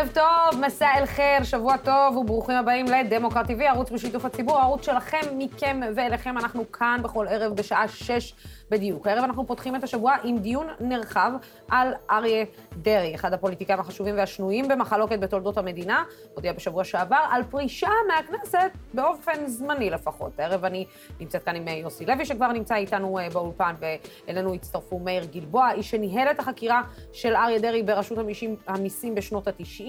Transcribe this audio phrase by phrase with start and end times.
[0.00, 4.86] ערב טוב, מסע אל חיר, שבוע טוב וברוכים הבאים לדמוקרט TV, ערוץ בשיתוף הציבור, ערוץ
[4.86, 6.38] שלכם, מכם ואליכם.
[6.38, 8.34] אנחנו כאן בכל ערב בשעה שש
[8.70, 9.06] בדיוק.
[9.06, 11.32] הערב אנחנו פותחים את השבוע עם דיון נרחב
[11.68, 17.88] על אריה דרעי, אחד הפוליטיקאים החשובים והשנויים במחלוקת בתולדות המדינה, הודיע בשבוע שעבר על פרישה
[18.08, 20.40] מהכנסת באופן זמני לפחות.
[20.40, 20.86] הערב אני
[21.20, 25.90] נמצאת כאן עם יוסי לוי, שכבר נמצא איתנו אה, באולפן, ואלינו הצטרפו מאיר גלבוע, איש
[25.90, 28.18] שניהל את החקירה של אריה דרעי ברשות
[28.66, 29.84] המיסים בשנות ה-90,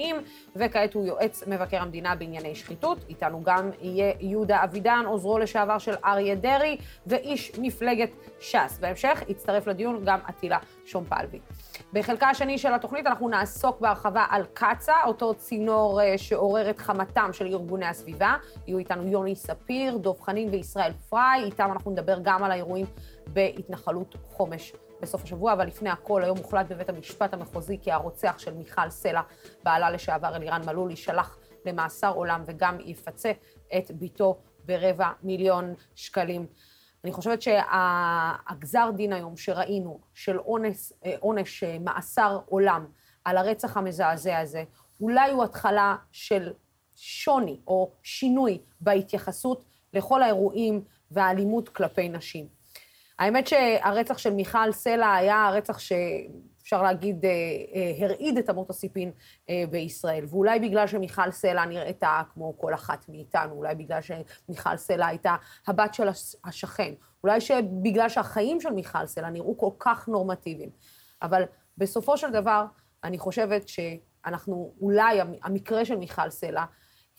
[0.55, 2.97] וכעת הוא יועץ מבקר המדינה בענייני שחיתות.
[3.09, 6.77] איתנו גם יהיה יהודה אבידן, עוזרו לשעבר של אריה דרעי,
[7.07, 8.70] ואיש מפלגת ש"ס.
[8.71, 8.79] ש"ס.
[8.79, 11.39] בהמשך יצטרף לדיון גם אטילה שומפלבי.
[11.93, 17.29] בחלקה השני של התוכנית אנחנו נעסוק בהרחבה על קצ"א, אותו צינור אה, שעורר את חמתם
[17.33, 18.35] של ארגוני הסביבה.
[18.67, 22.85] יהיו איתנו יוני ספיר, דב חנין וישראל פריי, איתם אנחנו נדבר גם על האירועים
[23.33, 28.53] בהתנחלות חומש בסוף השבוע, אבל לפני הכל, היום הוחלט בבית המשפט המחוזי כי הרוצח של
[28.53, 29.21] מיכל סלע,
[29.63, 33.31] בעלה לשעבר אלירן מלול, יישלח למאסר עולם וגם יפצה
[33.77, 36.45] את ביתו ברבע מיליון שקלים.
[37.03, 42.85] אני חושבת שהגזר דין היום שראינו של עונש, אה, עונש אה, מאסר עולם
[43.25, 44.63] על הרצח המזעזע הזה,
[45.01, 46.53] אולי הוא התחלה של
[46.95, 52.47] שוני או שינוי בהתייחסות לכל האירועים והאלימות כלפי נשים.
[53.19, 55.91] האמת שהרצח של מיכל סלע היה הרצח ש...
[56.73, 57.31] אפשר להגיד, אה,
[57.75, 59.11] אה, הרעיד את אמות הסיפין
[59.49, 60.25] אה, בישראל.
[60.29, 65.35] ואולי בגלל שמיכל סלע נראתה כמו כל אחת מאיתנו, אולי בגלל שמיכל סלע הייתה
[65.67, 66.07] הבת של
[66.45, 67.39] השכן, אולי
[67.81, 70.69] בגלל שהחיים של מיכל סלע נראו כל כך נורמטיביים.
[71.21, 71.43] אבל
[71.77, 72.65] בסופו של דבר,
[73.03, 76.63] אני חושבת שאנחנו, אולי המקרה של מיכל סלע,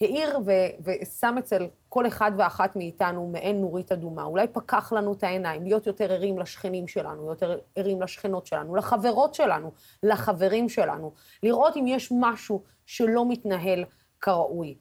[0.03, 4.25] האיר ו- ושם אצל כל אחד ואחת מאיתנו מעין נורית אדומה.
[4.25, 9.35] אולי פקח לנו את העיניים, להיות יותר ערים לשכנים שלנו, יותר ערים לשכנות שלנו, לחברות
[9.35, 13.85] שלנו, לחברים שלנו, לראות אם יש משהו שלא מתנהל
[14.21, 14.75] כראוי.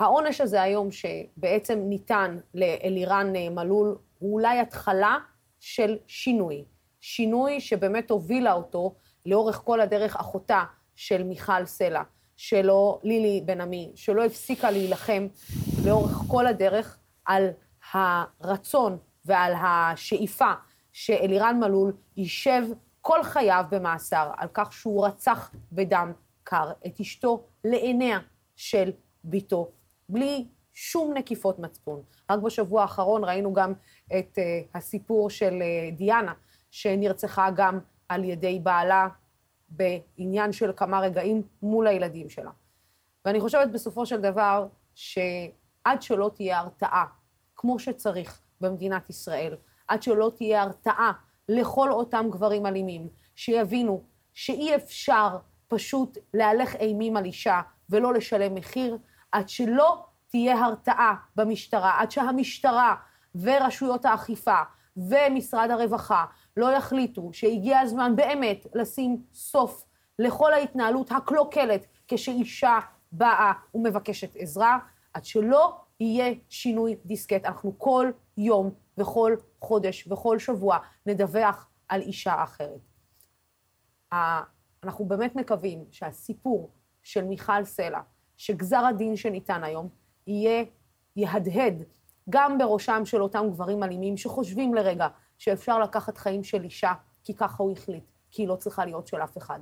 [0.00, 5.18] העונש הזה היום שבעצם ניתן לאלירן מלול, הוא אולי התחלה
[5.60, 6.64] של שינוי.
[7.00, 8.94] שינוי שבאמת הובילה אותו
[9.26, 10.62] לאורך כל הדרך אחותה
[10.96, 12.02] של מיכל סלע.
[12.36, 15.26] שלו, לילי בן עמי, שלא הפסיקה להילחם
[15.84, 17.50] לאורך כל הדרך על
[17.92, 20.52] הרצון ועל השאיפה
[20.92, 22.62] שאלירן מלול יישב
[23.00, 26.12] כל חייו במאסר על כך שהוא רצח בדם
[26.44, 28.18] קר את אשתו לעיניה
[28.56, 28.90] של
[29.24, 29.70] ביתו,
[30.08, 32.02] בלי שום נקיפות מצפון.
[32.30, 33.72] רק בשבוע האחרון ראינו גם
[34.18, 36.32] את uh, הסיפור של uh, דיאנה,
[36.70, 37.78] שנרצחה גם
[38.08, 39.08] על ידי בעלה
[39.76, 42.50] בעניין של כמה רגעים מול הילדים שלה.
[43.24, 47.06] ואני חושבת בסופו של דבר שעד שלא תהיה הרתעה
[47.56, 49.54] כמו שצריך במדינת ישראל,
[49.88, 51.12] עד שלא תהיה הרתעה
[51.48, 54.02] לכל אותם גברים אלימים, שיבינו
[54.34, 55.38] שאי אפשר
[55.68, 57.60] פשוט להלך אימים על אישה
[57.90, 58.98] ולא לשלם מחיר,
[59.32, 62.94] עד שלא תהיה הרתעה במשטרה, עד שהמשטרה
[63.34, 64.58] ורשויות האכיפה
[64.96, 66.24] ומשרד הרווחה
[66.56, 69.84] לא יחליטו שהגיע הזמן באמת לשים סוף
[70.18, 72.78] לכל ההתנהלות הקלוקלת כשאישה
[73.12, 74.78] באה ומבקשת עזרה,
[75.14, 77.44] עד שלא יהיה שינוי דיסקט.
[77.44, 82.80] אנחנו כל יום וכל חודש וכל שבוע נדווח על אישה אחרת.
[84.84, 86.70] אנחנו באמת מקווים שהסיפור
[87.02, 88.00] של מיכל סלע,
[88.36, 89.88] שגזר הדין שניתן היום,
[90.26, 90.64] יהיה,
[91.16, 91.82] יהדהד
[92.30, 95.08] גם בראשם של אותם גברים אלימים שחושבים לרגע
[95.42, 96.92] שאפשר לקחת חיים של אישה,
[97.24, 99.60] כי ככה הוא החליט, כי היא לא צריכה להיות של אף אחד.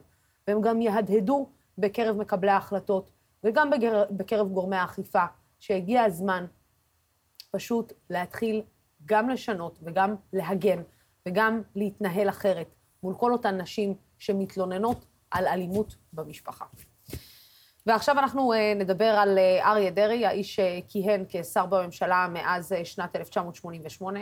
[0.48, 1.48] והם גם יהדהדו
[1.78, 3.10] בקרב מקבלי ההחלטות,
[3.44, 3.70] וגם
[4.10, 5.24] בקרב גורמי האכיפה,
[5.60, 6.46] שהגיע הזמן
[7.50, 8.62] פשוט להתחיל
[9.06, 10.82] גם לשנות וגם להגן
[11.28, 16.64] וגם להתנהל אחרת מול כל אותן נשים שמתלוננות על אלימות במשפחה.
[17.86, 23.16] ועכשיו אנחנו אה, נדבר על אה, אריה דרעי, האיש שכיהן כשר בממשלה מאז אה, שנת
[23.16, 24.20] 1988.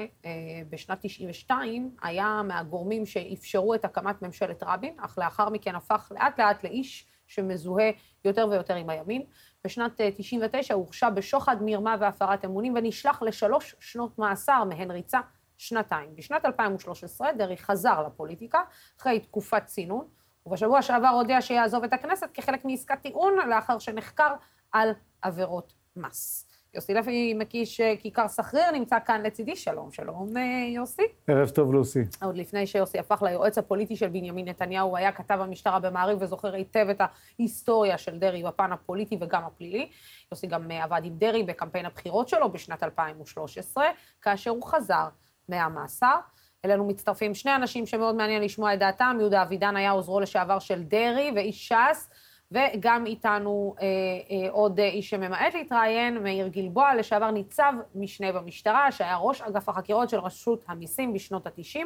[0.71, 6.65] בשנת 92 היה מהגורמים שאפשרו את הקמת ממשלת רבין, אך לאחר מכן הפך לאט לאט
[6.65, 7.91] לאיש שמזוהה
[8.25, 9.23] יותר ויותר עם הימין.
[9.65, 15.21] בשנת 99 הוא הורשע בשוחד, מרמה והפרת אמונים ונשלח לשלוש שנות מאסר, מהן ריצה
[15.59, 16.17] שנתיים.
[16.17, 18.61] בשנת 2013 דרעי חזר לפוליטיקה
[18.99, 20.18] אחרי תקופת צינון.
[20.46, 24.35] ובשבוע שעבר הודיע שיעזוב את הכנסת כחלק מעסקת טיעון לאחר שנחקר
[24.73, 24.90] על
[25.23, 26.49] עבירות מס.
[26.75, 29.56] יוסי לוי מקיש אה, כיכר סחריר נמצא כאן לצידי.
[29.56, 30.43] שלום, שלום אה,
[30.75, 31.02] יוסי.
[31.26, 32.02] ערב טוב לוסי.
[32.23, 36.55] עוד לפני שיוסי הפך ליועץ הפוליטי של בנימין נתניהו, הוא היה כתב המשטרה במעריב וזוכר
[36.55, 39.88] היטב את ההיסטוריה של דרעי בפן הפוליטי וגם הפלילי.
[40.32, 43.84] יוסי גם אה, עבד עם דרעי בקמפיין הבחירות שלו בשנת 2013,
[44.23, 45.08] כאשר הוא חזר
[45.49, 46.17] מהמאסר.
[46.64, 49.16] אלינו מצטרפים שני אנשים שמאוד מעניין לשמוע את דעתם.
[49.20, 52.10] יהודה אבידן היה עוזרו לשעבר של דרעי ואיש ש"ס,
[52.52, 53.87] וגם איתנו אה,
[54.31, 60.10] אה, עוד איש שממעט להתראיין, מאיר גלבוע, לשעבר ניצב משנה במשטרה, שהיה ראש אגף החקירות
[60.10, 61.81] של רשות המיסים בשנות ה-90.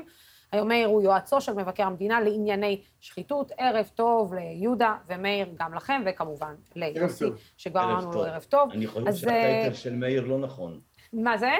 [0.52, 3.52] היום מאיר הוא יועצו של מבקר המדינה לענייני שחיתות.
[3.58, 7.24] ערב טוב ליהודה ומאיר, גם לכם, וכמובן ליוסי,
[7.56, 8.70] שכבר אמרנו לו ערב טוב.
[8.70, 10.80] אני חושב שהטייטל של מאיר לא נכון.
[11.12, 11.50] מה זה?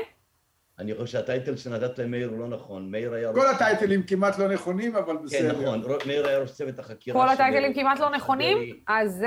[0.78, 2.90] אני חושב שהטייטל שנתת למאיר הוא לא נכון.
[2.90, 3.32] מאיר היה...
[3.32, 5.54] כל הטייטלים כמעט לא נכונים, אבל כן, בסדר.
[5.54, 5.82] כן, נכון.
[6.06, 8.58] מאיר היה ראש צוות החקירה כל הטייטלים כמעט לא נכונים?
[8.88, 9.24] אז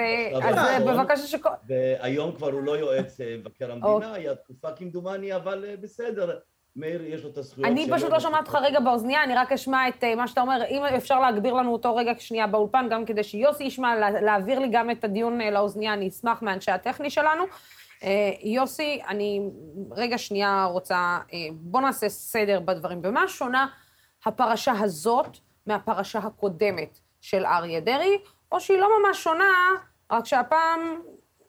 [0.85, 1.35] בבקשה ש...
[1.67, 6.39] והיום כבר הוא לא יועץ מבקר המדינה, היה תקופה כמדומני, אבל בסדר.
[6.75, 9.87] מאיר, יש לו את הזכויות אני פשוט לא שומעת אותך רגע באוזנייה, אני רק אשמע
[9.87, 10.63] את מה שאתה אומר.
[10.69, 14.91] אם אפשר להגביר לנו אותו רגע שנייה באולפן, גם כדי שיוסי ישמע, להעביר לי גם
[14.91, 17.43] את הדיון לאוזנייה, אני אשמח מאנשי הטכני שלנו.
[18.43, 19.49] יוסי, אני
[19.91, 21.19] רגע שנייה רוצה,
[21.51, 23.01] בוא נעשה סדר בדברים.
[23.01, 23.67] במה שונה
[24.25, 25.37] הפרשה הזאת
[25.67, 28.17] מהפרשה הקודמת של אריה דרעי,
[28.51, 29.53] או שהיא לא ממש שונה,
[30.11, 30.79] רק שהפעם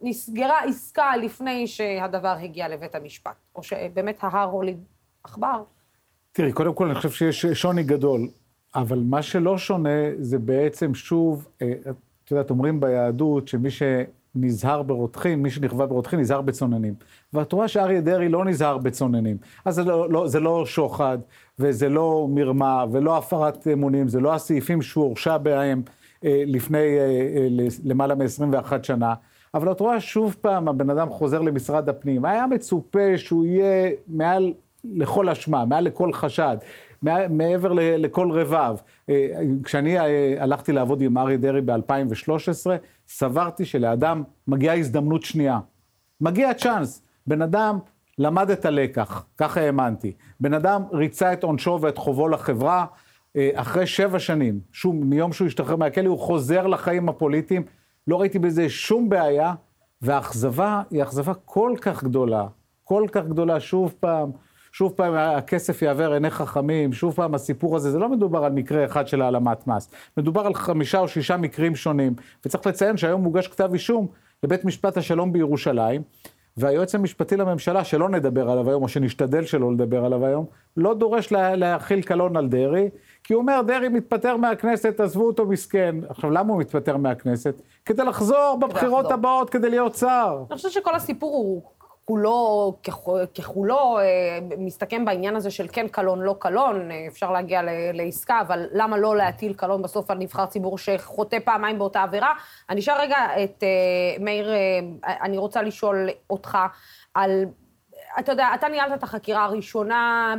[0.01, 4.85] נסגרה עסקה לפני שהדבר הגיע לבית המשפט, או שבאמת ההר הוליד
[5.25, 5.63] עכבר.
[6.33, 8.29] תראי, קודם כל אני חושב שיש שוני גדול,
[8.75, 13.69] אבל מה שלא שונה זה בעצם שוב, את יודעת, אומרים ביהדות שמי
[14.37, 16.95] שנזהר ברותחין, מי שנכווה ברותחין נזהר בצוננים.
[17.33, 19.37] ואת רואה שאריה דרעי לא נזהר בצוננים.
[19.65, 21.19] אז זה לא, לא, זה לא שוחד,
[21.59, 25.83] וזה לא מרמה, ולא הפרת אמונים, זה לא הסעיפים שהוא הורשע בהם
[26.25, 27.05] אה, לפני אה,
[27.37, 27.49] אה,
[27.85, 29.15] למעלה מ-21 שנה.
[29.55, 32.25] אבל את רואה שוב פעם, הבן אדם חוזר למשרד הפנים.
[32.25, 34.53] היה מצופה שהוא יהיה מעל
[34.85, 36.57] לכל אשמה, מעל לכל חשד,
[37.31, 38.77] מעבר לכל רבב.
[39.65, 39.99] כשאני
[40.39, 42.71] הלכתי לעבוד עם אריה דרעי ב-2013,
[43.09, 45.61] סברתי שלאדם מגיעה הזדמנות שנייה.
[46.21, 47.03] מגיע צ'אנס.
[47.27, 47.79] בן אדם
[48.19, 50.13] למד את הלקח, ככה האמנתי.
[50.41, 52.87] בן אדם ריצה את עונשו ואת חובו לחברה,
[53.55, 57.63] אחרי שבע שנים, שוב, מיום שהוא השתחרר מהכלא, הוא חוזר לחיים הפוליטיים.
[58.07, 59.55] לא ראיתי בזה שום בעיה,
[60.03, 62.47] והאכזבה היא אכזבה כל כך גדולה,
[62.85, 64.31] כל כך גדולה, שוב פעם.
[64.77, 68.85] שוב פעם הכסף יעבר עיני חכמים, שוב פעם הסיפור הזה, זה לא מדובר על מקרה
[68.85, 72.15] אחד של העלמת מס, מדובר על חמישה או שישה מקרים שונים,
[72.45, 74.07] וצריך לציין שהיום מוגש כתב אישום
[74.43, 76.03] לבית משפט השלום בירושלים,
[76.57, 80.47] והיועץ המשפטי לממשלה, שלא נדבר עליו היום, או שנשתדל שלא לדבר עליו היום,
[80.77, 82.89] לא דורש לה, להכיל קלון על דרעי,
[83.25, 85.97] כי הוא אומר, דרעי מתפטר מהכנסת, עזבו אותו מסכן.
[86.09, 87.63] עכשיו, למה הוא מתפטר מהכנסת?
[87.85, 89.15] כדי לחזור בבחירות לחזור.
[89.15, 90.45] הבאות, כדי להיות שר.
[90.51, 91.63] אני חושבת שכל הסיפור הוא
[92.07, 92.75] כולו,
[93.35, 93.99] ככולו,
[94.59, 97.61] מסתכם בעניין הזה של כן קלון, לא קלון, אפשר להגיע
[97.93, 102.33] לעסקה, אבל למה לא להטיל קלון בסוף על נבחר ציבור שחוטא פעמיים באותה עבירה?
[102.71, 103.65] אני אשאל רגע את
[104.21, 104.51] מאיר,
[105.05, 106.59] אני רוצה לשאול אותך
[107.15, 107.45] על,
[108.19, 110.35] אתה יודע, אתה ניהלת את החקירה הראשונה,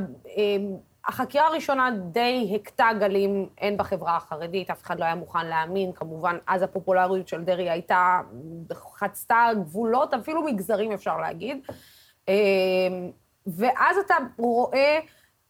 [1.08, 6.38] החקירה הראשונה די הכתה גלים, הן בחברה החרדית, אף אחד לא היה מוכן להאמין, כמובן,
[6.48, 8.22] אז הפופולריות של דרעי הייתה,
[8.74, 11.68] חצתה גבולות, אפילו מגזרים אפשר להגיד.
[13.48, 15.00] ואז אתה רואה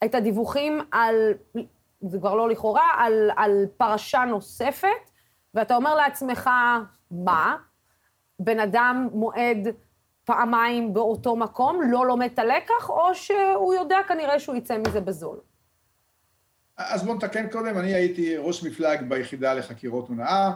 [0.04, 1.33] את הדיווחים על,
[2.01, 5.12] זה כבר לא לכאורה, על, על פרשה נוספת,
[5.54, 6.50] ואתה אומר לעצמך,
[7.12, 7.57] מה?
[8.39, 9.68] בן אדם מועד
[10.25, 15.37] פעמיים באותו מקום, לא לומד את הלקח, או שהוא יודע כנראה שהוא יצא מזה בזול?
[16.78, 20.52] אז בואו נתקן קודם, אני הייתי ראש מפלג ביחידה לחקירות הונאה,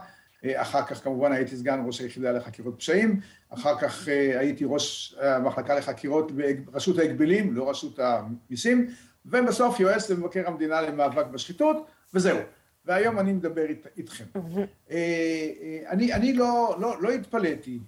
[0.46, 4.08] אחר כך כמובן הייתי סגן ראש היחידה לחקירות פשעים, אחר כך
[4.40, 8.88] הייתי ראש המחלקה לחקירות ברשות ההגבלים, לא רשות המיסים,
[9.26, 12.38] ובסוף יועץ למבקר המדינה למאבק בשחיתות, וזהו.
[12.86, 13.66] והיום אני מדבר
[13.98, 14.26] איתכם.
[15.90, 17.80] אני, אני לא, לא, לא התפלאתי,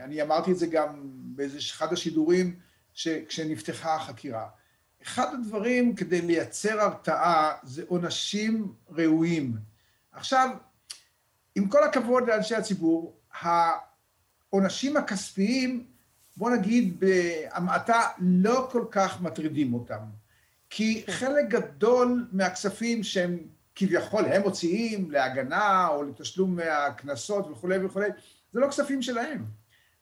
[0.00, 2.54] אני אמרתי את זה גם באיזה אחד השידורים
[3.28, 4.46] כשנפתחה החקירה.
[5.02, 9.56] אחד הדברים כדי לייצר הרתעה זה עונשים ראויים.
[10.12, 10.50] עכשיו,
[11.54, 15.86] עם כל הכבוד לאנשי הציבור, העונשים הכספיים,
[16.36, 20.00] בוא נגיד בהמעטה, לא כל כך מטרידים אותם.
[20.70, 23.38] כי חלק גדול מהכספים שהם
[23.74, 28.08] כביכול הם מוציאים להגנה או לתשלום מהקנסות וכולי וכולי,
[28.52, 29.44] זה לא כספים שלהם.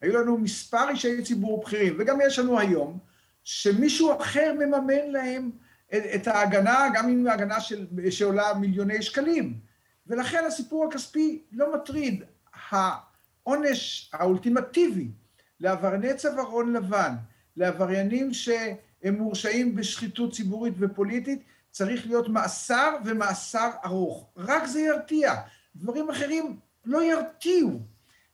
[0.01, 2.99] היו לנו מספר אישי ציבור בכירים, וגם יש לנו היום,
[3.47, 5.51] שמישהו אחר מממן להם
[5.95, 9.59] את ההגנה, גם אם ההגנה של, שעולה מיליוני שקלים.
[10.07, 12.25] ולכן הסיפור הכספי לא מטריד.
[12.71, 15.09] העונש האולטימטיבי
[15.61, 17.15] לעברייני צווארון לבן,
[17.57, 24.31] לעבריינים שהם מורשעים בשחיתות ציבורית ופוליטית, צריך להיות מאסר ומאסר ארוך.
[24.37, 25.35] רק זה ירתיע.
[25.77, 27.81] דברים אחרים לא ירתיעו.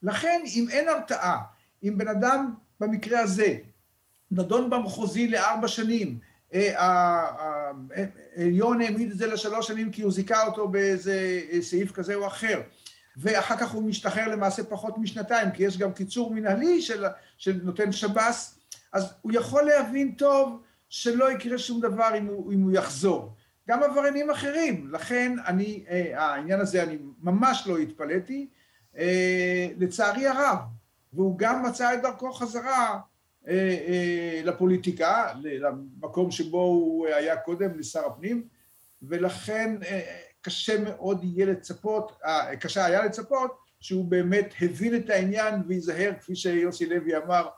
[0.02, 1.38] לכן, אם אין הרתעה,
[1.82, 3.58] אם בן אדם, במקרה הזה,
[4.32, 6.18] נדון במחוזי לארבע שנים,
[8.36, 12.60] העליון העמיד את זה לשלוש שנים כי הוא זיכה אותו באיזה סעיף כזה או אחר.
[13.16, 17.04] ואחר כך הוא משתחרר למעשה פחות משנתיים, כי יש גם קיצור מנהלי של,
[17.38, 18.58] של נותן שב"ס,
[18.92, 23.34] אז הוא יכול להבין טוב שלא יקרה שום דבר אם הוא, אם הוא יחזור.
[23.68, 28.48] גם עבריינים אחרים, לכן אני, אה, העניין הזה, אני ממש לא התפלאתי,
[28.98, 30.58] אה, לצערי הרב,
[31.12, 32.98] והוא גם מצא את דרכו חזרה אה, אה,
[34.44, 38.48] לפוליטיקה, למקום שבו הוא היה קודם, לשר הפנים,
[39.02, 40.00] ולכן אה,
[40.40, 46.36] קשה מאוד יהיה לצפות, אה, קשה היה לצפות שהוא באמת הבין את העניין וייזהר, כפי
[46.36, 47.48] שיוסי לוי אמר,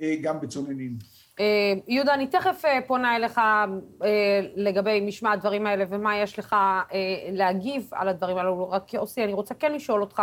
[0.00, 0.98] אה, גם בצוננים.
[1.40, 3.40] אה, יהודה, אני תכף אה, פונה אליך
[4.56, 6.56] לגבי משמע הדברים האלה ומה יש לך
[7.32, 10.22] להגיב על הדברים האלו, רק יוסי, אני רוצה כן לשאול אותך,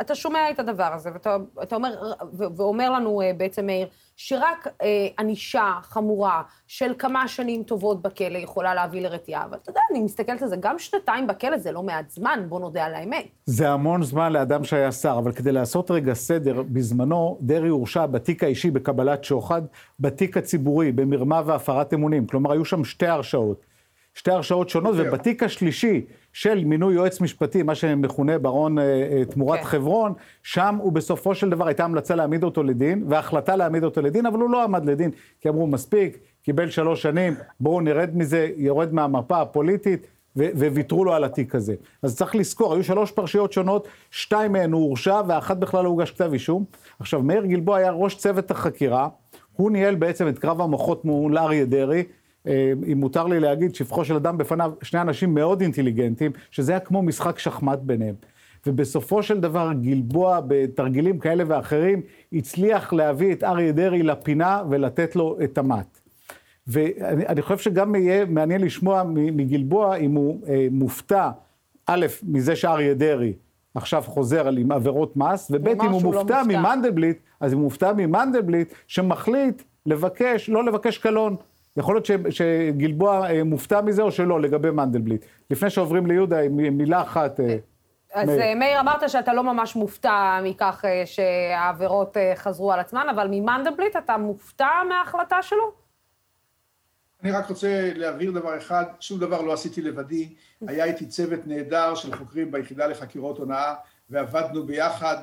[0.00, 1.10] אתה שומע את הדבר הזה,
[1.56, 8.38] ואתה אומר, ואומר לנו בעצם, מאיר, שרק אה, ענישה חמורה של כמה שנים טובות בכלא
[8.38, 11.82] יכולה להביא לרתיעה, אבל אתה יודע, אני מסתכלת על זה, גם שנתיים בכלא זה לא
[11.82, 13.24] מעט זמן, בוא נודה על האמת.
[13.46, 18.44] זה המון זמן לאדם שהיה שר, אבל כדי לעשות רגע סדר, בזמנו דרעי הורשע בתיק
[18.44, 19.62] האישי בקבלת שוחד,
[20.00, 23.66] בתיק הציבורי במרמה והפרת אמונים, כלומר היו שם שתי הרשעות.
[24.14, 29.58] שתי הרשעות שונות, ובתיק השלישי של מינוי יועץ משפטי, מה שמכונה ברון אה, אה, תמורת
[29.58, 29.64] כן.
[29.64, 34.26] חברון, שם הוא בסופו של דבר הייתה המלצה להעמיד אותו לדין, והחלטה להעמיד אותו לדין,
[34.26, 35.10] אבל הוא לא עמד לדין,
[35.40, 40.06] כי אמרו מספיק, קיבל שלוש שנים, בואו נרד מזה, יורד מהמפה הפוליטית,
[40.36, 41.74] וויתרו לו על התיק הזה.
[42.02, 46.10] אז צריך לזכור, היו שלוש פרשיות שונות, שתיים מהן הוא הורשע, ואחת בכלל לא הוגש
[46.10, 46.64] כתב אישום.
[47.00, 49.08] עכשיו, מאיר גלבוע היה ראש צוות החקירה,
[49.52, 52.02] הוא ניהל בעצם את קרב המוחות מול אריה דרעי,
[52.46, 57.02] אם מותר לי להגיד, שפחו של אדם בפניו שני אנשים מאוד אינטליגנטים, שזה היה כמו
[57.02, 58.14] משחק שחמט ביניהם.
[58.66, 65.38] ובסופו של דבר גלבוע בתרגילים כאלה ואחרים הצליח להביא את אריה דרעי לפינה ולתת לו
[65.44, 66.00] את המט.
[66.66, 71.30] ואני חושב שגם יהיה מעניין לשמוע מגלבוע אם הוא אה, מופתע,
[71.86, 73.32] א', מזה שאריה דרעי
[73.74, 77.58] עכשיו חוזר על עם עבירות מס, וב', אם הוא לא מופתע לא ממנדלבליט, אז אם
[77.58, 81.36] הוא מופתע ממנדלבליט, שמחליט לבקש, לא לבקש קלון.
[81.80, 85.24] יכול להיות ש, שגלבוע אה, מופתע מזה או שלא, לגבי מנדלבליט.
[85.50, 87.40] לפני שעוברים ליהודה, מילה אחת.
[87.40, 87.56] אה,
[88.14, 88.40] אז מאיר.
[88.40, 94.16] אה, מאיר, אמרת שאתה לא ממש מופתע מכך שהעבירות חזרו על עצמן, אבל ממנדלבליט אתה
[94.16, 95.72] מופתע מההחלטה שלו?
[97.22, 100.34] אני רק רוצה להבהיר דבר אחד, שום דבר לא עשיתי לבדי.
[100.66, 103.74] היה איתי צוות נהדר של חוקרים ביחידה לחקירות הונאה,
[104.10, 105.16] ועבדנו ביחד,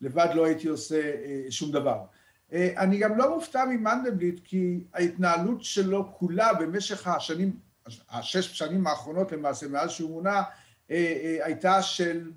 [0.00, 1.00] לבד לא הייתי עושה
[1.50, 1.96] שום דבר.
[2.52, 7.56] אה, אני גם לא מופתע ממנדלבליט, כי ההתנהלות שלו כולה במשך השנים,
[8.10, 10.42] השש שנים האחרונות למעשה, מאז שהוא מונה,
[10.90, 12.30] אה, אה, הייתה של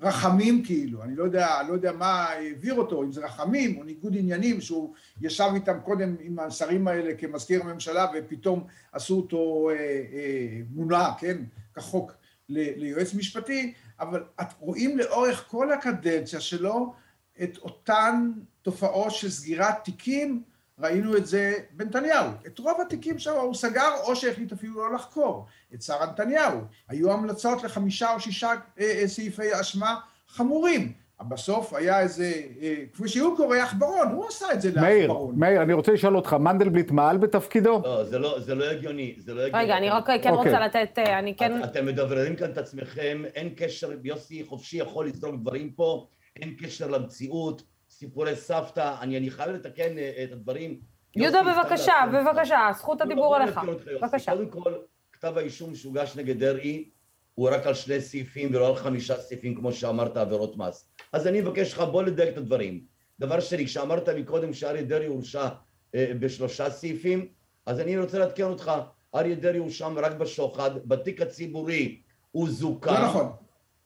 [0.00, 4.16] רחמים כאילו, אני לא יודע, לא יודע מה העביר אותו, אם זה רחמים או ניגוד
[4.16, 9.74] עניינים, שהוא ישב איתם קודם עם השרים האלה כמזכיר הממשלה ופתאום עשו אותו אה,
[10.12, 11.42] אה, מונה, כן,
[11.74, 12.12] כחוק
[12.48, 16.94] ליועץ משפטי, אבל את רואים לאורך כל הקדנציה שלו
[17.42, 18.32] את אותן
[18.64, 20.42] תופעות של סגירת תיקים,
[20.78, 22.26] ראינו את זה בנתניהו.
[22.46, 25.46] את רוב התיקים שם הוא סגר, או שהחליט אפילו לא לחקור.
[25.74, 26.60] את שרה נתניהו.
[26.88, 28.54] היו המלצות לחמישה או שישה אה,
[29.00, 29.96] אה, סעיפי אשמה
[30.28, 30.92] חמורים.
[31.28, 35.38] בסוף היה איזה, אה, כפי שהוא קורא, עכברון, הוא עשה את זה לעכברון.
[35.38, 37.82] מאיר, מאיר, אני רוצה לשאול אותך, מנדלבליט מעל בתפקידו?
[37.84, 39.64] לא, זה לא, זה לא הגיוני, זה לא הגיוני.
[39.64, 40.82] רגע, אני רק כן רוצה אוקיי.
[40.82, 41.64] לתת, אני כן...
[41.64, 46.06] את, אתם מדבררים כאן את עצמכם, אין קשר, יוסי חופשי יכול לזרוק דברים פה,
[46.36, 47.62] אין קשר למציאות.
[47.98, 50.80] סיפורי סבתא, אני, אני חייב לתקן אה, את הדברים.
[51.16, 53.60] יהודה, בבקשה, בבקשה, זכות הדיבור עליך.
[54.02, 54.32] בבקשה.
[54.32, 54.72] קודם כל,
[55.12, 56.90] כתב האישום שהוגש נגד דרעי
[57.34, 60.88] הוא רק על שני סעיפים ולא על חמישה סעיפים, כמו שאמרת, עבירות מס.
[61.12, 62.84] אז אני מבקש לך, בוא לדייק את הדברים.
[63.20, 65.48] דבר שני, כשאמרת מקודם שאריה דרעי הורשע
[65.94, 67.28] אה, בשלושה סעיפים,
[67.66, 68.72] אז אני רוצה לעדכן אותך,
[69.14, 72.92] אריה דרעי הורשע רק בשוחד, בתיק הציבורי הוא זוכה.
[72.92, 73.32] לא נכון.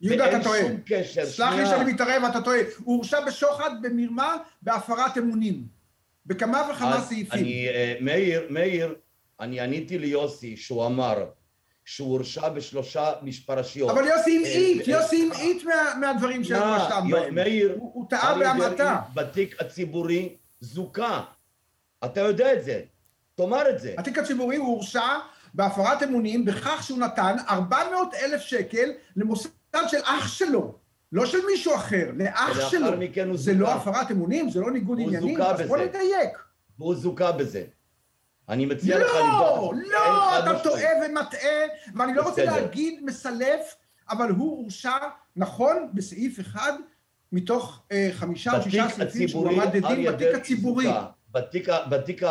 [0.01, 0.61] יהודה, אתה טועה.
[1.25, 2.59] סלח לי שאני מתערב, אתה טועה.
[2.85, 5.79] הוא הורשע בשוחד, במרמה, בהפרת אמונים.
[6.27, 7.41] בכמה וכמה סעיפים.
[7.41, 8.95] אני, אה, מאיר, מאיר,
[9.41, 11.27] אני עניתי ליוסי שהוא אמר
[11.85, 13.13] שהוא הורשע בשלושה
[13.47, 13.91] פרשיות.
[13.91, 15.63] אבל יוסי המעיט, אה, יוסי המעיט
[16.01, 17.35] מהדברים הואשם בהם.
[17.35, 19.01] מאיר, הוא טעה בהמעטה.
[19.15, 21.25] בתיק הציבורי זוכה.
[22.05, 22.81] אתה יודע את זה.
[23.35, 23.95] תאמר את זה.
[23.99, 25.09] התיק הציבורי הוא הורשע
[25.55, 29.49] בהפרת אמונים בכך שהוא נתן 400 אלף שקל למוסד
[29.89, 30.75] של אח שלו,
[31.13, 33.37] לא של מישהו אחר, לאח שלו.
[33.37, 34.51] זה לא הפרת אמונים?
[34.51, 35.43] זה לא ניגוד עניינים?
[35.43, 36.39] אז בוא נדייק.
[36.79, 37.65] והוא זוכה בזה.
[38.49, 39.75] אני מציע לא, לך לבדוק.
[39.75, 43.77] לא, לא, אתה טועה ומטעה, ואני לא רוצה להגיד מסלף,
[44.11, 44.97] אבל הוא הורשע,
[45.37, 46.73] נכון, בסעיף אחד,
[47.33, 50.89] מתוך אה, חמישה או שישה סעיפים שהוא עמד לדין בתיק הציבורי.
[51.39, 52.23] בתיק, בתיק,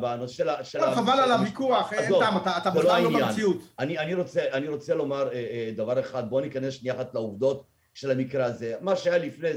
[0.00, 0.94] בנושא של ה...
[0.94, 3.56] חבל על הוויכוח, אין טעם, אתה בכלל לא במציאות.
[3.78, 8.10] אני רוצה אני רוצה לומר אה, אה, דבר אחד, בוא ניכנס שנייה אחת לעובדות של
[8.10, 8.74] המקרה הזה.
[8.80, 9.48] מה שהיה לפני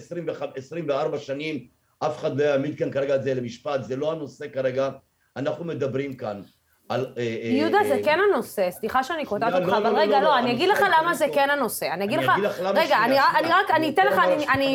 [0.56, 1.68] 24 שנים,
[2.00, 4.90] אף אחד לא יעמיד כאן כרגע את זה למשפט, זה לא הנושא כרגע,
[5.38, 6.42] אנחנו מדברים כאן
[6.90, 7.06] על...
[7.18, 10.22] אה, אה, יהודה, זה אה, כן הנושא, סליחה שאני קוטעת אותך, לא, אבל לא, רגע,
[10.22, 11.88] לא, אני אגיד לך למה זה כן הנושא.
[11.94, 12.32] אני אגיד לך...
[12.60, 14.22] רגע, אני רק, אני אתן לך,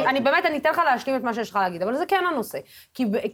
[0.07, 2.59] אני באמת, אני אתן לך להשלים את מה שיש לך להגיד, אבל זה כן הנושא.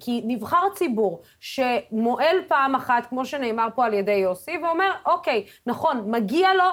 [0.01, 6.11] כי נבחר ציבור שמועל פעם אחת, כמו שנאמר פה על ידי יוסי, ואומר, אוקיי, נכון,
[6.11, 6.65] מגיע לו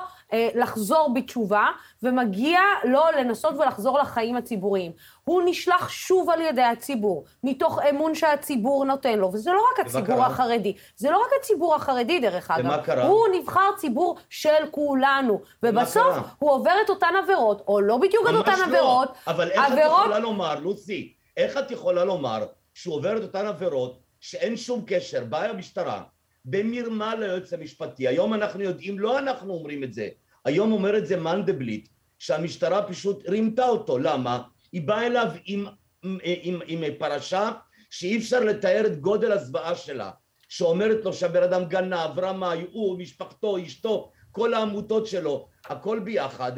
[0.55, 1.65] לחזור בתשובה,
[2.03, 4.91] ומגיע לו לנסות ולחזור לחיים הציבוריים.
[5.31, 10.23] הוא נשלח שוב על ידי הציבור, מתוך אמון שהציבור נותן לו, וזה לא רק הציבור
[10.23, 13.07] החרדי, זה לא רק הציבור החרדי דרך אגב, ומה קרה?
[13.07, 18.33] הוא נבחר ציבור של כולנו, ובסוף הוא עובר את אותן עבירות, או לא בדיוק את
[18.33, 18.65] אותן לא.
[18.65, 19.99] עבירות, אבל איך עבירות...
[19.99, 24.83] את יכולה לומר, לוסי, איך את יכולה לומר שהוא עובר את אותן עבירות שאין שום
[24.87, 26.01] קשר, באה המשטרה
[26.45, 30.07] במרמה ליועץ המשפטי, היום אנחנו יודעים, לא אנחנו אומרים את זה,
[30.45, 31.87] היום אומר את זה מנדלבליט,
[32.19, 34.41] שהמשטרה פשוט רימתה אותו, למה?
[34.71, 35.65] היא באה אליו עם,
[36.03, 37.51] עם, עם, עם פרשה
[37.89, 40.11] שאי אפשר לתאר את גודל הזוועה שלה,
[40.49, 46.51] שאומרת לו שהבן אדם גנב, רמאי, הוא, משפחתו, אשתו, כל העמותות שלו, הכל ביחד,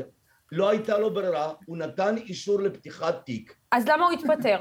[0.51, 3.55] לא הייתה לו ברירה, הוא נתן אישור לפתיחת תיק.
[3.71, 4.57] אז למה הוא התפטר?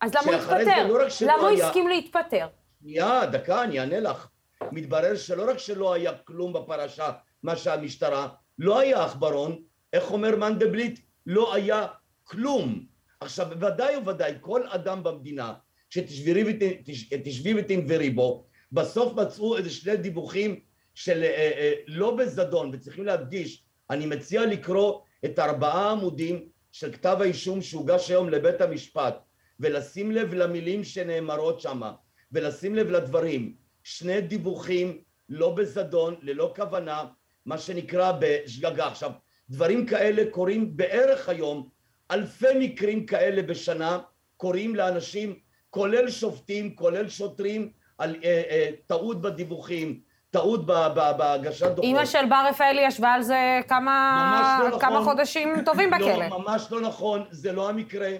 [0.00, 0.86] אז למה הוא התפטר?
[0.88, 2.46] לא למה הוא הסכים להתפטר?
[2.82, 4.28] שנייה, דקה, אני אענה לך.
[4.72, 7.10] מתברר שלא רק שלא היה כלום בפרשה,
[7.42, 8.28] מה שהמשטרה,
[8.58, 11.00] לא היה עכברון, איך אומר מנדלבליט?
[11.26, 11.86] לא היה
[12.24, 12.89] כלום.
[13.20, 15.54] עכשיו בוודאי ובוודאי כל אדם במדינה
[15.90, 20.60] שתשבי ותנברי בו בסוף מצאו איזה שני דיווחים
[20.94, 27.16] של אה, אה, לא בזדון וצריכים להדגיש אני מציע לקרוא את ארבעה עמודים של כתב
[27.20, 29.14] האישום שהוגש היום לבית המשפט
[29.60, 31.92] ולשים לב למילים שנאמרות שמה
[32.32, 33.54] ולשים לב לדברים.
[33.84, 34.98] שני דיווחים
[35.28, 37.04] לא בזדון ללא כוונה
[37.46, 38.86] מה שנקרא בשגגה.
[38.86, 39.12] עכשיו
[39.50, 41.68] דברים כאלה קורים בערך היום
[42.10, 43.98] אלפי מקרים כאלה בשנה
[44.36, 45.34] קורים לאנשים,
[45.70, 51.84] כולל שופטים, כולל שוטרים, על אה, אה, טעות בדיווחים, טעות בהגשת דוחות.
[51.84, 55.04] אימא של בר רפאלי ישבה על זה כמה, לא כמה נכון.
[55.04, 56.28] חודשים טובים לא, בכלא.
[56.28, 58.10] לא, ממש לא נכון, זה לא המקרה.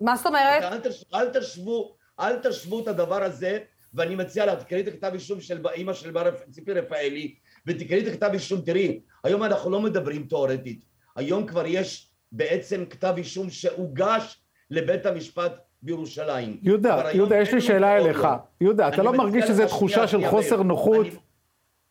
[0.00, 0.62] מה זאת אומרת?
[0.62, 3.58] אל, תש, אל תשוו, אל תשוו את הדבר הזה,
[3.94, 7.34] ואני מציע לה, תקראי את הכתב אישום של אימא של בר ציפי רפאלי,
[7.66, 10.84] ותקראי את הכתב אישום, תראי, היום אנחנו לא מדברים תיאורטית,
[11.16, 16.56] היום כבר יש בעצם כתב אישום שהוגש לבית המשפט בירושלים.
[16.62, 18.26] יהודה, יהודה, יש לי שאלה אליך.
[18.60, 21.06] יהודה, אתה לא מרגיש שזו תחושה של חוסר נוחות?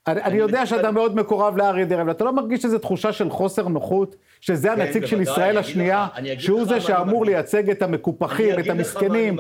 [0.08, 3.68] אני יודע שאתה מאוד מקורב לאריה דרעי, אבל אתה לא מרגיש שזו תחושה של חוסר
[3.68, 6.08] נוחות, שזה כן, הנציג של ישראל השנייה,
[6.40, 9.38] שהוא זה שאמור לייצג את המקופחים, את המסכנים?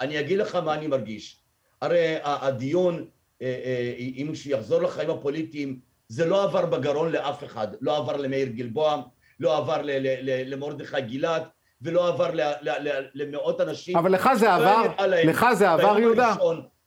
[0.00, 1.36] אני אגיד לך מה אני מרגיש.
[1.80, 3.04] הרי הדיון,
[3.42, 8.48] אה, אה, אם שיחזור לחיים הפוליטיים, זה לא עבר בגרון לאף אחד, לא עבר למאיר
[8.48, 9.02] גלבוע,
[9.40, 9.80] לא עבר
[10.44, 11.42] למרדכי גילת
[11.82, 12.30] ולא עבר
[13.14, 13.96] למאות אנשים.
[13.96, 14.82] אבל לך זה עבר?
[15.24, 16.34] לך זה עבר יהודה?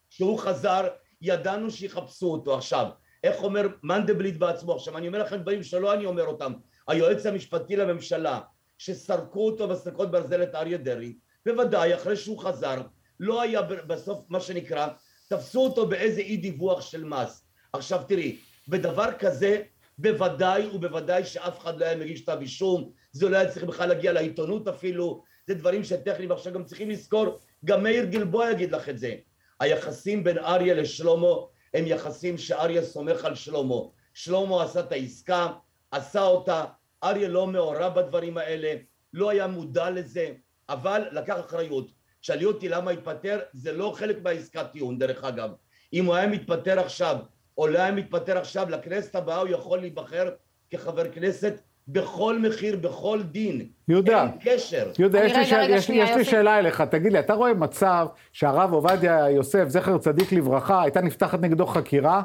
[0.10, 0.88] שהוא חזר,
[1.22, 2.88] ידענו שיחפשו אותו עכשיו.
[3.24, 6.54] איך אומר מנדלבליט בעצמו, עכשיו אני אומר לכם דברים שלא אני אומר אותם,
[6.88, 8.40] היועץ המשפטי לממשלה,
[8.78, 11.14] שסרקו אותו בסרקות ברזל את אריה דרעי,
[11.46, 12.82] בוודאי אחרי שהוא חזר,
[13.20, 14.88] לא היה בסוף מה שנקרא,
[15.30, 17.46] תפסו אותו באיזה אי דיווח של מס.
[17.74, 18.38] עכשיו תראי,
[18.68, 19.62] בדבר כזה
[19.98, 24.12] בוודאי ובוודאי שאף אחד לא היה מגיש כתב אישום, זה לא היה צריך בכלל להגיע
[24.12, 29.00] לעיתונות אפילו, זה דברים שטכניים עכשיו גם צריכים לזכור, גם מאיר גלבוע יגיד לך את
[29.00, 29.16] זה.
[29.60, 31.36] היחסים בין אריה לשלמה
[31.74, 33.76] הם יחסים שאריה סומך על שלמה.
[34.14, 35.48] שלמה עשה את העסקה,
[35.92, 36.66] עשה אותה,
[37.04, 38.74] אריה לא מעורב בדברים האלה,
[39.14, 40.30] לא היה מודע לזה,
[40.70, 41.92] אבל לקח אחריות.
[42.22, 45.50] שאלו אותי למה התפטר, זה לא חלק מהעסקת טיעון דרך אגב.
[45.94, 47.18] אם הוא היה מתפטר עכשיו
[47.58, 50.30] או לא מתפטר עכשיו לכנסת הבאה, הוא יכול להיבחר
[50.72, 51.54] כחבר כנסת
[51.88, 53.66] בכל מחיר, בכל דין.
[53.88, 54.92] יהודה, אין קשר.
[55.00, 56.82] יהודה, יש, רגע, לי, רגע, יש, שנייה, יש לי שאלה אליך.
[56.82, 62.22] תגיד לי, אתה רואה מצב שהרב עובדיה יוסף, זכר צדיק לברכה, הייתה נפתחת נגדו חקירה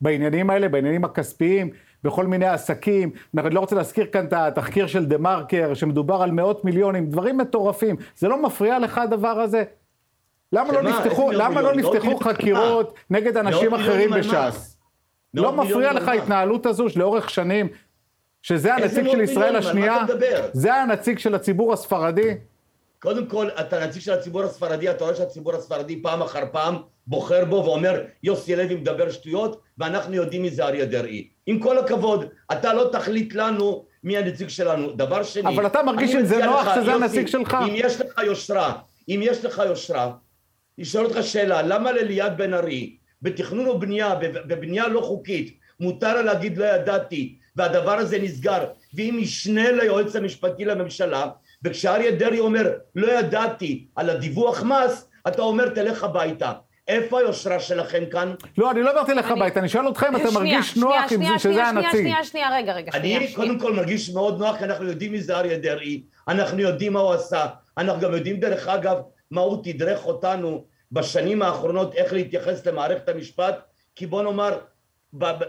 [0.00, 1.70] בעניינים האלה, בעניינים הכספיים,
[2.04, 3.10] בכל מיני עסקים.
[3.38, 7.38] אני לא רוצה להזכיר כאן את התחקיר של דה מרקר, שמדובר על מאות מיליונים, דברים
[7.38, 7.96] מטורפים.
[8.16, 9.64] זה לא מפריע לך הדבר הזה?
[10.52, 14.71] למה לא נפתחו, למה לא נפתחו חקירות נגד אנשים אחרים בש"ס?
[15.34, 17.68] לא מפריע לך ההתנהלות הזו שלאורך שנים,
[18.42, 20.04] שזה הנציג של ישראל השנייה,
[20.52, 22.34] זה הנציג של הציבור הספרדי?
[22.98, 27.44] קודם כל, אתה נציג של הציבור הספרדי, אתה רואה שהציבור הספרדי פעם אחר פעם בוחר
[27.44, 31.28] בו ואומר יוסי לוי מדבר שטויות ואנחנו יודעים מי זה אריה דרעי.
[31.46, 34.92] עם כל הכבוד, אתה לא תחליט לנו מי הנציג שלנו.
[34.92, 35.54] דבר שני...
[35.54, 37.56] אבל אתה מרגיש אם זה נוח שזה הנציג שלך?
[37.68, 38.72] אם יש לך יושרה,
[39.08, 40.12] אם יש לך יושרה,
[40.78, 44.14] לשאול אותך שאלה, למה לליאת בן ארי, בתכנון ובנייה,
[44.46, 50.64] בבנייה לא חוקית, מותר לה להגיד לא ידעתי, והדבר הזה נסגר, ואם משנה ליועץ המשפטי
[50.64, 51.26] לממשלה,
[51.64, 56.52] וכשאריה דרעי אומר לא ידעתי על הדיווח מס, אתה אומר תלך הביתה.
[56.88, 58.34] איפה היושרה שלכם כאן?
[58.58, 61.64] לא, אני לא אומר תלך הביתה, אני שואל אתכם, אתה מרגיש נוח עם זה שזה
[61.64, 61.90] הנציג.
[61.90, 62.92] שנייה, שנייה, שנייה, רגע, רגע.
[62.94, 66.92] אני קודם כל מרגיש מאוד נוח, כי אנחנו יודעים מי זה אריה דרעי, אנחנו יודעים
[66.92, 67.46] מה הוא עשה,
[67.78, 68.96] אנחנו גם יודעים דרך אגב
[69.30, 73.58] מה הוא תדרך אותנו בשנים האחרונות איך להתייחס למערכת המשפט,
[73.96, 74.58] כי בוא נאמר,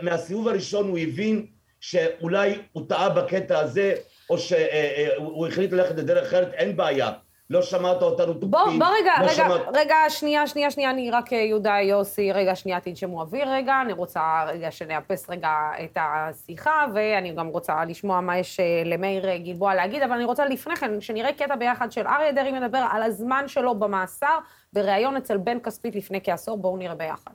[0.01, 1.45] מהסיבוב הראשון הוא הבין
[1.79, 3.95] שאולי הוא טעה בקטע הזה,
[4.29, 7.11] או שהוא החליט ללכת לדרך אחרת, אין בעיה.
[7.53, 8.51] לא שמעת אותנו תוקפים.
[8.51, 9.61] בוא, בוא רגע, לא רגע, שמעת...
[9.73, 13.93] רגע, שנייה, שנייה, שנייה, אני רק, אה, יהודה יוסי, רגע, שנייה, תנשמו אוויר רגע, אני
[13.93, 15.49] רוצה רגע שנאפס רגע
[15.83, 20.23] את השיחה, ואני גם רוצה לשמוע מה יש אה, למאיר אה, גלבוע להגיד, אבל אני
[20.23, 24.37] רוצה לפני כן, שנראה קטע ביחד של אריה דרעי מדבר על הזמן שלו במאסר,
[24.73, 27.31] בריאיון אצל בן כספית לפני כעשור, בואו נראה ביחד.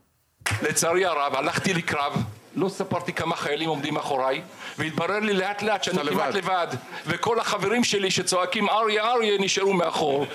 [0.62, 2.24] לצערי הרב, הלכתי לקרב.
[2.58, 4.42] לא ספרתי כמה חיילים עומדים מאחוריי,
[4.78, 6.66] והתברר לי לאט לאט שאני כמעט לבד,
[7.06, 10.26] וכל החברים שלי שצועקים אריה אריה נשארו מאחור,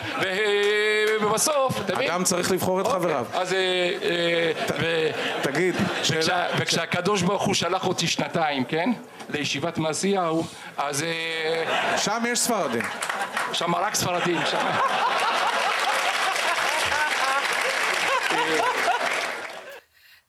[1.22, 2.12] ובסוף, אתה מבין?
[2.12, 3.26] אדם צריך לבחור את אוקיי, חבריו.
[3.34, 3.54] אז...
[3.54, 3.60] אה,
[4.84, 5.76] אה, תגיד,
[6.58, 8.92] וכשהקדוש ברוך הוא שלח אותי שנתיים, כן?
[9.30, 10.44] לישיבת מעשיהו,
[10.78, 11.04] אז...
[11.04, 12.84] אה, שם יש ספרדים.
[13.54, 14.38] שם רק ספרדים.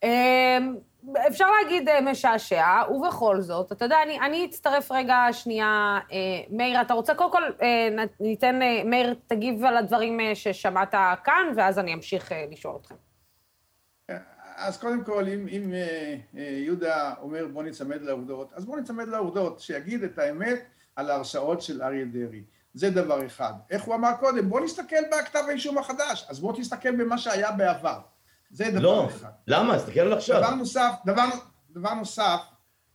[0.05, 0.75] אמ,
[1.29, 5.99] אפשר להגיד אה, משעשע, ובכל זאת, אתה יודע, אני, אני אצטרף רגע שנייה.
[6.13, 6.19] אה,
[6.51, 7.89] מאיר, אתה רוצה קודם כל, אה,
[8.21, 12.95] ניתן, מאיר, תגיב על הדברים ששמעת כאן, ואז אני אמשיך לשאול אתכם.
[14.57, 15.73] אז קודם כל, אם, אם
[16.35, 20.65] יהודה אומר בוא ניצמד לעובדות, אז בוא ניצמד לעובדות, שיגיד את האמת
[20.97, 22.43] על ההרשאות של אריה דרעי.
[22.75, 23.53] זה דבר אחד.
[23.71, 24.49] איך הוא אמר קודם?
[24.49, 27.99] בוא נסתכל בכתב האישום החדש, אז בוא תסתכל במה שהיה בעבר.
[28.55, 29.31] זה דבר לא, אחד.
[29.47, 29.79] למה?
[29.79, 30.41] תסתכל על עכשיו.
[30.41, 31.29] דבר נוסף, דבר,
[31.71, 32.41] דבר נוסף,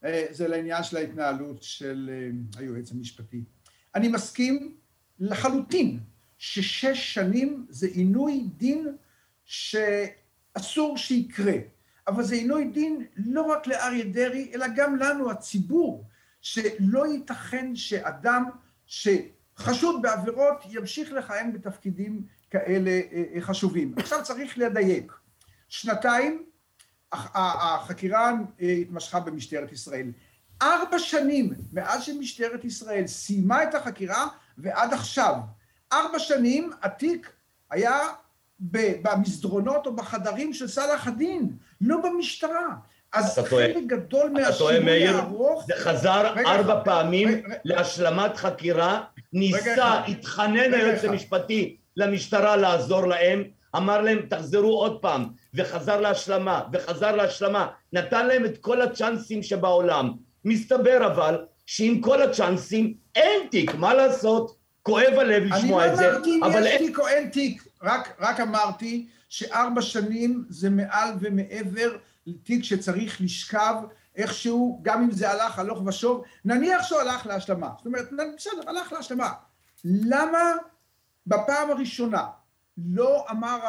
[0.06, 3.44] אה, זה לעניין של ההתנהלות של אה, היועץ המשפטי.
[3.96, 4.78] אני מסכים
[5.20, 6.00] לחלוטין
[6.38, 8.88] ששש שנים זה עינוי דין
[9.46, 11.54] שאסור שיקרה.
[12.08, 16.04] אבל זה עינוי דין לא רק לאריה דרעי, אלא גם לנו, הציבור,
[16.42, 18.44] שלא ייתכן שאדם
[18.86, 23.94] שחשוד בעבירות ימשיך לכהן בתפקידים כאלה אה, חשובים.
[23.98, 25.19] עכשיו צריך לדייק.
[25.70, 26.44] שנתיים
[27.12, 30.12] החקירה אה, התמשכה במשטרת ישראל.
[30.62, 34.28] ארבע שנים מאז שמשטרת ישראל סיימה את החקירה
[34.58, 35.36] ועד עכשיו.
[35.94, 37.32] ארבע שנים התיק
[37.72, 38.00] היה
[38.60, 41.50] במסדרונות או בחדרים של סלאח א-דין,
[41.82, 42.76] לא במשטרה.
[43.14, 43.86] אז חלק טועה.
[43.88, 45.66] גדול מהשינוי הארוך...
[45.68, 49.04] זה חזר רגע, ארבע רגע, פעמים רגע, להשלמת חקירה,
[49.34, 53.44] ניסה, התחנן היועץ המשפטי למשטרה לעזור להם,
[53.76, 60.12] אמר להם תחזרו עוד פעם, וחזר להשלמה, וחזר להשלמה, נתן להם את כל הצ'אנסים שבעולם.
[60.46, 64.56] מסתבר אבל שעם כל הצ'אנסים אין תיק, מה לעשות?
[64.84, 66.16] כואב הלב לשמוע את זה, אבל...
[66.24, 70.70] אני לא אמרתי אם יש תיק או אין תיק, רק, רק אמרתי שארבע שנים זה
[70.70, 73.76] מעל ומעבר לתיק שצריך לשכב
[74.16, 78.94] איכשהו, גם אם זה הלך הלוך ושוב, נניח שהוא הלך להשלמה, זאת אומרת, בסדר, הלך
[78.94, 79.30] להשלמה.
[79.86, 80.54] למה
[81.28, 82.24] בפעם הראשונה
[82.86, 83.60] לא אמר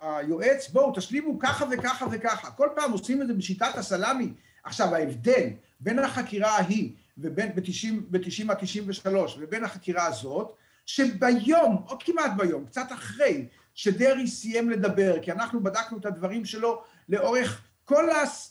[0.00, 2.50] היועץ, בואו תשלימו ככה וככה וככה.
[2.50, 4.32] כל פעם עושים את זה בשיטת הסלאמי.
[4.64, 5.48] עכשיו, ההבדל
[5.80, 10.54] בין החקירה ההיא ובין ב-90 עד 93 ובין החקירה הזאת,
[10.86, 16.82] שביום, או כמעט ביום, קצת אחרי שדרעי סיים לדבר, כי אנחנו בדקנו את הדברים שלו
[17.08, 18.08] לאורך כל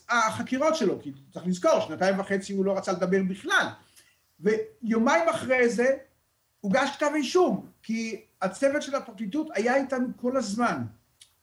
[0.08, 3.66] החקירות שלו, כי צריך לזכור, שנתיים וחצי הוא לא רצה לדבר בכלל.
[4.40, 5.96] ויומיים אחרי זה
[6.60, 10.82] הוגש כתב אישום, כי הצוות של הפרקליטות היה איתנו כל הזמן,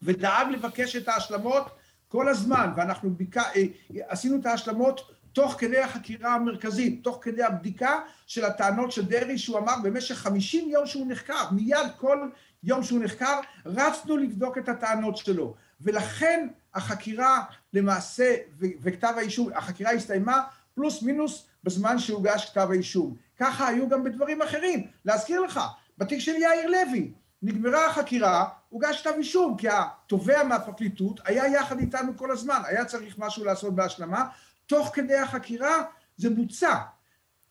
[0.02, 1.70] ודאג לבקש את ההשלמות
[2.08, 3.36] כל הזמן, ואנחנו ביק...
[3.36, 3.62] אה,
[4.08, 5.00] עשינו את ההשלמות
[5.32, 10.68] תוך כדי החקירה המרכזית, תוך כדי הבדיקה של הטענות של דרעי, שהוא אמר במשך 50
[10.68, 12.28] יום שהוא נחקר, מיד כל
[12.62, 15.54] יום שהוא נחקר, רצנו לבדוק את הטענות שלו.
[15.80, 20.42] ולכן החקירה למעשה, וכתב האישום, החקירה הסתיימה
[20.74, 23.16] פלוס מינוס בזמן שהוגש כתב האישום.
[23.38, 24.86] ככה היו גם בדברים אחרים.
[25.04, 25.60] להזכיר לך,
[25.98, 32.16] בתיק של יאיר לוי, נגמרה החקירה, הוגש כתב אישום, כי התובע מהפרקליטות היה יחד איתנו
[32.16, 34.24] כל הזמן, היה צריך משהו לעשות בהשלמה,
[34.66, 35.84] תוך כדי החקירה
[36.16, 36.76] זה בוצע.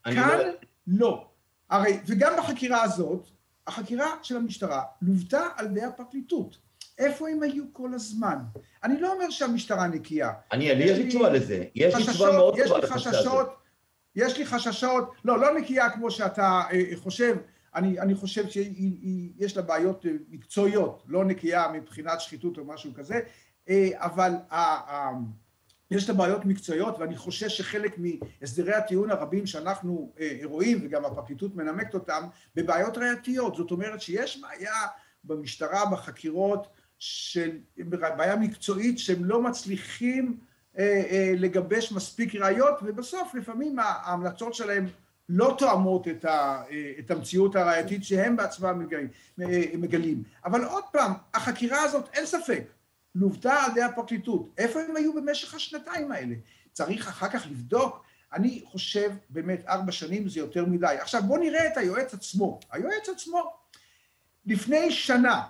[0.04, 0.52] כאן לא...
[0.86, 1.26] לא.
[1.70, 3.26] הרי, וגם בחקירה הזאת,
[3.66, 6.56] החקירה של המשטרה לוותה על ידי הפרקליטות.
[6.98, 8.38] איפה הם היו כל הזמן?
[8.84, 10.32] אני לא אומר שהמשטרה נקייה.
[10.52, 11.64] אני, יש לי תשובה לזה.
[11.74, 13.48] יש לי תשובה מאוד טובה לחששות,
[14.16, 17.36] יש לי חששות, לא, לא נקייה כמו שאתה אה, חושב,
[17.76, 23.20] אני, אני חושב שיש לה בעיות מקצועיות, לא נקייה מבחינת שחיתות או משהו כזה,
[23.94, 24.32] אבל
[25.90, 30.12] יש לה בעיות מקצועיות ואני חושש שחלק מהסדרי הטיעון הרבים שאנחנו
[30.44, 34.74] רואים וגם הפרקליטות מנמקת אותם בבעיות ראייתיות, זאת אומרת שיש בעיה
[35.24, 36.66] במשטרה, בחקירות,
[36.98, 37.58] של
[38.16, 40.38] בעיה מקצועית שהם לא מצליחים
[41.36, 44.86] לגבש מספיק ראיות ובסוף לפעמים ההמלצות שלהם
[45.28, 46.62] לא תואמות את, ה,
[46.98, 49.08] את המציאות הראייתית שהם בעצמם מגלים,
[49.80, 50.22] מגלים.
[50.44, 52.64] אבל עוד פעם, החקירה הזאת, אין ספק,
[53.14, 54.48] לוותה על ידי הפרקליטות.
[54.58, 56.34] איפה הם היו במשך השנתיים האלה?
[56.72, 58.04] צריך אחר כך לבדוק.
[58.32, 60.96] אני חושב, באמת, ארבע שנים זה יותר מדי.
[61.00, 62.60] עכשיו, בואו נראה את היועץ עצמו.
[62.70, 63.52] היועץ עצמו,
[64.46, 65.42] לפני שנה,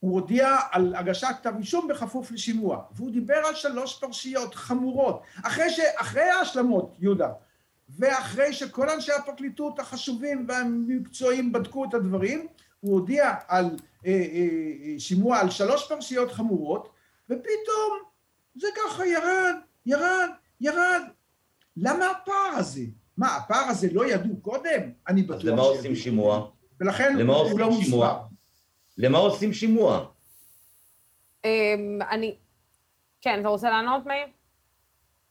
[0.00, 5.70] הוא הודיע על הגשת כתב אישום בכפוף לשימוע, והוא דיבר על שלוש פרשיות חמורות, אחרי,
[5.70, 5.80] ש...
[5.96, 7.28] אחרי ההשלמות, יהודה,
[7.88, 12.46] ואחרי שכל אנשי הפרקליטות החשובים והמקצועיים בדקו את הדברים,
[12.80, 16.88] הוא הודיע על אה, אה, שימוע על שלוש פרשיות חמורות,
[17.24, 17.98] ופתאום
[18.54, 19.54] זה ככה ירד,
[19.86, 20.28] ירד,
[20.60, 21.02] ירד.
[21.76, 22.82] למה הפער הזה?
[23.16, 24.80] מה, הפער הזה לא ידעו קודם?
[25.08, 25.36] אני בטוח...
[25.36, 26.50] אז למה עושים שימוע?
[26.80, 28.20] ולכן למה הוא לא מוסבר.
[28.98, 30.06] למה עושים שימוע?
[32.10, 32.36] אני...
[33.20, 34.26] כן, אתה רוצה לענות, מאיר?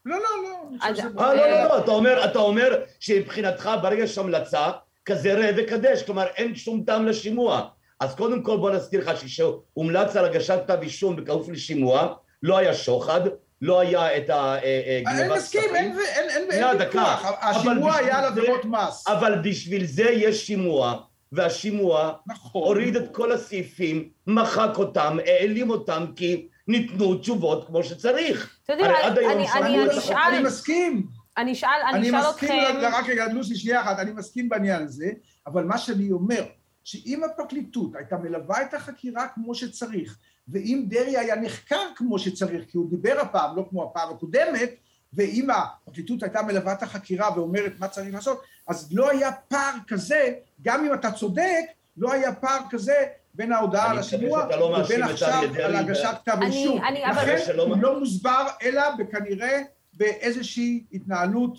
[0.05, 0.57] לא, לא, לא.
[0.83, 2.67] אני אז- אה, לא, לא, לא, אתה אומר, אתה אומר
[2.99, 4.67] שמבחינתך ברגע שיש המלצה,
[5.05, 7.61] כזה ראה וקדש, כלומר אין שום טעם לשימוע.
[7.99, 12.13] אז קודם כל בוא נזכיר לך שכשהומלץ על הגשת כתב אישום בכפוף לשימוע,
[12.43, 13.21] לא היה שוחד,
[13.61, 16.97] לא היה את אני הגנבת מסכים, אין אין- אין- שנייה, אין דקה.
[16.99, 17.25] ויכוח.
[17.25, 17.35] אבל
[17.71, 19.07] השימוע היה על זה- עבירות מס.
[19.07, 20.93] אבל בשביל זה יש שימוע,
[21.31, 22.61] והשימוע נכון.
[22.63, 28.57] הוריד את כל הסעיפים, מחק אותם, העלים אותם, כי ניתנו תשובות כמו שצריך.
[28.63, 28.85] אתה יודע,
[29.31, 30.17] אני- אשאל-.
[30.27, 31.07] אני מסכים.
[31.37, 32.87] אני אשאל, אני אני מסכים, אתכם...
[32.93, 35.09] רק רגע, לוסי, שנייה אחת, אני מסכים בעניין הזה,
[35.47, 36.45] אבל מה שאני אומר,
[36.83, 42.77] שאם הפרקליטות הייתה מלווה את החקירה כמו שצריך, ואם דרעי היה נחקר כמו שצריך, כי
[42.77, 44.69] הוא דיבר הפעם, לא כמו הפעם הקודמת,
[45.13, 50.33] ואם הפרקליטות הייתה מלווה את החקירה ואומרת מה צריך לעשות, אז לא היה פער כזה,
[50.61, 51.63] גם אם אתה צודק,
[51.97, 52.95] לא היה פער כזה
[53.35, 56.81] בין ההודעה על השימוע לא את עכשיו על הגשת כתב אני- אישום.
[57.11, 59.61] לכן שלא- הוא לא מוסבר, אלא בכנראה
[59.93, 61.57] באיזושהי התנהלות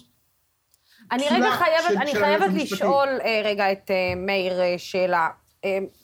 [1.13, 2.51] אני רגע חייבת, של- אני של חייבת.
[2.55, 5.29] לשאול אה, רגע את אה, מאיר אה, שאלה.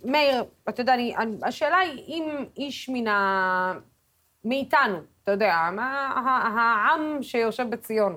[0.04, 2.24] מאיר, אתה יודע, אני, אני- השאלה היא אם
[2.56, 3.72] איש מן ה...
[4.44, 8.16] מאיתנו, אתה יודע, מה, ה- העם שיושב בציון,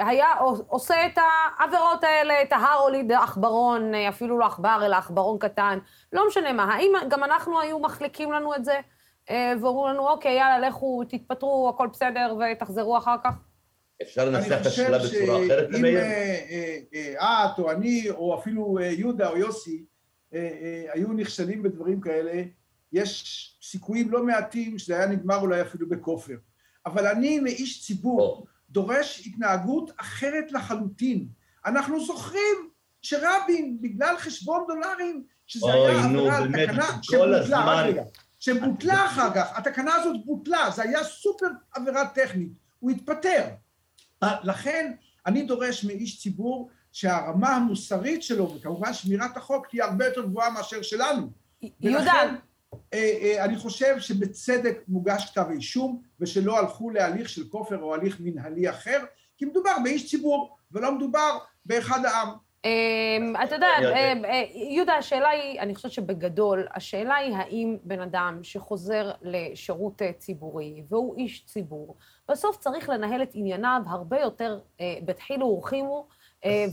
[0.00, 0.26] היה
[0.66, 5.78] עושה את העבירות האלה, את ההר הוליד עכברון, אה, אפילו לא עכבר, אלא עכברון קטן,
[6.12, 8.80] לא משנה מה, האם גם אנחנו היו מחליקים לנו את זה,
[9.30, 13.34] אה, ואומרים לנו, אוקיי, יאללה, לכו, תתפטרו, הכל בסדר, ותחזרו אחר כך?
[14.02, 15.98] אפשר לנסח את השאלה בצורה אחרת, שאם מאיר?
[15.98, 16.40] אה,
[16.94, 19.84] אה, אה, את או אני, או אפילו אה, יהודה או יוסי,
[20.34, 22.42] אה, אה, היו נכשלים בדברים כאלה,
[22.92, 26.36] יש סיכויים לא מעטים שזה היה נגמר אולי אפילו בכופר.
[26.86, 31.26] אבל אני, מאיש ציבור, דורש התנהגות אחרת לחלוטין.
[31.66, 32.70] אנחנו זוכרים
[33.02, 37.58] שרבין, בגלל חשבון דולרים, שזה אוי, היה עבירה על תקנה שבוטלה, הזמן.
[37.58, 38.02] רק רגע,
[38.40, 43.44] שבוטלה אחר כך, התקנה הזאת בוטלה, זה היה סופר עבירה טכנית, הוא התפטר.
[44.22, 44.92] לכן
[45.26, 50.82] אני דורש מאיש ציבור שהרמה המוסרית שלו, וכמובן שמירת החוק, תהיה הרבה יותר גבוהה מאשר
[50.82, 51.30] שלנו.
[51.62, 52.34] יהודה, ולכן,
[53.38, 58.98] אני חושב שבצדק מוגש כתב אישום, ושלא הלכו להליך של כופר או הליך מנהלי אחר,
[59.38, 62.28] כי מדובר באיש ציבור, ולא מדובר באחד העם.
[62.64, 63.66] אמ, אתה יודע.
[63.80, 70.02] אמ, אה, יהודה, השאלה היא, אני חושבת שבגדול, השאלה היא האם בן אדם שחוזר לשירות
[70.02, 71.96] אה, ציבורי, והוא איש ציבור,
[72.28, 76.06] בסוף צריך לנהל את ענייניו הרבה יותר אה, בדחילו ורחימו,
[76.44, 76.64] אה,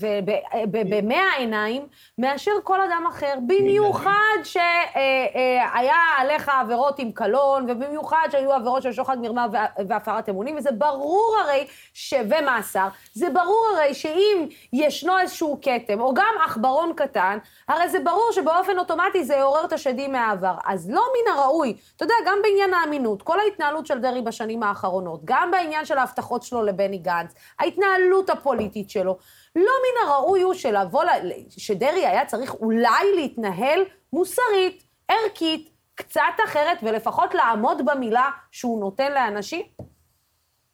[0.74, 1.86] ובמאה עיניים,
[2.18, 9.18] מאשר כל אדם אחר, במיוחד שהיה עליך עבירות עם קלון, ובמיוחד שהיו עבירות של שוחד
[9.22, 12.14] מרמה וה- והפרת אמונים, וזה ברור הרי, ש...
[12.30, 18.32] ומאסר, זה ברור הרי שאם ישנו איזשהו כתם, או גם עכברון קטן, הרי זה ברור
[18.32, 20.54] שבאופן אוטומטי זה יעורר את השדים מהעבר.
[20.66, 25.22] אז לא מן הראוי, אתה יודע, גם בעניין האמינות, כל ההתנהלות של דרעי בשנים האחרונות,
[25.26, 29.18] גם בעניין של ההבטחות שלו לבני גנץ, ההתנהלות הפוליטית שלו,
[29.56, 31.04] לא מן הראוי הוא שלבוא,
[31.50, 33.82] שדרעי היה צריך אולי להתנהל
[34.14, 39.66] מוסרית, ערכית, קצת אחרת, ולפחות לעמוד במילה שהוא נותן לאנשים?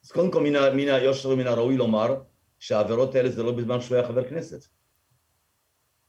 [0.04, 0.40] אז קודם כל
[0.72, 2.16] מן היושר ומן הראוי לומר
[2.58, 4.64] שהעבירות האלה זה לא בזמן שהוא היה חבר כנסת.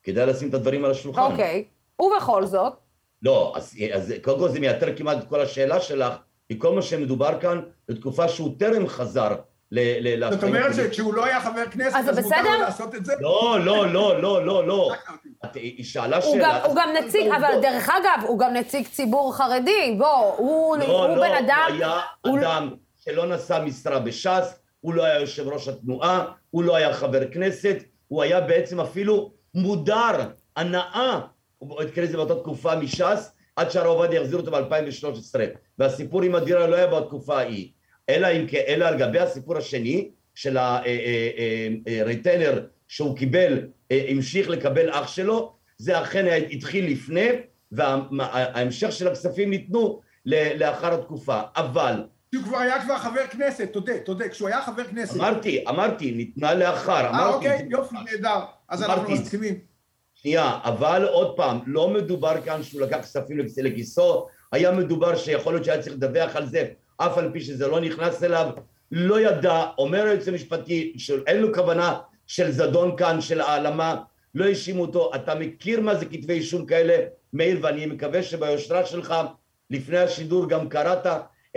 [0.03, 1.21] כדאי לשים את הדברים על השולחן.
[1.21, 1.67] אוקיי.
[1.99, 2.73] ובכל זאת,
[3.21, 6.13] לא, אז, אז קודם כל זה מייתר כמעט את כל השאלה שלך,
[6.47, 9.35] כי כל מה שמדובר כאן בתקופה שהוא טרם חזר
[9.71, 12.41] ל- זאת אומרת שכשהוא לא היה חבר כנסת, אז מותר?
[12.43, 13.13] לו לעשות את זה?
[13.19, 14.91] לא, לא, לא, לא, לא, לא.
[15.55, 16.63] היא שאלה שאלה.
[16.65, 17.61] הוא גם נציג, אז אבל העובדות.
[17.71, 19.95] דרך אגב, הוא גם נציג ציבור חרדי.
[19.97, 21.65] בוא, הוא, לא, לא, בן אדם...
[21.69, 22.69] הוא היה הוא- אדם
[23.05, 27.77] שלא נשא משרה בש"ס, הוא לא היה יושב ראש התנועה, הוא לא היה חבר כנסת,
[28.07, 30.11] הוא היה בעצם אפילו מודר,
[30.55, 31.19] הנאה,
[31.57, 35.39] הוא התקרא לזה באותה תקופה מש"ס, עד שהרב עובדיה החזיר אותו ב-2013.
[35.77, 37.71] והסיפור עם הדירה לא היה בתקופה ההיא,
[38.09, 40.57] אלא, אם, כ- אלא על גבי הסיפור השני, של
[42.01, 43.59] הריטיינר שהוא קיבל,
[43.91, 47.27] אה, המשיך לקבל אח שלו, זה אכן התחיל לפני,
[47.71, 51.39] וההמשך של הכספים ניתנו לאחר התקופה.
[51.55, 52.03] אבל,
[52.35, 55.15] שהוא כבר היה כבר חבר כנסת, תודה, תודה, כשהוא היה חבר כנסת.
[55.15, 58.39] אמרתי, אמרתי, ניתנה לאחר, אה, אוקיי, יופי, נהדר.
[58.69, 59.13] אז אנחנו אמרתי.
[59.13, 59.59] מסכימים.
[60.15, 65.53] שנייה, אבל עוד פעם, לא מדובר כאן שהוא לקח כספים לכיס- לכיסו, היה מדובר שיכול
[65.53, 66.65] להיות שהיה צריך לדווח על זה,
[67.01, 68.49] אף על פי שזה לא נכנס אליו,
[68.91, 74.01] לא ידע, אומר היועץ המשפטי, שאין לו כוונה של זדון כאן, של העלמה,
[74.35, 76.97] לא האשימו אותו, אתה מכיר מה זה כתבי אישום כאלה,
[77.33, 79.13] מאיר, ואני מקווה שביושרה שלך,
[79.69, 81.05] לפני השידור גם קראת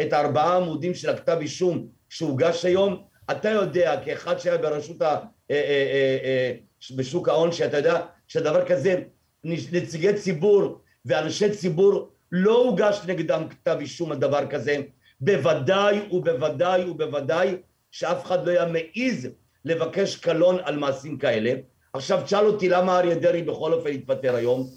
[0.00, 5.07] את הארבעה עמודים של הכתב אישום שהוגש היום, אתה יודע, כאחד שהיה ברשות ה...
[5.50, 6.52] אה, אה, אה,
[6.96, 9.02] בשוק ההון, שאתה יודע שדבר כזה,
[9.44, 14.76] נציגי ציבור ואנשי ציבור, לא הוגש נגדם כתב אישום על דבר כזה,
[15.25, 17.57] בוודאי ובוודאי ובוודאי
[17.91, 19.29] שאף אחד לא היה מעז
[19.65, 21.53] לבקש קלון על מעשים כאלה.
[21.93, 24.71] עכשיו תשאל אותי למה אריה דרעי בכל אופן התפטר היום,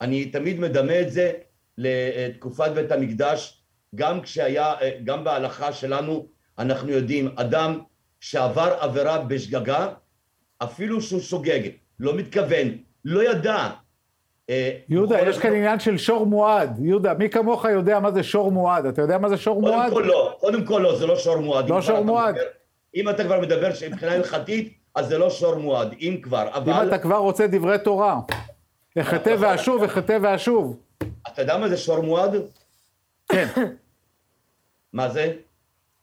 [0.00, 1.32] אני תמיד מדמה את זה
[1.78, 3.62] לתקופת בית המקדש,
[3.94, 4.74] גם כשהיה,
[5.04, 6.26] גם בהלכה שלנו,
[6.58, 7.80] אנחנו יודעים, אדם
[8.20, 9.88] שעבר עבירה בשגגה,
[10.58, 11.60] אפילו שהוא שוגג,
[12.00, 12.68] לא מתכוון,
[13.04, 13.70] לא ידע.
[14.50, 16.78] אה, יהודה, יש כאן אופן- עניין של שור מועד.
[16.82, 18.86] יהודה, מי כמוך יודע מה זה שור מועד?
[18.86, 19.92] אתה יודע מה זה שור קודם מועד?
[19.92, 21.68] כל לא, קודם כל לא, זה לא שור מועד.
[21.68, 22.34] לא אם שור מועד.
[22.34, 22.46] מדבר-
[22.96, 26.88] אם אתה כבר מדבר שמבחינה הלכתית, אז זה לא שור מועד, אם כבר, אם אבל
[26.88, 28.20] אתה כבר רוצה דברי תורה.
[29.00, 30.76] אחטא ואשוב, אחטא ואשוב.
[31.32, 32.34] אתה יודע מה זה שור מועד?
[33.32, 33.46] כן.
[34.92, 35.32] מה זה?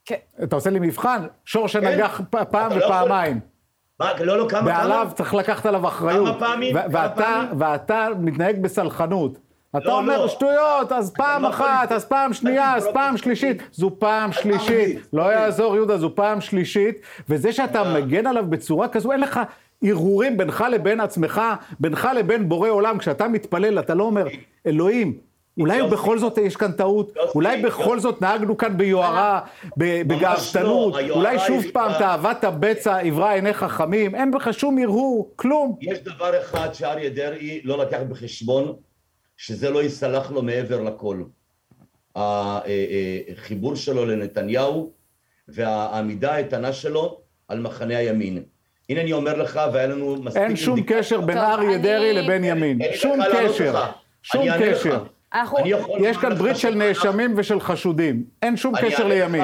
[0.06, 0.16] כן.
[0.44, 1.26] אתה עושה לי מבחן?
[1.46, 3.40] שור שנגח פ- פעם לא ופעמיים.
[4.00, 5.14] מה, לא, לא, כמה, ועליו כמה?
[5.14, 6.28] צריך לקחת עליו אחריות.
[6.28, 6.76] כמה פעמים?
[6.76, 7.50] ו- ואתה, פעמים?
[7.62, 9.38] ואתה מתנהג בסלחנות.
[9.78, 10.28] אתה לא, אומר לא.
[10.28, 13.18] שטויות, אז פעם לא אחת, אז פעם שנייה, אז לקרוא פעם.
[13.18, 13.64] שלישית.
[13.72, 15.24] זו פעם שלישית, רביעית, לא.
[15.24, 16.96] יעזור יהודה, זו פעם שלישית.
[17.30, 17.84] וזה שאתה.
[17.96, 19.40] מגן עליו בצורה כזו, אין לך
[19.84, 21.42] הרהורים בינך לבין עצמך,
[21.80, 22.98] בינך לבין בורא עולם.
[22.98, 24.28] כשאתה מתפלל, אתה לא אומר,
[24.68, 25.14] אלוהים,
[25.58, 25.82] אולי.
[25.84, 28.00] בכל זאת יש כאן טעות, אולי בכל.
[28.00, 29.40] זאת נהגנו כאן ביוהרה,
[29.78, 35.32] בגאוותנות, לא, היוהרה אולי שוב פעם תאוות הבצע עברה עיניך חכמים, אין בך שום הרהור,
[35.36, 35.78] כלום.
[35.82, 38.74] יש דבר אחד שאריה דרעי לא לקח בחשבון,
[39.38, 41.24] שזה לא ייסלח לו מעבר לכל.
[42.16, 44.92] החיבור שלו לנתניהו
[45.48, 48.44] והעמידה האיתנה שלו על מחנה הימין.
[48.90, 50.42] הנה אני אומר לך, והיה לנו מספיק...
[50.42, 50.80] אין שום.
[50.88, 52.80] קשר בין אריה דרעי לבין ימין.
[52.96, 53.84] שום קשר.
[54.24, 54.46] שום.
[54.60, 55.04] קשר.
[56.00, 58.24] יש כאן ברית של נאשמים ושל חשודים.
[58.42, 59.44] אין שום קשר לימין.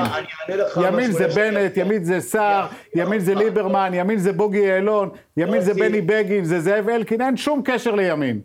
[0.84, 3.36] ימין זה בנט, ימין זה סער, ימין זה.
[3.36, 5.74] ליברמן, ימין זה בוגי יעלון, ימין זה.
[5.74, 8.42] בני בגין, זה זאב אלקין, אין שום קשר לימין.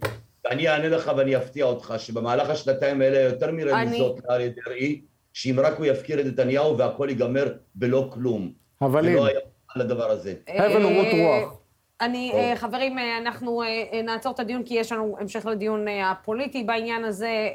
[0.51, 5.01] אני אענה לך ואני אפתיע אותך שבמהלך השנתיים האלה יותר מרמיזות לאריה דרעי,
[5.33, 8.51] שאם רק הוא יפקיר את נתניהו והכל ייגמר בלא כלום.
[8.83, 9.12] אבל אם.
[9.14, 9.40] ולא היה
[9.74, 10.35] על הדבר הזה.
[10.48, 11.58] הבל אה, רוח.
[12.01, 12.33] אני.
[12.35, 17.05] אה, חברים, אה, אנחנו אה, נעצור את הדיון כי יש לנו המשך לדיון הפוליטי בעניין
[17.05, 17.49] הזה.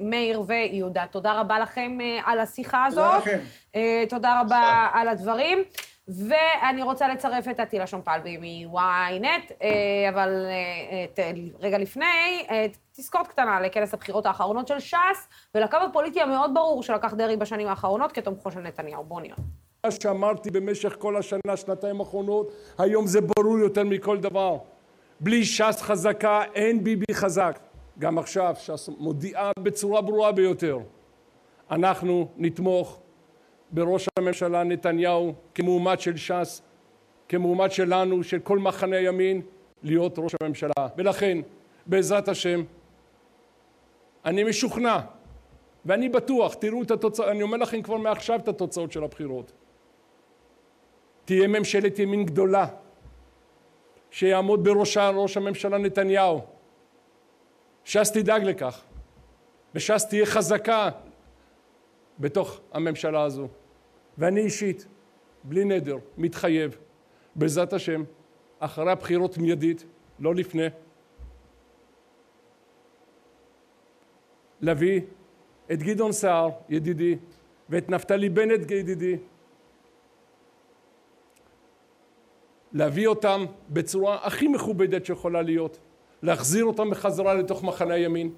[0.00, 3.22] מאיר ויהודה, תודה רבה לכם על השיחה הזאת.
[3.24, 3.38] תודה לכם.
[4.08, 5.58] תודה רבה על הדברים.
[6.08, 9.52] ואני רוצה לצרף את עטילה שומפלבי מ-ynet,
[10.08, 12.46] אבל אה, ת- רגע לפני,
[12.92, 18.12] תזכורת קטנה לכנס הבחירות האחרונות של ש"ס, ולקו הפוליטי המאוד ברור שלקח דרעי בשנים האחרונות
[18.12, 19.04] כתומכו של נתניהו.
[19.04, 19.36] בואו נראה.
[19.90, 24.56] שאמרתי במשך כל השנה, שנתיים האחרונות, היום זה ברור יותר מכל דבר.
[25.20, 27.58] בלי ש"ס חזקה, אין ביבי חזק.
[27.98, 30.78] גם עכשיו ש"ס מודיעה בצורה ברורה ביותר.
[31.70, 32.98] אנחנו נתמוך
[33.70, 36.62] בראש הממשלה נתניהו כמועמד של ש"ס,
[37.28, 39.42] כמועמד שלנו, של כל מחנה הימין,
[39.82, 40.86] להיות ראש הממשלה.
[40.96, 41.38] ולכן,
[41.86, 42.62] בעזרת השם,
[44.24, 44.98] אני משוכנע
[45.86, 49.52] ואני בטוח, תראו את התוצאות, אני אומר לכם כבר מעכשיו את התוצאות של הבחירות.
[51.24, 52.66] תהיה ממשלת ימין גדולה,
[54.10, 56.40] שיעמוד בראשה ראש הממשלה נתניהו.
[57.84, 58.82] ש"ס תדאג לכך,
[59.74, 60.90] וש"ס תהיה חזקה
[62.18, 63.48] בתוך הממשלה הזו.
[64.18, 64.86] ואני אישית,
[65.44, 66.76] בלי נדר, מתחייב,
[67.34, 68.02] בעזרת השם,
[68.58, 69.84] אחרי הבחירות מיידית,
[70.18, 70.66] לא לפני,
[74.60, 75.00] להביא
[75.72, 77.16] את גדעון סער, ידידי,
[77.68, 79.16] ואת נפתלי בנט, ידידי,
[82.74, 85.78] להביא אותם בצורה הכי מכובדת שיכולה להיות,
[86.22, 88.30] להחזיר אותם בחזרה לתוך מחנה הימין.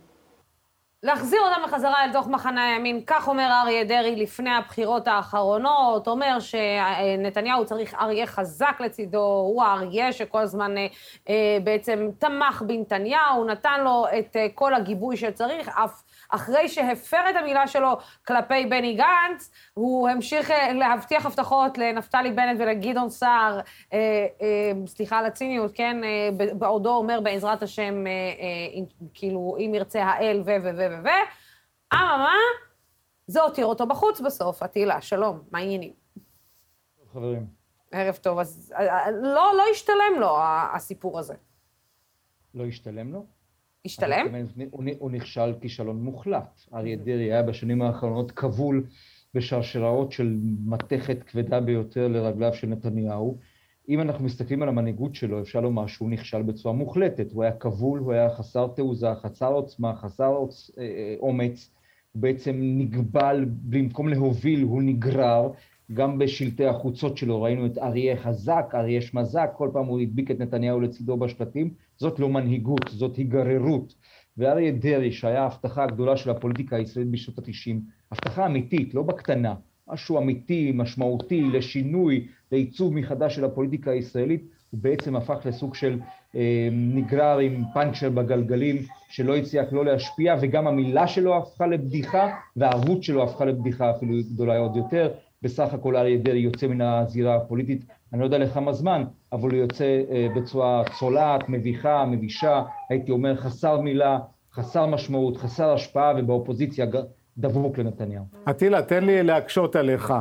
[1.03, 6.39] להחזיר אותם בחזרה אל תוך מחנה הימין, כך אומר אריה דרעי לפני הבחירות האחרונות, אומר
[6.41, 10.87] שנתניהו צריך אריה חזק לצידו, הוא האריה שכל הזמן אה,
[11.29, 17.37] אה, בעצם תמך בנתניהו, נתן לו את אה, כל הגיבוי שצריך, אף אחרי שהפר את
[17.37, 17.97] המילה שלו
[18.27, 23.61] כלפי בני גנץ, הוא המשיך אה, להבטיח הבטחות לנפתלי בנט ולגדעון סער,
[23.93, 25.97] אה, אה, סליחה על הציניות, כן,
[26.59, 28.05] בעודו אומר בעזרת השם,
[29.15, 30.51] כאילו, אם ירצה האל ו...
[30.63, 30.71] ו...
[30.77, 31.05] ו...
[31.05, 31.09] ו...
[31.95, 32.35] אממה,
[33.27, 34.63] זה הותיר אותו בחוץ בסוף.
[34.63, 35.93] עטילה, שלום, מה העניינים?
[37.13, 37.47] חברים.
[37.93, 38.75] ערב טוב, אז
[39.23, 40.37] לא, לא השתלם לו
[40.75, 41.35] הסיפור הזה.
[42.55, 43.27] לא השתלם לו?
[43.87, 44.27] השתלם?
[44.99, 46.61] הוא נכשל כישלון מוחלט.
[46.75, 48.85] אריה דרעי היה בשנים האחרונות כבול
[49.35, 53.39] בשרשראות של מתכת כבדה ביותר לרגליו של נתניהו.
[53.89, 57.33] אם אנחנו מסתכלים על המנהיגות שלו, אפשר לומר שהוא נכשל בצורה מוחלטת.
[57.33, 60.71] הוא היה כבול, הוא היה חסר תעוזה, חסר עוצמה, חסר עוצ...
[60.79, 61.71] אה, אה, אומץ.
[62.13, 65.51] הוא בעצם נגבל, במקום להוביל הוא נגרר.
[65.93, 70.39] גם בשלטי החוצות שלו ראינו את אריה חזק, אריה שמזק, כל פעם הוא הדביק את
[70.39, 71.71] נתניהו לצידו בשלטים.
[71.97, 73.95] זאת לא מנהיגות, זאת היגררות.
[74.39, 77.81] ואריה דרעי, שהיה ההבטחה הגדולה של הפוליטיקה הישראלית בשנות התשעים,
[78.13, 79.55] הבטחה אמיתית, לא בקטנה,
[79.89, 86.01] משהו אמיתי, משמעותי, לשינוי, לעיצוב מחדש של הפוליטיקה הישראלית, הוא בעצם הפך לסוג של
[86.37, 88.77] אה, נגרר עם פאנצ'ר בגלגלים,
[89.09, 94.59] שלא הצליח לא להשפיע, וגם המילה שלו הפכה לבדיחה, והערבות שלו הפכה לבדיחה אפילו גדולה
[94.59, 95.13] עוד יותר.
[95.47, 99.59] בסך הכל אריה דרעי יוצא מן הזירה הפוליטית, אני לא יודע לכמה זמן, אבל הוא
[99.59, 104.19] יוצא אה, בצורה צולעת, מביכה, מבישה, הייתי אומר חסר מילה,
[104.55, 106.87] חסר משמעות, חסר השפעה, ובאופוזיציה
[107.39, 108.25] דבוק לנתניהו.
[108.51, 110.15] אטילה, תן לי להקשות עליך.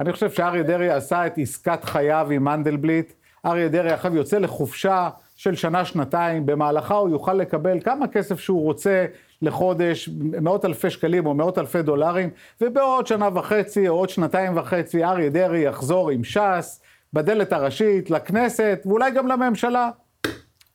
[0.00, 3.12] אני חושב שאריה דרעי עשה את עסקת חייו עם מנדלבליט.
[3.46, 9.06] אריה דרעי עכשיו יוצא לחופשה של שנה-שנתיים, במהלכה הוא יוכל לקבל כמה כסף שהוא רוצה
[9.42, 10.08] לחודש,
[10.42, 12.30] מאות אלפי שקלים או מאות אלפי דולרים,
[12.60, 16.80] ובעוד שנה וחצי או עוד שנתיים וחצי אריה דרעי יחזור עם ש"ס
[17.12, 19.90] בדלת הראשית לכנסת ואולי גם לממשלה.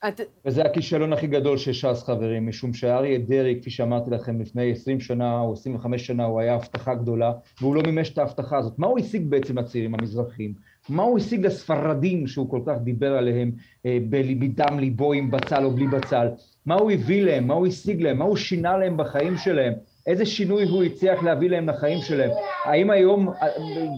[0.08, 0.22] את...
[0.46, 5.00] וזה הכישלון הכי גדול של ש"ס חברים, משום שאריה דרעי, כפי שאמרתי לכם, לפני 20
[5.00, 8.80] שנה או 25 שנה הוא היה הבטחה גדולה, והוא לא מימש את ההבטחה הזאת.
[8.80, 10.54] מה הוא השיג בעצם לצעירים המזרחים?
[10.90, 13.52] מה הוא השיג לספרדים שהוא כל כך דיבר עליהם
[13.86, 13.98] אה,
[14.40, 16.28] בדם ליבו עם בצל או בלי בצל?
[16.66, 17.48] מה הוא הביא להם?
[17.48, 18.18] מה הוא השיג להם?
[18.18, 19.74] מה הוא שינה להם בחיים שלהם?
[20.08, 22.30] איזה שינוי הוא הצליח להביא להם לחיים שלהם?
[22.66, 23.48] האם היום אה,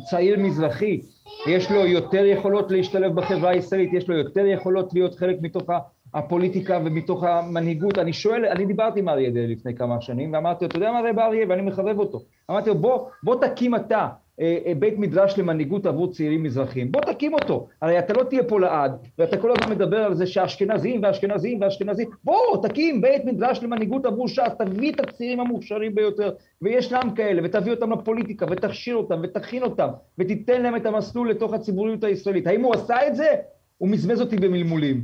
[0.10, 1.02] צעיר מזרחי
[1.48, 5.64] יש לו יותר יכולות להשתלב בחברה הישראלית, יש לו יותר יכולות להיות חלק מתוך
[6.14, 7.98] הפוליטיקה ומתוך המנהיגות.
[7.98, 11.10] אני שואל, אני דיברתי עם אריה דרעי לפני כמה שנים ואמרתי לו, אתה יודע מה
[11.10, 11.46] רב אריה?
[11.50, 12.22] ואני מחבב אותו.
[12.52, 14.08] אמרתי לו, בוא, בוא תקים אתה
[14.80, 16.92] בית מדרש למנהיגות עבור צעירים מזרחים.
[16.92, 17.68] בוא תקים אותו.
[17.82, 22.10] הרי אתה לא תהיה פה לעד, ואתה כל הזמן מדבר על זה שהאשכנזים והאשכנזים והאשכנזים,
[22.24, 26.32] בוא תקים בית מדרש למנהיגות עבור ש"ס, תביא את הצעירים המוכשרים ביותר,
[26.62, 32.04] וישנם כאלה, ותביא אותם לפוליטיקה, ותכשיר אותם, ותכין אותם, ותיתן להם את המסלול לתוך הציבוריות
[32.04, 32.48] הישראלית.
[32.48, 33.36] האם הוא עשה את זה?
[33.78, 35.04] הוא מזמז אותי במלמולים.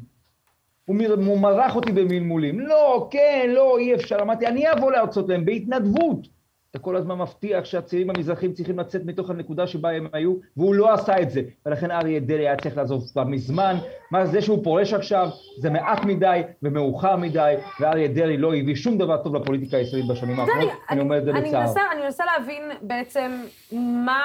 [0.85, 2.59] הוא מרח אותי במלמולים.
[2.59, 4.17] לא, כן, לא, אי אפשר.
[4.21, 6.40] אמרתי, אני אבוא להרצות להם בהתנדבות.
[6.71, 10.93] אתה כל הזמן מבטיח שהצעירים המזרחים צריכים לצאת מתוך הנקודה שבה הם היו, והוא לא
[10.93, 11.41] עשה את זה.
[11.65, 13.75] ולכן אריה דרעי היה צריך לעזוב כבר מזמן.
[14.11, 18.97] מה זה שהוא פורש עכשיו, זה מעט מדי ומאוחר מדי, ואריה דרעי לא הביא שום
[18.97, 21.73] דבר טוב לפוליטיקה הישראלית בשנים האחרונות, אני, אני אומר את זה בצער.
[21.91, 23.43] אני מנסה להבין בעצם
[24.05, 24.21] מה,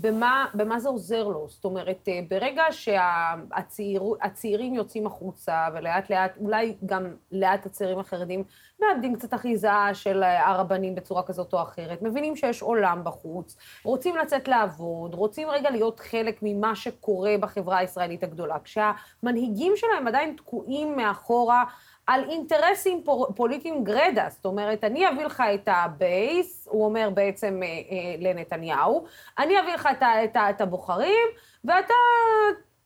[0.00, 1.46] במה, במה זה עוזר לו.
[1.48, 8.44] זאת אומרת, אה, ברגע שהצעירים יוצאים החוצה, ולאט לאט, אולי גם לאט הצעירים החרדים,
[8.80, 14.48] מאבדים קצת אחיזה של הרבנים בצורה כזאת או אחרת, מבינים שיש עולם בחוץ, רוצים לצאת
[14.48, 21.64] לעבוד, רוצים רגע להיות חלק ממה שקורה בחברה הישראלית הגדולה, כשהמנהיגים שלהם עדיין תקועים מאחורה
[22.06, 23.04] על אינטרסים
[23.36, 28.14] פוליטיים גרידא, זאת אומרת, אני אביא לך את ה base, הוא אומר בעצם אה, אה,
[28.18, 29.04] לנתניהו,
[29.38, 31.28] אני אביא לך את, את, את הבוחרים,
[31.64, 31.94] ואתה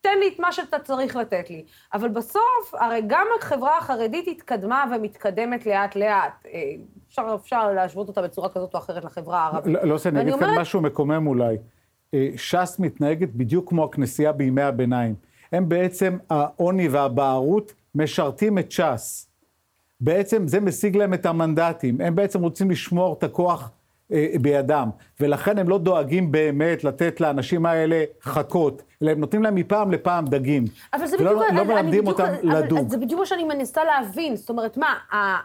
[0.02, 1.64] תן לי את מה שאתה צריך לתת לי.
[1.94, 6.46] אבל בסוף, הרי גם החברה החרדית התקדמה ומתקדמת לאט-לאט.
[6.46, 6.60] אה,
[7.08, 9.74] אפשר, אפשר להשוות אותה בצורה כזאת או אחרת לחברה הערבית.
[9.74, 11.56] לא, לא, אני אגיד כאן משהו מקומם אולי.
[12.14, 15.14] אה, ש"ס מתנהגת בדיוק כמו הכנסייה בימי הביניים.
[15.52, 19.28] הם בעצם, העוני והבערות משרתים את ש"ס.
[20.00, 22.00] בעצם זה משיג להם את המנדטים.
[22.00, 23.70] הם בעצם רוצים לשמור את הכוח
[24.40, 24.88] בידם,
[25.20, 30.24] ולכן הם לא דואגים באמת לתת לאנשים האלה חכות, אלא הם נותנים להם מפעם לפעם
[30.24, 30.64] דגים.
[30.94, 32.88] אבל זה בדיוק, לא, לא מלמדים אותם לדוג.
[32.88, 34.94] זה בדיוק מה שאני מנסה להבין, זאת אומרת, מה,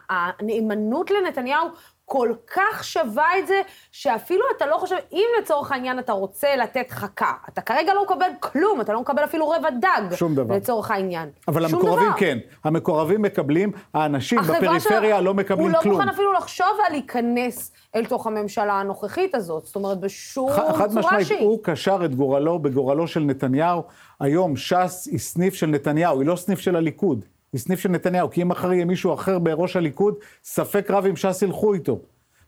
[0.09, 1.67] הנאמנות לנתניהו
[2.09, 6.91] כל כך שווה את זה, שאפילו אתה לא חושב, אם לצורך העניין אתה רוצה לתת
[6.91, 10.15] חכה, אתה כרגע לא מקבל כלום, אתה לא מקבל אפילו רבע דג.
[10.15, 10.55] שום דבר.
[10.55, 11.29] לצורך העניין.
[11.47, 12.17] אבל המקורבים דבר.
[12.19, 12.37] כן.
[12.63, 15.95] המקורבים מקבלים, האנשים בפריפריה שלה- לא מקבלים הוא לא כלום.
[15.95, 19.65] מוכן אפילו לחשוב על להיכנס אל תוך הממשלה הנוכחית הזאת.
[19.65, 21.39] זאת אומרת, בשום ח- חד צורה משמעית, שהיא.
[21.47, 23.81] הוא קשר את גורלו בגורלו של נתניהו.
[24.19, 27.25] היום ש"ס היא סניף של נתניהו, היא לא סניף של הליכוד.
[27.53, 31.15] היא סניף של נתניהו, כי אם מחר יהיה מישהו אחר בראש הליכוד, ספק רב אם
[31.15, 31.99] ש"ס ילכו איתו.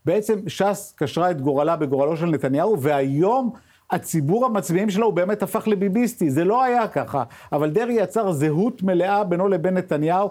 [0.05, 3.51] בעצם ש"ס קשרה את גורלה בגורלו של נתניהו, והיום
[3.91, 6.29] הציבור המצביעים שלו הוא באמת הפך לביביסטי.
[6.29, 10.29] זה לא היה ככה, אבל דרעי יצר זהות מלאה בינו לבין נתניהו.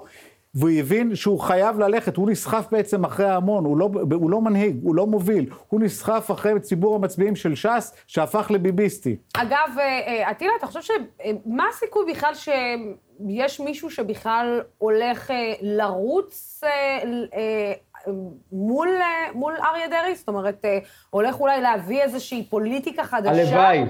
[0.54, 4.78] והוא הבין שהוא חייב ללכת, הוא נסחף בעצם אחרי ההמון, הוא לא, הוא לא מנהיג,
[4.82, 9.16] הוא לא מוביל, הוא נסחף אחרי ציבור המצביעים של ש"ס, שהפך לביביסטי.
[9.34, 10.90] אגב, אה, אה, אטילה, אתה חושב ש...
[11.24, 15.30] אה, מה הסיכוי בכלל שיש מישהו שבכלל הולך
[15.62, 16.60] לרוץ
[18.52, 18.88] מול,
[19.34, 20.14] מול אריה דרעי?
[20.14, 20.64] זאת אומרת,
[21.10, 23.30] הולך אולי להביא איזושהי פוליטיקה חדשה?
[23.30, 23.84] הלוואי,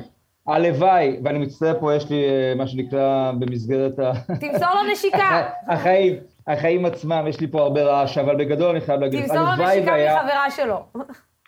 [0.47, 2.25] הלוואי, ואני מצטער פה, יש לי
[2.57, 4.13] מה שנקרא במסגרת ה...
[4.41, 5.49] תמסור לו נשיקה.
[5.69, 6.17] החיים,
[6.49, 9.93] החיים עצמם, יש לי פה הרבה רעש, אבל בגדול אני חייב להגיד, תמסור לו נשיקה
[10.17, 10.77] מחברה שלו.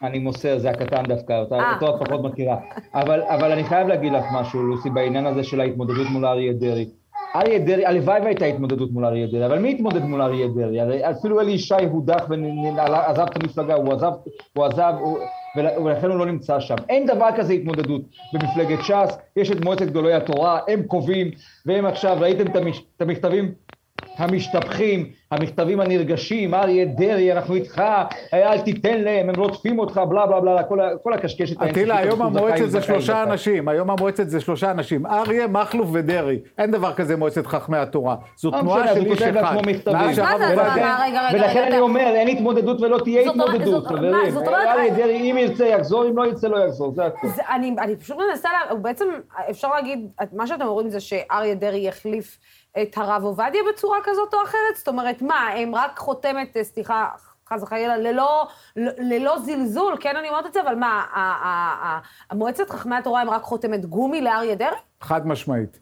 [0.03, 1.75] אני מוסר, זה הקטן דווקא, אותה- אה.
[1.75, 2.57] אותו את פחות מכירה.
[2.95, 6.89] אבל, אבל אני חייב להגיד לך משהו, לוסי, בעניין הזה של ההתמודדות מול אריה דרעי.
[7.37, 10.81] אריה דרעי, הלוואי והייתה התמודדות מול אריה דרעי, אבל מי התמודד מול אריה דרעי?
[10.81, 12.27] הרי אפילו אלי ישי הודח
[12.77, 14.13] ועזב את המפלגה, הוא עזב,
[14.57, 15.19] הוא עזב, הוא,
[15.57, 16.75] ול- ולכן הוא לא נמצא שם.
[16.89, 21.31] אין דבר כזה התמודדות במפלגת ש"ס, יש את מועצת גדולי התורה, הם קובעים,
[21.67, 22.57] והם עכשיו, ראיתם את
[23.01, 23.53] המכתבים
[24.17, 27.83] המשתפכים, המכתבים הנרגשים, אריה דרעי, אנחנו איתך,
[28.35, 31.63] אל תיתן להם, הם רודפים אותך, בלה בלה בלה, כל, כל הקשקשת.
[31.63, 33.23] אטילה, היום המועצת זה שלושה.
[33.23, 36.39] אנשים, היום המועצת זה שלושה אנשים, אריה, מכלוף ודרעי.
[36.59, 38.17] אין דבר כזה מועצת חכמי התורה.
[38.37, 39.57] זו לא תנועה של איש אחד.
[41.33, 41.79] ולכן אני.
[41.79, 44.15] אומר, אין התמודדות ולא תהיה התמודדות, חברים.
[44.49, 47.31] אריה דרעי, אם ירצה יחזור, אם לא ירצה לא יחזור, זה הכול.
[47.31, 48.49] זה, אני, פשוט מנסה,
[48.83, 49.05] בעצם,
[49.51, 52.39] אפשר להגיד, מה שאתם אומרים זה שאריה דרעי יחליף
[52.83, 54.77] את הרב עובדיה בצורה כזאת או אחרת?
[54.77, 57.09] זאת אומרת, מה, הם רק חותמת, אה, סליחה,
[57.49, 58.47] חס וחלילה, ללא,
[58.99, 61.05] ללא זלזול, כן, אני אומרת את זה, אבל מה,
[62.31, 64.79] המועצת חכמי התורה הם רק חותמת גומי לאריה דרעי?
[65.01, 65.81] חד משמעית.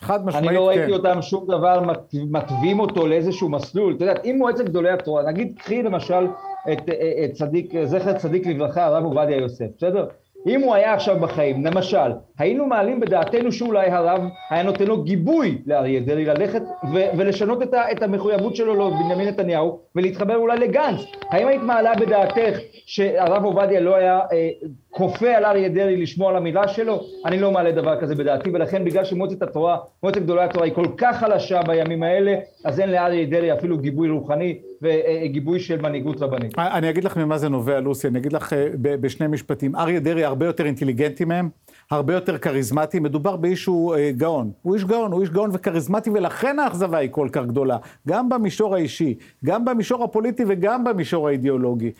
[0.00, 0.78] חד משמעית, אני לא כן.
[0.80, 3.94] ראיתי אותם שום דבר מת- מתווים אותו לאיזשהו מסלול.
[3.96, 6.26] אתה יודע, אם מועצת גדולי התורה, נגיד, קחי למשל
[6.72, 6.78] את,
[7.24, 10.06] את צדיק, זכר צדיק לברכה, הרב עובדיה יוסף, בסדר?
[10.46, 11.96] אם הוא היה עכשיו בחיים, למשל,
[12.38, 14.20] היינו מעלים בדעתנו שאולי הרב
[14.50, 19.28] היה נותן לו גיבוי לאריה דרעי ללכת ו- ולשנות את, ה- את המחויבות שלו לבנימין
[19.28, 21.00] נתניהו ולהתחבר אולי לגנץ.
[21.30, 24.48] האם היית מעלה בדעתך שהרב עובדיה לא היה אה,
[24.90, 27.00] כופה על אריה דרעי לשמוע על המילה שלו?
[27.26, 30.86] אני לא מעלה דבר כזה בדעתי, ולכן בגלל שמועצת התורה, מועצת גדולי התורה היא כל
[30.96, 32.34] כך חלשה בימים האלה,
[32.64, 36.58] אז אין לאריה דרעי אפילו גיבוי רוחני וגיבוי של מנהיגות רבנית.
[36.58, 39.76] אני אגיד לך ממה זה נובע, לוסי, אני אגיד לך אה, בשני משפטים.
[39.76, 41.48] אריה דרעי הרבה יותר אינטליגנטי מהם,
[41.90, 44.50] הרבה יותר כריזמטי, מדובר באיש שהוא אה, גאון.
[44.62, 47.76] הוא איש גאון, הוא איש גאון וכריזמטי, ולכן האכזבה היא כל כך גדולה.
[48.08, 49.14] גם במישור האישי,
[49.44, 51.92] גם במישור הפוליטי וגם במישור האידיאולוגי.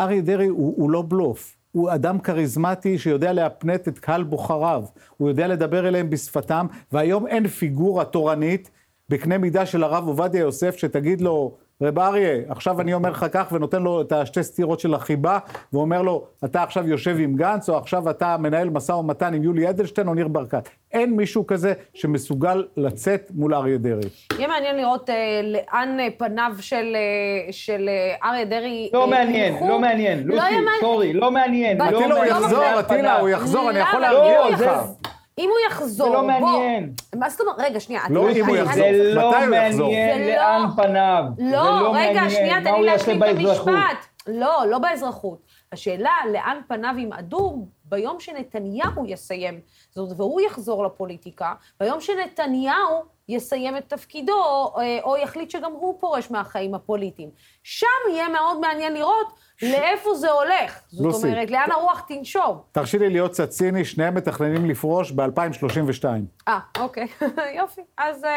[0.00, 1.56] אריה דרעי הוא, הוא לא בלוף.
[1.72, 4.84] הוא אדם כריזמטי שיודע להפנט את קהל בוחריו.
[5.16, 8.70] הוא יודע לדבר אליהם בשפתם, והיום אין פיגורה תורנית
[9.08, 13.52] בקנה מידה של הרב עובדיה יוסף, שתגיד לו, רב אריה, עכשיו אני אומר לך כך,
[13.52, 15.38] ונותן לו את השתי סטירות של החיבה,
[15.72, 19.70] ואומר לו, אתה עכשיו יושב עם גנץ, או עכשיו אתה מנהל משא ומתן עם יולי
[19.70, 20.68] אדלשטיין או ניר ברקת.
[20.92, 24.08] אין מישהו כזה שמסוגל לצאת מול אריה דרעי.
[24.38, 29.06] יהיה מעניין לראות אה, לאן אה, פניו של, אה, של אה, אריה דרעי לא אה,
[29.10, 29.68] מעניין, ילכו.
[29.68, 30.64] לא מעניין, לא לוסי, מעניין.
[30.80, 32.10] סורי, לא מעניין, לא הוא מעניין.
[32.10, 32.78] לא יחזור, מעניין.
[32.78, 34.12] אטילה, הוא יחזור, אני יכול למה?
[34.12, 35.12] להרגיע לא, אותך.
[35.38, 36.26] אם הוא יחזור, זה לא בוא.
[36.26, 36.92] מעניין.
[37.16, 37.56] מה זאת אומרת?
[37.58, 38.02] רגע, שנייה.
[38.10, 38.74] לא, אם הוא יחזור.
[38.92, 39.86] זה לא מתי הוא יחזור?
[39.90, 41.24] מעניין זה לא- לאן פניו.
[41.36, 42.30] זה לא, לא רגע, מעניין.
[42.30, 43.28] שנייה, תן לי להשלים את?
[43.28, 44.06] המשפט.
[44.26, 45.38] לא, לא באזרחות.
[45.72, 49.60] השאלה, לאן פניו ימעדו ביום שנתניהו יסיים
[49.90, 54.72] זאת, והוא יחזור לפוליטיקה, ביום שנתניהו יסיים את תפקידו, או,
[55.02, 57.30] או יחליט שגם הוא פורש מהחיים הפוליטיים.
[57.62, 59.26] שם יהיה מאוד מעניין לראות
[59.62, 60.80] לאיפה זה הולך.
[60.88, 61.26] זאת לוסי.
[61.26, 62.62] אומרת, לאן הרוח תנשוב.
[62.72, 66.04] תרשי לי להיות קצת ציני, שניהם מתכננים לפרוש ב-2032.
[66.48, 67.06] אה, אוקיי,
[67.58, 67.80] יופי.
[67.98, 68.24] אז...
[68.24, 68.30] אה,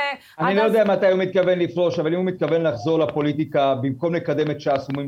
[0.47, 4.15] אני לא אז- יודע מתי הוא מתכוון לפרוש, אבל אם הוא מתכוון לחזור לפוליטיקה, במקום
[4.15, 5.03] לקדם את ש"ס, הוא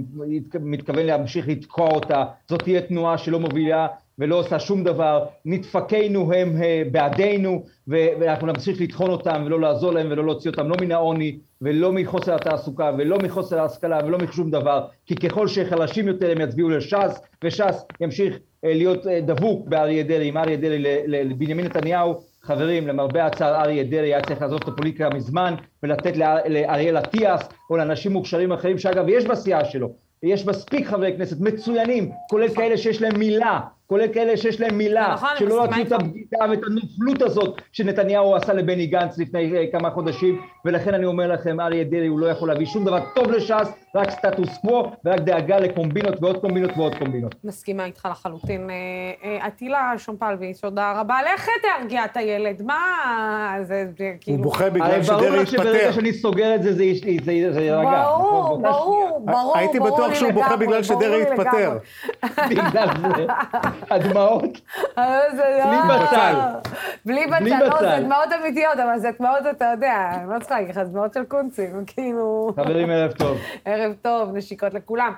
[0.60, 3.88] מתכוון להמשיך לתקוע אותה, זאת תהיה תנועה שלא מובילה
[4.20, 10.08] ולא עושה שום דבר, נדפקינו הם אה, בעדינו, ואנחנו נמשיך לטחון אותם ולא לעזור להם
[10.12, 14.86] ולא להוציא אותם לא מן העוני ולא מחוסר התעסוקה ולא מחוסר ההשכלה ולא משום דבר,
[15.06, 18.34] כי ככל שחלשים יותר הם יצביעו לש"ס, וש"ס ימשיך
[18.66, 23.84] אה, להיות אה, דבוק באריה דרעי, עם אריה דרעי לבנימין נתניהו, חברים, למרבה הצער אריה
[23.84, 25.54] דרעי היה צריך לעזוב את הפוליטיקה מזמן
[25.84, 29.90] ולתת לאר- לאריאל אטיאס או לאנשים מוכשרים אחרים, שאגב יש בסיעה שלו,
[30.24, 35.12] יש מספיק חברי כנסת מצוינים, כולל כאלה שיש להם מילה, כולל כאלה שיש להם מילה,
[35.14, 35.92] נכון, שלא רצו את.
[35.92, 41.28] הבגידה ואת הנוכלות הזאת שנתניהו עשה לבני גנץ לפני אה, כמה חודשים, ולכן אני אומר
[41.28, 45.20] לכם, אריה דרעי הוא לא יכול להביא שום דבר טוב לש"ס, רק סטטוס קוו ורק
[45.20, 47.36] דאגה לקומבינות ועוד קומבינות ועוד קומבינות.
[47.44, 48.70] מסכימה איתך לחלוטין.
[48.70, 48.76] אה,
[49.24, 51.16] אה, אטילה שומפלביץ, תודה רבה.
[51.34, 52.80] לך תרגיע את הילד, מה
[53.62, 54.44] זה, זה הוא כאילו...
[54.44, 55.92] בוכה בגלל ברור שדרעי לך שברגע התפטר.
[55.92, 58.04] שאני סוגר את זה, זה יירגע.
[58.04, 58.62] ברור, נכון?
[58.62, 61.78] באותה ברור, ברור, הייתי ברור בטוח שהוא בוכה בגלל ברור שדרעי התפטר.
[62.50, 63.26] בגלל זה.
[63.90, 64.62] הדמעות.
[64.98, 66.36] אה, זה בלי לא- בצל.
[67.06, 67.80] בלי בצל, לא.
[67.80, 71.24] זה דמעות אמיתיות, אבל זה דמעות, אתה יודע, לא צריכה להגיד לך, זה דמעות של
[71.24, 72.52] קונצים, כאילו...
[72.56, 73.38] חברים, ערב טוב.
[73.66, 75.14] ערב טוב, נשיקות לכולם.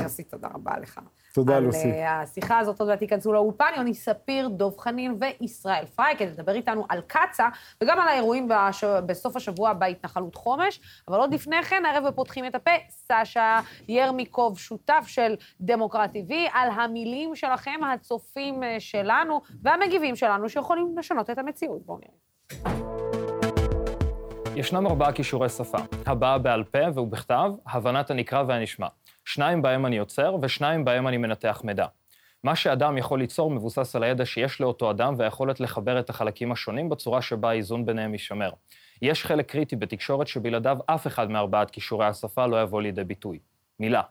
[0.00, 0.98] יוסי, תודה רבה לך.
[1.34, 1.90] תודה, על לוסי.
[1.90, 6.54] אה, השיחה הזאת, עוד מעט תיכנסו לאולפן, יוני ספיר, דב חנין וישראל פריי, כדי לדבר
[6.54, 7.48] איתנו על קצא"א,
[7.82, 8.84] וגם על האירועים בש...
[8.84, 10.80] בסוף השבוע בהתנחלות חומש.
[11.08, 16.70] אבל עוד לפני כן, הערב בפותחים את הפה, סשה ירמיקוב, שותף של דמוקרט TV, על
[16.70, 21.86] המילים שלכם, הצופים אה, שלנו והמגיבים שלנו, שיכולים לשנות את המציאות.
[21.86, 22.24] בואו נראה.
[24.56, 28.86] ישנם ארבעה כישורי שפה, הבעה בעל פה ובכתב, הבנת הנקרא והנשמע.
[29.24, 31.86] שניים בהם אני יוצר, ושניים בהם אני מנתח מידע.
[32.44, 36.88] מה שאדם יכול ליצור מבוסס על הידע שיש לאותו אדם והיכולת לחבר את החלקים השונים
[36.88, 38.50] בצורה שבה האיזון ביניהם יישמר.
[39.02, 43.38] יש חלק קריטי בתקשורת שבלעדיו אף אחד מארבעת כישורי השפה לא יבוא לידי ביטוי.
[43.80, 44.02] מילה.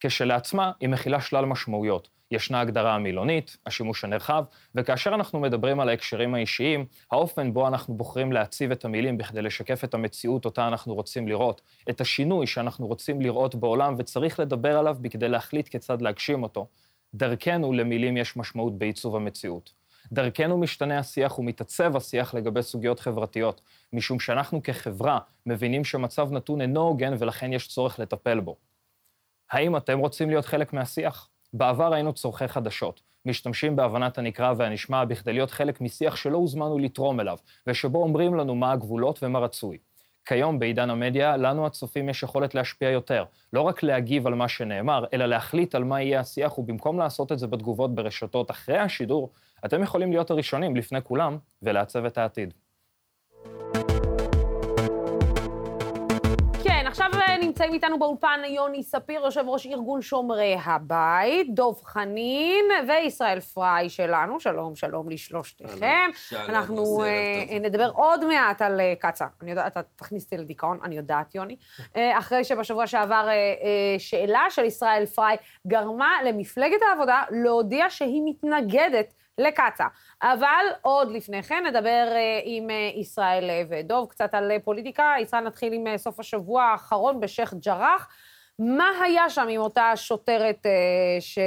[0.00, 2.08] כשלעצמה, היא מכילה שלל משמעויות.
[2.30, 8.32] ישנה הגדרה המילונית, השימוש הנרחב, וכאשר אנחנו מדברים על ההקשרים האישיים, האופן בו אנחנו בוחרים
[8.32, 11.60] להציב את המילים בכדי לשקף את המציאות אותה אנחנו רוצים לראות,
[11.90, 16.66] את השינוי שאנחנו רוצים לראות בעולם וצריך לדבר עליו בכדי להחליט כיצד להגשים אותו.
[17.14, 19.72] דרכנו למילים יש משמעות בעיצוב המציאות.
[20.12, 23.60] דרכנו משתנה השיח ומתעצב השיח לגבי סוגיות חברתיות,
[23.92, 28.56] משום שאנחנו כחברה מבינים שמצב נתון אינו הוגן ולכן יש צורך לטפל בו.
[29.50, 31.28] האם אתם רוצים להיות חלק מהשיח?
[31.52, 37.20] בעבר היינו צורכי חדשות, משתמשים בהבנת הנקרא והנשמע בכדי להיות חלק משיח שלא הוזמנו לתרום
[37.20, 37.36] אליו,
[37.66, 39.78] ושבו אומרים לנו מה הגבולות ומה רצוי.
[40.24, 45.04] כיום, בעידן המדיה, לנו הצופים יש יכולת להשפיע יותר, לא רק להגיב על מה שנאמר,
[45.12, 49.30] אלא להחליט על מה יהיה השיח, ובמקום לעשות את זה בתגובות ברשתות אחרי השידור,
[49.64, 52.54] אתם יכולים להיות הראשונים לפני כולם ולעצב את העתיד.
[57.40, 64.40] נמצאים איתנו באולפן יוני ספיר, יושב ראש ארגון שומרי הבית, דב חנין וישראל פריי שלנו.
[64.40, 66.10] שלום, שלום לשלושתכם.
[66.14, 67.58] שלום, אנחנו אה.
[67.60, 69.28] נדבר עוד מעט על אה, קצא"א.
[69.42, 71.56] אני יודעת, אתה תכניס אותי לדיכאון, אני יודעת, יוני.
[71.96, 73.28] אה, אחרי שבשבוע שעבר
[73.98, 75.36] שאלה של ישראל פריי
[75.66, 79.86] גרמה למפלגת העבודה להודיע שהיא מתנגדת לקצא"א.
[80.22, 85.14] אבל עוד לפני כן נדבר אה, עם אה, ישראל אה, ודוב קצת על פוליטיקה.
[85.22, 88.08] ישראל, נתחיל עם סוף השבוע האחרון בשייח' ג'ראח.
[88.58, 90.66] מה היה שם עם אותה שוטרת
[91.20, 91.38] ש...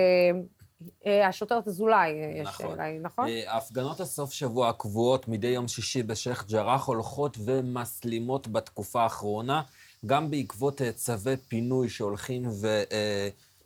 [1.29, 2.09] השוטרת אזולאי,
[2.41, 2.65] יש נכון.
[2.65, 3.27] אולי, נכון?
[3.47, 9.61] הפגנות הסוף שבוע הקבועות מדי יום שישי בשייח' ג'ראח הולכות ומסלימות בתקופה האחרונה,
[10.05, 12.43] גם בעקבות צווי פינוי שהולכים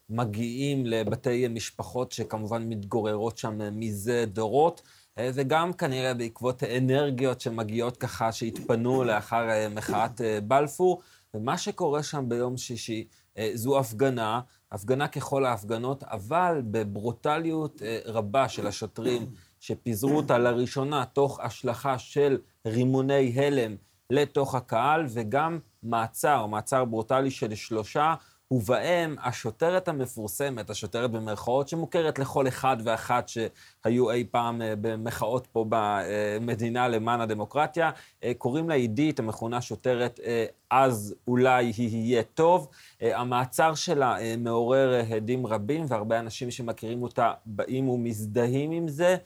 [0.10, 4.82] ומגיעים לבתי משפחות שכמובן מתגוררות שם מזה דורות.
[5.18, 11.02] אה, וגם כנראה בעקבות אנרגיות שמגיעות ככה, שהתפנו לאחר אה, מחאת אה, בלפור.
[11.34, 13.08] ומה שקורה שם ביום שישי
[13.54, 14.42] זו הפגנה,
[14.72, 19.26] הפגנה ככל ההפגנות, אבל בברוטליות רבה של השוטרים
[19.60, 22.38] שפיזרו אותה לראשונה תוך השלכה של
[22.68, 23.76] רימוני הלם
[24.10, 28.16] לתוך הקהל, וגם מעצר, מעצר ברוטלי של שלושה,
[28.52, 35.66] ובהם השוטרת המפורסמת, השוטרת במרכאות, שמוכרת לכל אחד ואחת שהיו אי פעם אה, במחאות פה
[35.70, 37.92] במדינה למען הדמוקרטיה,
[38.24, 42.68] אה, קוראים לה עידית, המכונה שוטרת אה, אז אולי היא יהיה טוב.
[43.02, 49.18] המעצר שלה מעורר הדים רבים, והרבה אנשים שמכירים אותה באים ומזדהים עם זה.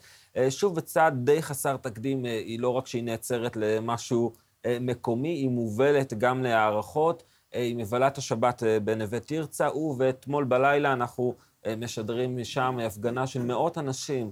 [0.50, 4.32] שוב, בצעד די חסר תקדים, היא לא רק שהיא נעצרת למשהו
[4.66, 7.22] מקומי, היא מובלת גם להערכות.
[7.54, 11.34] אה, מבלה את השבת אה, בנווה תרצה, ואתמול בלילה אנחנו
[11.66, 14.30] אה, משדרים משם הפגנה של מאות אנשים,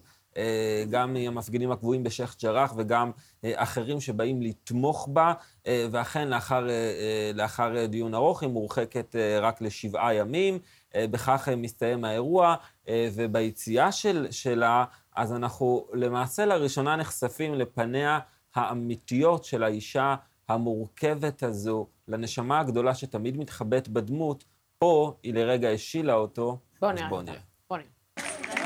[0.90, 3.10] גם המפגינים הקבועים בשייח' ג'ראח וגם
[3.44, 5.32] אחרים שבאים לתמוך בה,
[5.66, 6.66] ואכן לאחר,
[7.34, 10.58] לאחר דיון ארוך היא מורחקת רק לשבעה ימים.
[10.96, 12.54] בכך מסתיים האירוע,
[12.88, 14.84] אה, וביציאה של, שלה,
[15.16, 18.18] אז אנחנו למעשה לראשונה נחשפים לפניה
[18.54, 20.14] האמיתיות של האישה
[20.50, 24.44] המורכבת הזו, לנשמה הגדולה שתמיד מתחבאת בדמות,
[24.78, 27.08] פה היא לרגע השילה אותו, בוא נראה.
[27.08, 28.59] בוא נראה.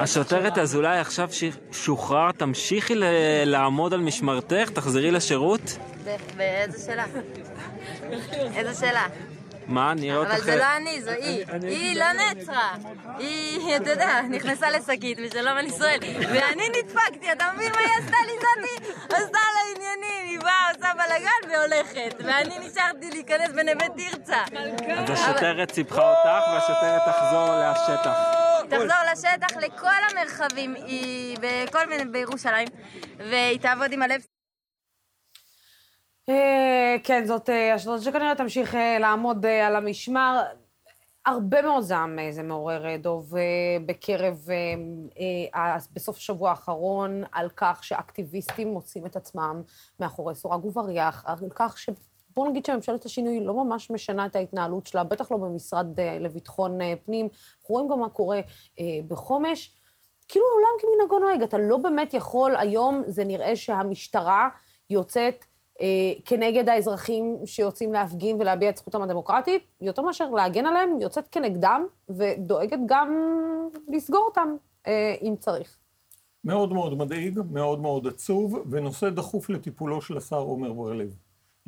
[0.00, 1.28] השוטרת אזולאי, עכשיו
[1.72, 2.94] שוחרר, תמשיכי
[3.44, 5.78] לעמוד על משמרתך, תחזרי לשירות?
[6.36, 7.04] באיזה שאלה?
[8.56, 9.06] איזה שאלה?
[9.66, 10.30] מה, נראה אותך...
[10.30, 11.44] אבל זה לא אני, זו היא.
[11.62, 12.70] היא לא נעצרה.
[13.18, 15.98] היא, אתה יודע, נכנסה לשקית בשלום על ישראל.
[16.18, 18.92] ואני נדפקתי, אתה מבין מה היא עשתה לי זאתי?
[19.04, 22.14] עשתה לה עניינים, היא באה, עושה בלאגן והולכת.
[22.18, 24.42] ואני נשארתי להיכנס בנווה תרצה.
[24.96, 28.49] אז השוטרת סיפחה אותך, והשוטרת תחזור לשטח.
[28.70, 32.68] תחזור לשטח לכל המרחבים, היא בכל מיני, בירושלים,
[33.18, 34.20] והיא תעבוד עם הלב.
[36.28, 40.42] אה, כן, זאת אשדוד שכנראה תמשיך אה, לעמוד אה, על המשמר.
[41.26, 43.34] הרבה מאוד זעם זה מעורר, דוב,
[43.86, 44.46] בקרב,
[45.92, 49.62] בסוף השבוע האחרון, על כך שאקטיביסטים מוצאים את עצמם
[50.00, 51.90] מאחורי סורג ובריח, על כך ש...
[52.34, 57.28] בואו נגיד שממשלת השינוי לא ממש משנה את ההתנהלות שלה, בטח לא במשרד לביטחון פנים.
[57.60, 58.40] אנחנו רואים גם מה קורה
[59.08, 59.76] בחומש.
[60.28, 64.48] כאילו העולם כמנהגו נוהג, אתה לא באמת יכול, היום זה נראה שהמשטרה
[64.90, 65.44] יוצאת
[65.80, 65.86] אה,
[66.24, 72.78] כנגד האזרחים שיוצאים להפגין ולהביע את זכותם הדמוקרטית, יותר מאשר להגן עליהם, יוצאת כנגדם ודואגת
[72.86, 73.14] גם
[73.88, 74.56] לסגור אותם
[74.86, 75.76] אה, אם צריך.
[76.44, 81.16] מאוד מאוד מדאיג, מאוד מאוד עצוב, ונושא דחוף לטיפולו של השר עמר בר-לב.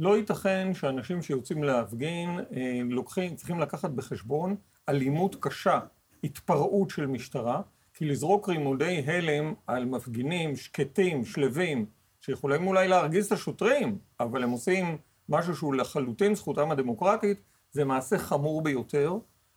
[0.03, 4.57] לא ייתכן שאנשים שיוצאים להפגין אה, לוקחים, צריכים לקחת בחשבון
[4.89, 5.81] אלימות קשה,
[6.25, 7.61] התפרעות של משטרה,
[7.95, 11.87] כי לזרוק רימודי הלם על מפגינים שקטים, שלווים,
[12.21, 14.99] שיכולים אולי להרגיז את השוטרים, אבל הם עושים
[15.29, 17.41] משהו שהוא לחלוטין זכותם הדמוקרטית,
[17.73, 19.15] זה מעשה חמור ביותר.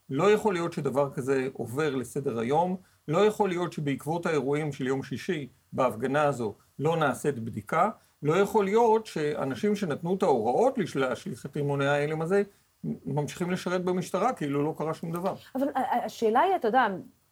[0.10, 2.78] לא יכול להיות שדבר כזה עובר לסדר היום,
[3.08, 7.90] לא יכול להיות שבעקבות האירועים של יום שישי בהפגנה הזו לא נעשית בדיקה,
[8.26, 12.44] לא יכול להיות שאנשים שנתנו את ההוראות להשליך את רימוני ההלם הזה,
[13.06, 15.36] ממשיכים לשרת במשטרה כאילו לא קרה שום דבר.
[15.56, 15.68] אבל
[16.06, 16.88] השאלה היא, אתה יודע,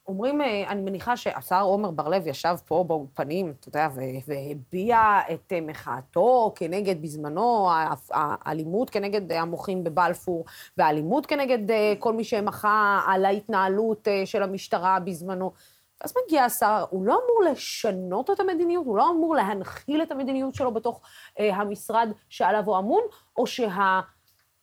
[0.08, 3.88] אומרים, אה, אני מניחה שהשר עמר בר-לב ישב פה באולפנים, אתה יודע,
[4.26, 7.70] והביע את אה, מחאתו כנגד, בזמנו,
[8.12, 10.46] האלימות כנגד המוחים בבלפור,
[10.78, 15.52] והאלימות כנגד אה, כל מי שמחה על ההתנהלות של המשטרה בזמנו.
[16.04, 20.56] ואז מגיע השר, הוא לא אמור לשנות את המדיניות, הוא לא אמור להנחיל את המדיניות
[20.56, 21.02] שלו בתוך
[21.40, 23.02] המשרד שעליו הוא אמון,
[23.38, 24.02] או שה...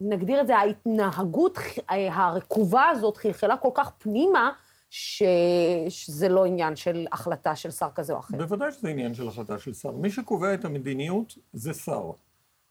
[0.01, 4.51] נגדיר את זה, ההתנהגות הרקובה הזאת חלחלה כל כך פנימה,
[4.91, 5.22] ש...
[5.88, 8.36] שזה לא עניין של החלטה של שר כזה או אחר.
[8.36, 9.91] בוודאי שזה עניין של החלטה של שר.
[9.91, 12.11] מי שקובע את המדיניות זה שר.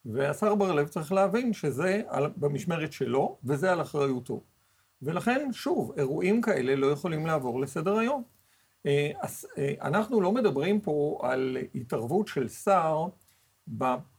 [0.05, 2.30] והשר בר-לב צריך להבין שזה על...
[2.38, 4.41] במשמרת שלו, וזה על אחריותו.
[5.01, 8.38] ולכן, שוב, אירועים כאלה לא יכולים לעבור לסדר היום.
[8.86, 9.11] אה,
[9.57, 13.07] אה, אנחנו לא מדברים פה על התערבות של שר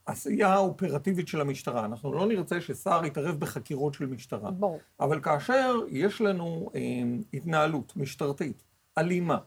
[0.06, 1.84] העשייה האופרטיבית של המשטרה.
[1.84, 4.50] אנחנו לא נרצה ששר יתערב בחקירות של משטרה.
[4.50, 4.78] ברור.
[5.00, 6.80] אבל כאשר יש לנו אה,
[7.34, 8.62] התנהלות משטרתית
[8.98, 9.38] אלימה,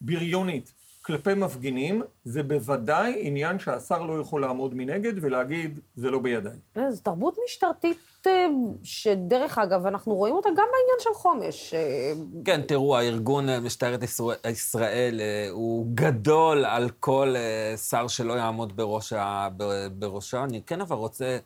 [0.00, 0.74] בריונית,
[1.06, 6.52] כלפי מפגינים, זה בוודאי עניין שהשר לא יכול לעמוד מנגד ולהגיד, זה לא בידיי.
[6.88, 8.46] זו תרבות משטרתית אה,
[8.82, 11.74] שדרך אגב, אנחנו רואים אותה גם בעניין של חומש.
[11.74, 12.12] אה,
[12.44, 14.00] כן, תראו, הארגון אה, משטרת
[14.50, 17.34] ישראל הוא גדול על כל
[17.88, 18.76] שר שלא יעמוד
[19.98, 20.44] בראשו.
[20.44, 21.38] אני כן אבל רוצה,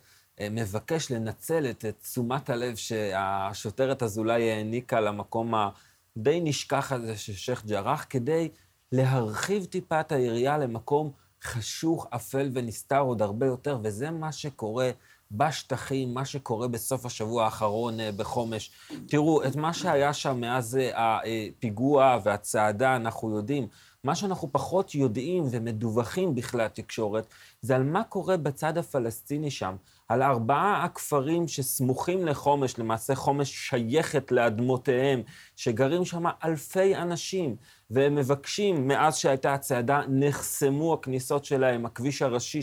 [0.51, 8.07] מבקש לנצל את תשומת הלב שהשוטרת אזולאי העניקה למקום הדי נשכח הזה של שייח' ג'ראח,
[8.11, 8.49] כדי...
[8.93, 11.11] להרחיב טיפה את היריעה למקום
[11.45, 14.91] חשוך, אפל ונסתר עוד הרבה יותר, וזה מה שקורה
[15.31, 18.71] בשטחים, מה שקורה בסוף השבוע האחרון אה, בחומש.
[19.07, 23.69] תראו, את מה שהיה שם מאז אה, הפיגוע והצעדה, אנחנו יודעים.
[24.05, 27.27] מה שאנחנו פחות יודעים ומדווחים בכלי התקשורת,
[27.63, 29.77] זה על מה קורה בצד הפלסטיני שם.
[30.09, 35.23] על ארבעה הכפרים שסמוכים לחומש, למעשה חומש שייכת לאדמותיהם,
[35.57, 37.57] שגרים שם אלפי אנשים.
[37.91, 42.61] והם מבקשים, מאז שהייתה הצעדה, נחסמו הכניסות שלהם, הכביש הראשי,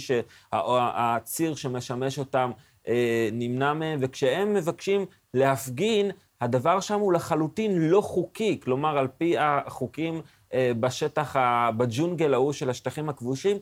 [0.51, 2.51] הציר שמשמש אותם,
[2.87, 6.11] אה, נמנע מהם, וכשהם מבקשים להפגין,
[6.41, 10.21] הדבר שם הוא לחלוטין לא חוקי, כלומר, על פי החוקים
[10.53, 11.35] אה, בשטח,
[11.77, 13.57] בג'ונגל ההוא של השטחים הכבושים,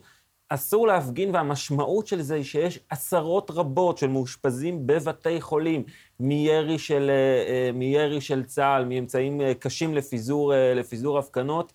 [0.48, 5.84] אסור להפגין, והמשמעות של זה היא שיש עשרות רבות של מאושפזים בבתי חולים,
[6.20, 11.72] מירי של, אה, אה, מירי של צה"ל, מאמצעים אה, קשים לפיזור, לפיזור הפגנות.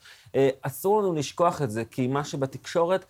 [0.62, 3.06] אסור לנו לשכוח את זה, כי מה שבתקשורת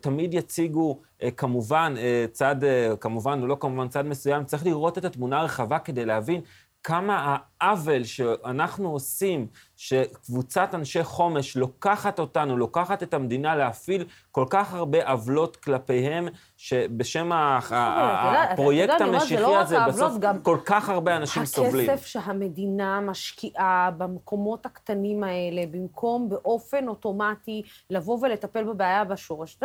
[0.00, 1.00] תמיד יציגו,
[1.36, 1.94] כמובן,
[2.32, 2.56] צד,
[3.00, 6.40] כמובן, או לא כמובן צד מסוים, צריך לראות את התמונה הרחבה כדי להבין
[6.86, 14.74] כמה העוול שאנחנו עושים, שקבוצת אנשי חומש לוקחת אותנו, לוקחת את המדינה להפעיל כל כך
[14.74, 21.90] הרבה עוולות כלפיהם, שבשם הפרויקט המשיחי לא הזה, בסוף כל כך הרבה אנשים סובלים.
[21.90, 29.58] הכסף שהמדינה משקיעה במקומות הקטנים האלה, במקום באופן אוטומטי לבוא ולטפל בבעיה בשורש.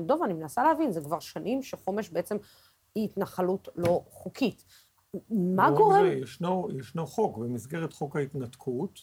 [0.00, 2.36] דוב, אני מנסה להבין, זה כבר שנים שחומש בעצם
[2.94, 4.64] היא התנחלות לא חוקית.
[5.30, 6.04] מה גורם?
[6.04, 9.00] זה, ישנו, ישנו חוק, במסגרת חוק ההתנתקות,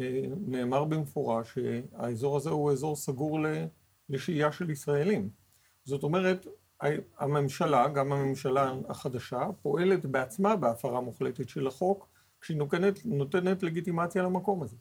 [0.00, 3.38] אה, נאמר במפורש שהאזור הזה הוא אזור סגור
[4.08, 5.28] לשהייה של ישראלים.
[5.84, 6.46] זאת אומרת,
[7.18, 12.08] הממשלה, גם הממשלה החדשה, פועלת בעצמה בהפרה מוחלטת של החוק,
[12.40, 14.76] כשהיא נותנת, נותנת לגיטימציה למקום הזה.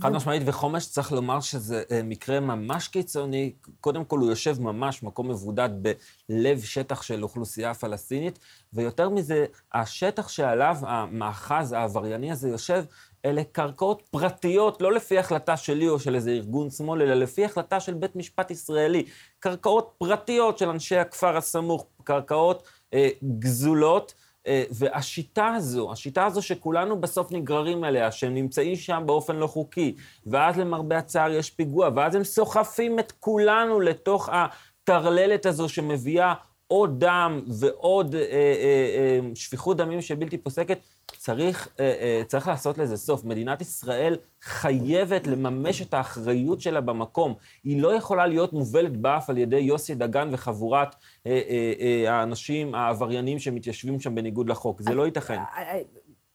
[0.00, 3.52] חד משמעית, וחומש צריך לומר שזה אה, מקרה ממש קיצוני.
[3.80, 8.38] קודם כל, הוא יושב ממש מקום מבודד בלב שטח של אוכלוסייה פלסטינית,
[8.72, 12.84] ויותר מזה, השטח שעליו המאחז העברייני הזה יושב,
[13.24, 17.80] אלה קרקעות פרטיות, לא לפי החלטה שלי או של איזה ארגון שמאל, אלא לפי החלטה
[17.80, 19.04] של בית משפט ישראלי.
[19.38, 22.62] קרקעות פרטיות של אנשי הכפר הסמוך, קרקעות
[22.94, 23.08] אה,
[23.38, 24.14] גזולות.
[24.46, 29.94] אה, והשיטה הזו, השיטה הזו שכולנו בסוף נגררים אליה, שהם נמצאים שם באופן לא חוקי,
[30.26, 36.34] ואז למרבה הצער יש פיגוע, ואז הם סוחפים את כולנו לתוך הטרללת הזו שמביאה
[36.66, 40.78] עוד דם ועוד אה, אה, אה, שפיכות דמים שבלתי פוסקת,
[41.16, 43.24] צריך, אה, אה, צריך לעשות לזה סוף.
[43.24, 47.34] מדינת ישראל חייבת לממש את האחריות שלה במקום.
[47.64, 50.94] היא לא יכולה להיות מובלת באף על ידי יוסי דגן וחבורת
[51.26, 54.82] אה, אה, אה, האנשים העבריינים שמתיישבים שם בניגוד לחוק.
[54.82, 55.38] זה לא ייתכן.
[55.38, 55.80] אה,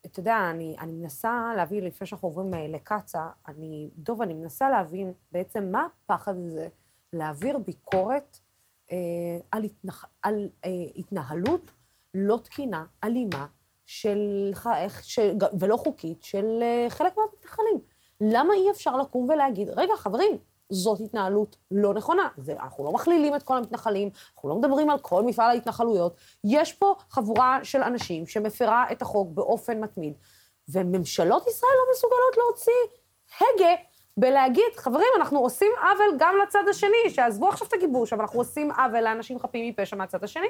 [0.05, 5.13] אתה יודע, אני, אני מנסה להבין, לפני שאנחנו עוברים לקצא, אני, דוב, אני מנסה להבין
[5.31, 6.67] בעצם מה הפחד הזה
[7.13, 8.39] להעביר ביקורת
[8.91, 8.97] אה,
[9.51, 11.71] על, התנח, על אה, התנהלות
[12.13, 13.45] לא תקינה, אלימה,
[13.85, 14.51] של,
[15.01, 15.19] ש,
[15.59, 17.79] ולא חוקית של אה, חלק מהמתנחלים.
[18.21, 20.37] למה אי אפשר לקום ולהגיד, רגע, חברים,
[20.69, 22.27] זאת התנהלות לא נכונה.
[22.37, 26.15] זה, אנחנו לא מכלילים את כל המתנחלים, אנחנו לא מדברים על כל מפעל ההתנחלויות.
[26.43, 30.13] יש פה חבורה של אנשים שמפרה את החוק באופן מתמיד,
[30.69, 32.73] וממשלות ישראל לא מסוגלות להוציא
[33.41, 33.75] הגה
[34.17, 38.71] בלהגיד, חברים, אנחנו עושים עוול גם לצד השני, שעזבו עכשיו את הכיבוש, אבל אנחנו עושים
[38.71, 40.47] עוול לאנשים חפים מפשע מהצד השני.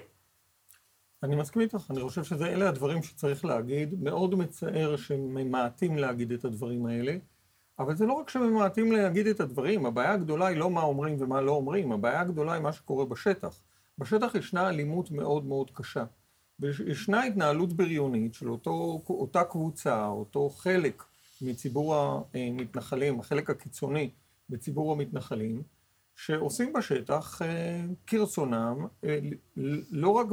[1.24, 4.04] אני מסכים איתך, אני חושב שאלה הדברים שצריך להגיד.
[4.04, 7.18] מאוד מצער שממעטים להגיד את הדברים האלה,
[7.80, 11.42] אבל זה לא רק שממעטים להגיד את הדברים, הבעיה הגדולה היא לא מה אומרים ומה
[11.42, 13.62] לא אומרים, הבעיה הגדולה היא מה שקורה בשטח.
[13.98, 16.06] בשטח ישנה אלימות מאוד מאוד קשה.
[16.60, 21.04] וישנה התנהלות בריונית של אותו, אותה קבוצה, אותו חלק
[21.42, 21.96] מציבור
[22.34, 24.10] המתנחלים, החלק הקיצוני
[24.50, 25.64] בציבור המתנחלים,
[26.16, 29.20] שעושים בשטח אה, כרצונם, אה,
[29.92, 30.28] לא רק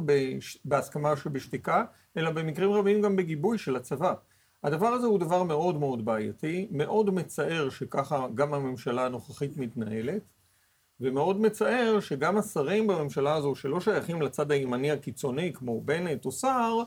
[0.64, 1.84] בהסכמה שבשתיקה,
[2.16, 4.14] אלא במקרים רבים גם בגיבוי של הצבא.
[4.64, 10.22] הדבר הזה הוא דבר מאוד מאוד בעייתי, מאוד מצער שככה גם הממשלה הנוכחית מתנהלת,
[11.00, 16.82] ומאוד מצער שגם השרים בממשלה הזו שלא שייכים לצד הימני הקיצוני כמו בנט או סער,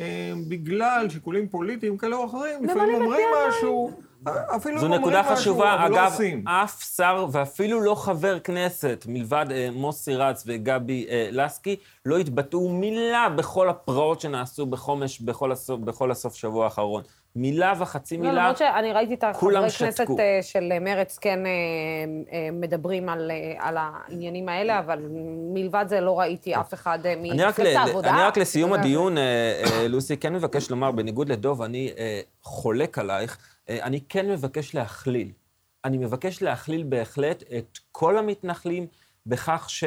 [0.00, 3.90] אה, בגלל שיקולים פוליטיים כאלה או אחרים, לפעמים אומרים משהו,
[4.56, 10.44] אפילו זו נקודה חשובה, אגב, אף שר ואפילו לא חבר כנסת, מלבד אה, מוסי רץ
[10.46, 16.64] וגבי אה, לסקי, לא התבטאו מילה בכל הפרעות שנעשו בחומש בכל הסוף, בכל הסוף שבוע
[16.64, 17.02] האחרון.
[17.36, 21.50] מילה וחצי מילה, כולם למרות שאני ראיתי את החברי כנסת אה, של מרץ כן אה,
[22.32, 24.98] אה, מדברים על, על העניינים האלה, אבל
[25.54, 28.10] מלבד זה לא ראיתי אף אחד ממפלגת העבודה.
[28.10, 29.16] אני רק לסיום הדיון,
[29.88, 31.92] לוסי, כן מבקש לומר, בניגוד לדוב, אני
[32.42, 33.38] חולק עלייך,
[33.68, 35.32] אני כן מבקש להכליל.
[35.84, 38.86] אני מבקש להכליל בהחלט את כל המתנחלים
[39.26, 39.84] בכך ש...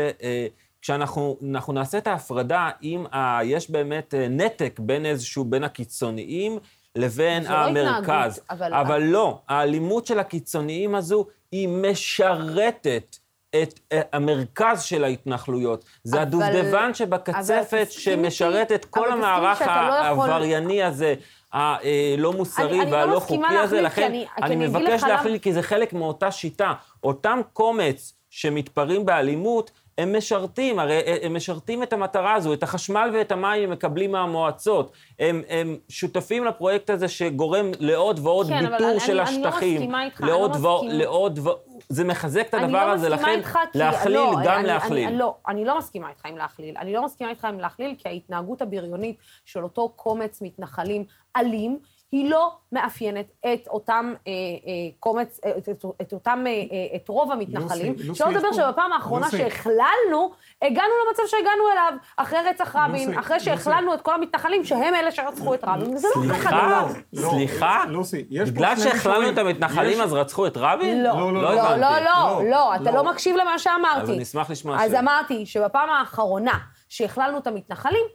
[0.81, 1.37] כשאנחנו
[1.73, 3.05] נעשה את ההפרדה, אם
[3.43, 6.59] יש באמת נתק בין איזשהו, בין הקיצוניים
[6.95, 8.37] לבין לא המרכז.
[8.37, 8.73] לא אבל...
[8.73, 13.17] אבל לא, האלימות של הקיצוניים הזו היא משרתת
[13.61, 13.79] את
[14.13, 15.85] המרכז של ההתנחלויות.
[16.03, 16.27] זה אבל...
[16.27, 20.87] הדובדבן שבקצפת שמשרת את כל המערך לא העברייני יכול...
[20.87, 21.15] הזה.
[21.57, 25.61] הלא מוסרי אני, והלא אני לא חוקי הזה, לכן אני, אני מבקש להכליל, כי זה
[25.61, 26.73] חלק מאותה שיטה.
[27.03, 33.31] אותם קומץ שמתפרעים באלימות, הם משרתים, הרי הם משרתים את המטרה הזו, את החשמל ואת
[33.31, 34.91] המים הם מקבלים מהמועצות.
[35.19, 39.41] הם, הם שותפים לפרויקט הזה שגורם לעוד ועוד כן, ביטור של אני, השטחים.
[39.41, 40.93] אני לא מסכימה איתך, לעוד אני לא מסכימה.
[40.93, 41.49] לעוד ו...
[41.89, 43.77] זה מחזק את הדבר לא הזה, לכן כי...
[43.79, 45.07] להכליל, לא, גם אני, להכליל.
[45.07, 46.77] אני, לא, אני לא מסכימה איתך עם להכליל.
[46.77, 51.79] אני לא מסכימה איתך עם להכליל, כי ההתנהגות הבריונית של אותו קומץ מתנחלים אלים,
[52.11, 56.95] היא לא מאפיינת את אותם אה, אה, קומץ, אה, את, את, את אותם, אה, אה,
[56.95, 57.91] את רוב המתנחלים.
[57.93, 59.37] לוסי, לוסי, שלא לדבר שבפעם האחרונה לוסי.
[59.37, 60.31] שהכללנו,
[60.61, 65.11] הגענו למצב שהגענו אליו, אחרי רצח רבין, לוסי, אחרי שהכללנו את כל המתנחלים, שהם אלה
[65.11, 66.87] שרצחו את רבין, וזה לא ככה סליחה, דבר.
[67.13, 67.83] לא, סליחה?
[67.87, 69.29] פה בגלל שהכללנו.
[69.29, 71.03] את המתנחלים יש- אז רצחו את רבין?
[71.03, 71.97] לא, לא, לא, לא, לא.
[71.99, 73.03] לא, לא, אתה לא.
[73.03, 74.01] מקשיב למה שאמרתי.
[74.01, 76.57] אז אני אשמח לשמוע אז ש- אמרתי שבפעם האחרונה
[76.89, 78.05] שהכללנו את המתנחלים,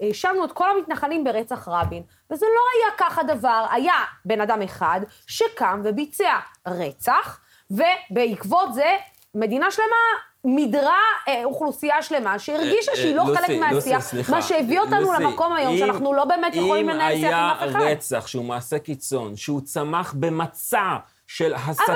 [0.00, 3.94] האשמנו את כל המתנחלים ברצח רבין, וזה לא היה ככה דבר, היה
[4.24, 7.40] בן אדם אחד שקם וביצע רצח,
[7.70, 8.96] ובעקבות זה
[9.34, 9.96] מדינה שלמה
[10.44, 14.30] מידרה אה, אוכלוסייה שלמה שהרגישה אה, שהיא לא חלק מהשיח.
[14.30, 17.68] מה שהביא אותנו למקום היום שאנחנו לא באמת יכולים לנהל שיח עם אף אחד.
[17.68, 20.96] אם היה רצח שהוא מעשה קיצון, שהוא צמח במצע
[21.36, 21.92] של לא הסתה,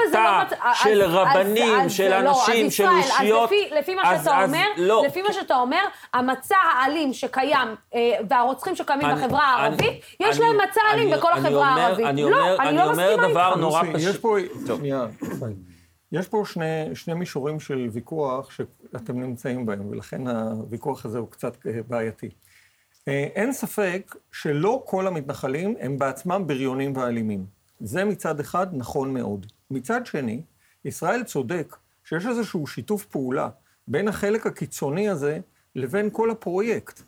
[0.47, 3.95] מצ- של אז- רבנים, אז- אז של לא, אנשים, של ישראל, אושיות, אז לפי, לפי
[3.95, 5.03] מה אז- שאתה אז אומר, לא.
[5.07, 5.80] לפי מה שאתה אומר,
[6.14, 11.11] המצע האלים שקיים, אה, והרוצחים שקיימים אני- בחברה הערבית, אני- יש אני- להם מצע אלים
[11.11, 12.07] בכל אני החברה אומר- הערבית.
[12.07, 13.59] אני לא, אומר- אני אני לא אומר מסכימה דבר איתך.
[13.61, 14.11] נורא פשוט.
[14.11, 14.37] יש פה.
[14.76, 15.07] שנייה,
[16.12, 16.64] יש פה שני,
[16.95, 22.28] שני מישורים של ויכוח שאתם נמצאים בהם, ולכן הוויכוח הזה הוא קצת אה, בעייתי.
[23.09, 27.55] אה, אין ספק שלא כל המתנחלים הם בעצמם בריונים ואלימים.
[27.81, 29.47] זה מצד אחד נכון מאוד.
[29.70, 30.43] מצד שני,
[30.85, 33.49] ישראל צודק שיש איזשהו שיתוף פעולה
[33.89, 35.39] בין החלק הקיצוני הזה
[35.74, 37.01] לבין כל הפרויקט.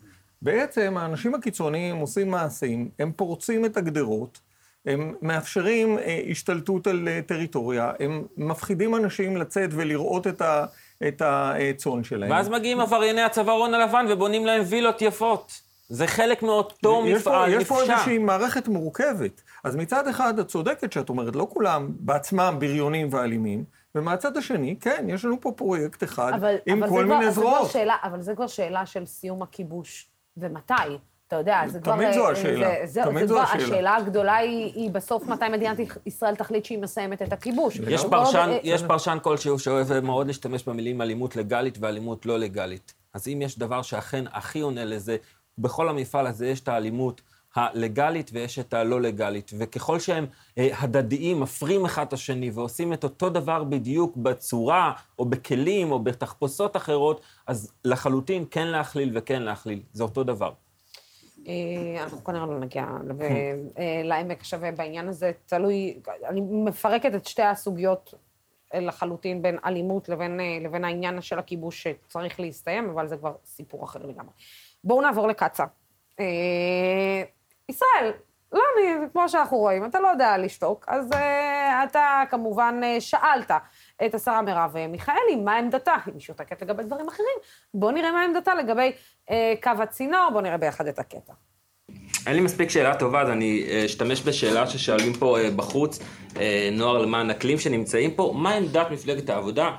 [0.43, 4.41] בעצם האנשים הקיצוניים עושים מעשים, הם פורצים את הגדרות,
[4.87, 10.67] הם מאפשרים אה, השתלטות על אה, טריטוריה, הם מפחידים אנשים לצאת ולראות את, ה,
[11.09, 12.31] את הצאן שלהם.
[12.31, 15.68] ואז מגיעים עברייני הצווארון הלבן ובונים להם וילות יפות.
[15.89, 17.93] זה חלק מאותו יש פה, מפעל יש פה נפשע.
[17.93, 19.43] איזושהי מערכת מורכבת.
[19.65, 23.65] אז מצד אחד, את צודקת שאת אומרת, לא כולם בעצמם בריונים ואלימים,
[23.95, 27.33] ומהצד השני, כן, יש לנו פה פרויקט אחד אבל, עם אבל כל זה כבר, מיני
[27.33, 27.71] כבר זרועות.
[27.71, 30.75] שאלה, אבל זה כבר שאלה של סיום הכיבוש, ומתי.
[31.29, 31.97] אתה יודע, זה כבר...
[31.97, 33.65] תמיד זו אה, השאלה, זה, זה, תמיד זה זו כבר, השאלה.
[33.65, 35.77] השאלה הגדולה היא, היא בסוף מתי מדינת
[36.07, 37.81] ישראל תחליט שהיא מסיימת את הכיבוש.
[37.89, 42.95] יש פרשן, אה, יש פרשן כלשהו שאוהב מאוד להשתמש במילים אלימות לגלית ואלימות לא לגלית.
[43.15, 45.17] אז אם יש דבר שאכן הכי עונה לזה,
[45.59, 47.21] בכל המפעל הזה יש את האלימות
[47.55, 49.51] הלגלית ויש את הלא לגלית.
[49.59, 50.27] וככל שהם
[50.59, 55.99] אה, הדדיים, מפרים אחד את השני ועושים את אותו דבר בדיוק בצורה, או בכלים, או
[55.99, 59.83] בתחפושות אחרות, אז לחלוטין כן להכליל וכן להכליל.
[59.93, 60.53] זה אותו דבר.
[61.49, 63.23] אה, אנחנו כנראה לא נגיע ל-
[63.79, 68.15] אה, לעמק השווה בעניין הזה, תלוי, אני מפרקת את שתי הסוגיות
[68.75, 73.85] אה, לחלוטין בין אלימות לבין, לבין העניין של הכיבוש שצריך להסתיים, אבל זה כבר סיפור
[73.85, 74.33] אחר לגמרי.
[74.89, 75.65] בואו נעבור לקצא.
[76.21, 76.25] אה,
[77.69, 78.13] ישראל,
[78.53, 83.51] לא, אני, כמו שאנחנו רואים, אתה לא יודע לשתוק, אז אה, אתה כמובן אה, שאלת
[84.07, 85.95] את השרה מרב אה, מיכאלי, מה עמדתה?
[86.07, 87.39] היא שותקת לגבי דברים אחרים.
[87.75, 88.93] בואו נראה מה עמדתה לגבי
[89.31, 91.33] אה, קו הצינור, בואו נראה ביחד את הקטע.
[92.27, 95.99] אין לי מספיק שאלה טובה, אז אני אה, אשתמש בשאלה ששואלים פה אה, בחוץ,
[96.73, 99.71] נוער למען אקלים שנמצאים פה, מה עמדת מפלגת העבודה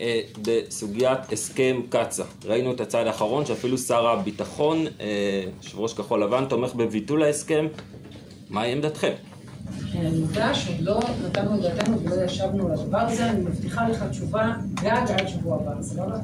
[0.00, 2.22] אה, בסוגיית הסכם קצ"א?
[2.44, 7.66] ראינו את הצעד האחרון שאפילו שר הביטחון, אה, יושב ראש כחול לבן, תומך בביטול ההסכם,
[8.50, 9.12] מהי עמדתכם?
[9.94, 14.04] אני מודה שעוד לא נתנו את דעתנו ולא ישבנו על הדבר הזה, אני מבטיחה לך
[14.10, 16.16] תשובה גג עד שבוע הבא, סבבה?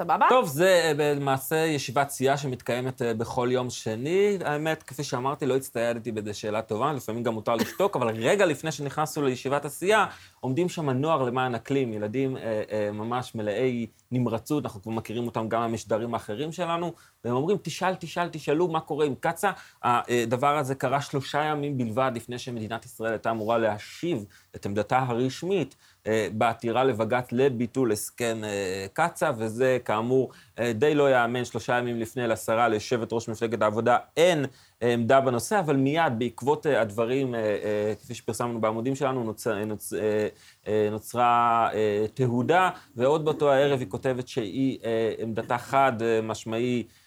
[0.00, 0.26] סבבה?
[0.28, 4.38] טוב, זה אה, למעשה ישיבת סיעה שמתקיימת אה, בכל יום שני.
[4.44, 8.72] האמת, כפי שאמרתי, לא הצטיידתי באיזה שאלה טובה, לפעמים גם מותר לשתוק, אבל רגע לפני
[8.72, 10.06] שנכנסנו לישיבת הסיעה,
[10.40, 15.48] עומדים שם נוער למען אקלים, ילדים אה, אה, ממש מלאי נמרצות, אנחנו כבר מכירים אותם
[15.48, 16.92] גם מהמשדרים האחרים שלנו,
[17.24, 19.50] והם אומרים, תשאל, תשאל, תשאלו מה קורה עם קצ"א.
[19.82, 24.24] הדבר הזה קרה שלושה ימים בלבד לפני שמדינת ישראל הייתה אמורה להשיב
[24.56, 25.89] את עמדתה הרשמית אה,
[26.32, 32.26] בעתירה לבג"ץ לביטול הסכם אה, קצ"א, וזה כאמור אה, די לא ייאמן, שלושה ימים לפני
[32.28, 34.44] לשרה, ליושבת ראש מפלגת העבודה, אין
[34.82, 39.46] אה, עמדה בנושא, אבל מיד בעקבות אה, הדברים, אה, אה, כפי שפרסמנו בעמודים שלנו, נוצ,
[39.46, 40.28] נוצ, אה,
[40.68, 46.82] אה, נוצרה אה, תהודה, ועוד באותו הערב היא כותבת שהיא אה, עמדתה חד אה, משמעי
[46.82, 46.99] אה, אה,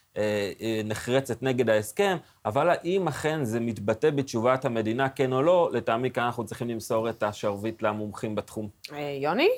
[0.85, 6.23] נחרצת נגד ההסכם, אבל האם אכן זה מתבטא בתשובת המדינה, כן או לא, לטעמי כאן
[6.23, 8.69] אנחנו צריכים למסור את השרביט למומחים בתחום.
[8.91, 9.49] אה, יוני?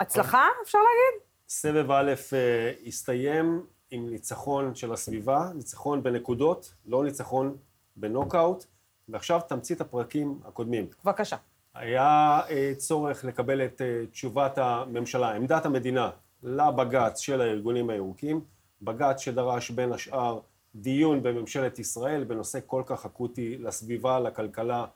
[0.00, 1.26] הצלחה, אפשר להגיד?
[1.48, 7.56] סבב א' אה, הסתיים עם ניצחון של הסביבה, ניצחון בנקודות, לא ניצחון
[7.96, 8.64] בנוקאוט,
[9.08, 10.86] ועכשיו תמצית הפרקים הקודמים.
[11.04, 11.36] בבקשה.
[11.74, 16.10] היה אה, צורך לקבל את אה, תשובת הממשלה, עמדת המדינה,
[16.42, 18.40] לבג"ץ של הארגונים הירוקים,
[18.82, 20.40] בג"ץ שדרש בין השאר
[20.74, 24.86] דיון בממשלת ישראל בנושא כל כך אקוטי לסביבה, לכלכלה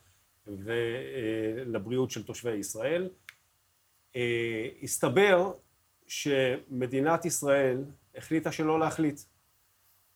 [0.47, 3.09] ולבריאות של תושבי ישראל.
[4.16, 5.53] אה, הסתבר
[6.07, 7.85] שמדינת ישראל
[8.16, 9.20] החליטה שלא להחליט.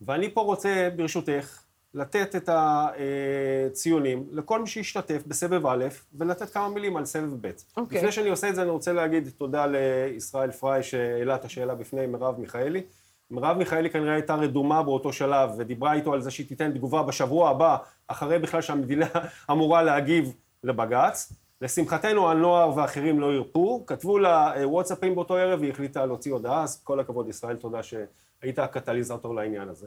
[0.00, 1.62] ואני פה רוצה, ברשותך,
[1.94, 7.50] לתת את הציונים לכל מי שהשתתף בסבב א', ולתת כמה מילים על סבב ב'.
[7.76, 7.98] אוקיי.
[7.98, 12.06] לפני שאני עושה את זה, אני רוצה להגיד תודה לישראל פריי שהעלה את השאלה בפני
[12.06, 12.82] מרב מיכאלי.
[13.31, 17.51] מרב מיכאלי כנראה הייתה רדומה באותו שלב, ודיברה איתו על זה שהיא תיתן תגובה בשבוע
[17.51, 17.76] הבא,
[18.09, 19.07] אחרי בכלל שהמדינה
[19.51, 21.33] אמורה להגיב לבג"ץ.
[21.61, 26.62] לשמחתנו, הנוער ואחרים לא הרפו, כתבו לה אה, וואטסאפים באותו ערב, והיא החליטה להוציא הודעה,
[26.62, 29.87] אז כל הכבוד ישראל, תודה שהיית הקטליזטור לעניין הזה.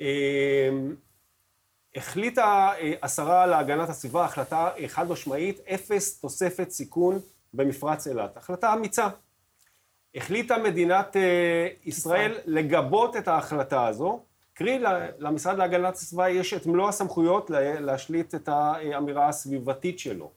[0.00, 0.70] אה,
[1.96, 7.18] החליטה אה, השרה להגנת הסביבה החלטה חד משמעית, אפס תוספת סיכון
[7.54, 8.36] במפרץ אילת.
[8.36, 9.08] החלטה אמיצה.
[10.14, 14.20] החליטה מדינת אה, ישראל לגבות את ההחלטה הזו,
[14.54, 14.78] קרי
[15.18, 17.50] למשרד להגנת הסביבה יש את מלוא הסמכויות
[17.80, 20.30] להשליט את האמירה הסביבתית שלו.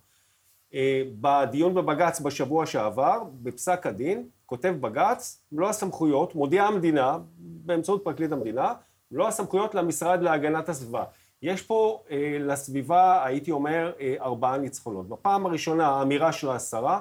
[0.74, 8.32] אה, בדיון בבג"ץ בשבוע שעבר, בפסק הדין, כותב בג"ץ, מלוא הסמכויות, מודיעה המדינה, באמצעות פרקליט
[8.32, 8.74] המדינה,
[9.12, 11.04] מלוא הסמכויות למשרד להגנת הסביבה.
[11.42, 15.10] יש פה אה, לסביבה, הייתי אומר, אה, ארבעה ניצחונות.
[15.10, 17.00] בפעם הראשונה, האמירה של השרה,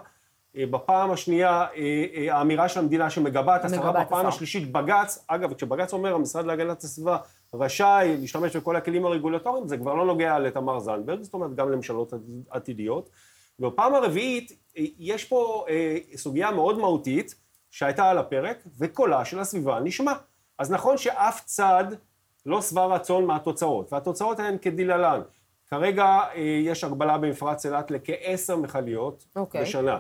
[0.57, 5.93] בפעם השנייה, אה, אה, האמירה של המדינה שמגבה את השרה, בפעם השלישית, בג"ץ, אגב, כשבג"ץ
[5.93, 7.19] אומר, המשרד להגנת הסביבה
[7.55, 12.13] רשאי להשתמש בכל הכלים הרגולטוריים, זה כבר לא נוגע לתמר זנדברג, זאת אומרת, גם לממשלות
[12.51, 13.11] עתידיות.
[13.61, 14.53] ובפעם הרביעית,
[14.99, 15.65] יש פה
[16.17, 17.35] סוגיה מאוד מהותית
[17.71, 20.13] שהייתה על הפרק, וקולה של הסביבה נשמע.
[20.59, 21.85] אז נכון שאף צד
[22.47, 25.21] לא שבע רצון מהתוצאות, והתוצאות הן כדלהלן.
[25.71, 26.21] כרגע
[26.65, 29.39] יש הגבלה במפרץ אילת לכעשר מכליות okay.
[29.39, 29.63] אוקיי.
[29.63, 29.99] בשנה.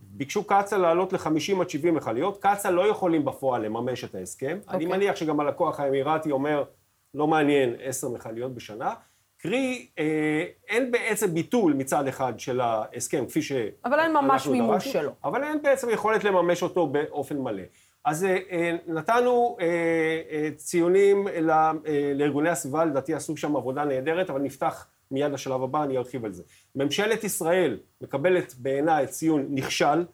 [0.00, 4.58] ביקשו קצ"א לעלות ל-50 עד 70 מכליות, קצ"א לא יכולים בפועל לממש את ההסכם.
[4.66, 4.70] Okay.
[4.70, 4.98] אני אוקיי.
[4.98, 6.64] מניח שגם הלקוח האמירתי אומר,
[7.14, 8.94] לא מעניין 10 מכליות בשנה.
[9.38, 13.52] קרי, אה, אין בעצם ביטול מצד אחד של ההסכם, כפי ש...
[13.84, 15.10] אבל אין ממש מימוש שלו.
[15.24, 17.62] אבל אין בעצם יכולת לממש אותו באופן מלא.
[18.04, 19.66] אז אה, אה, נתנו אה,
[20.30, 25.62] אה, ציונים לה, אה, לארגוני הסביבה, לדעתי עשו שם עבודה נהדרת, אבל נפתח מיד לשלב
[25.62, 26.42] הבא, אני ארחיב על זה.
[26.76, 30.04] ממשלת ישראל מקבלת בעיניי ציון נכשל.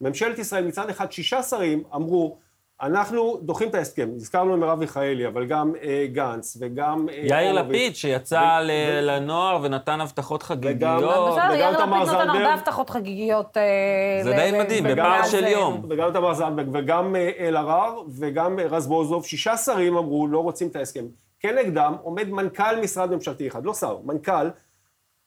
[0.00, 2.38] ממשלת ישראל מצד אחד שישה שרים אמרו
[2.82, 7.08] אנחנו דוחים את ההסכם, הזכרנו את מרב מיכאלי, אבל גם אה, גנץ וגם...
[7.08, 8.64] אה, יאיר לפיד, שיצא ו...
[8.64, 8.70] ל...
[9.00, 11.02] לנוער ונתן הבטחות חגיגיות.
[11.02, 13.56] וגם, וגם יאיר לפיד נותן הרבה הבטחות חגיגיות.
[13.56, 14.36] אה, זה ל...
[14.36, 15.86] די מדהים, בפער של יום.
[15.90, 21.04] וגם תמר זנדברג, וגם אה, אלהרר, וגם רזבוזוב, שישה שרים אמרו, לא רוצים את ההסכם.
[21.42, 24.48] כנגדם עומד מנכ"ל משרד ממשלתי אחד, לא שר, מנכ"ל,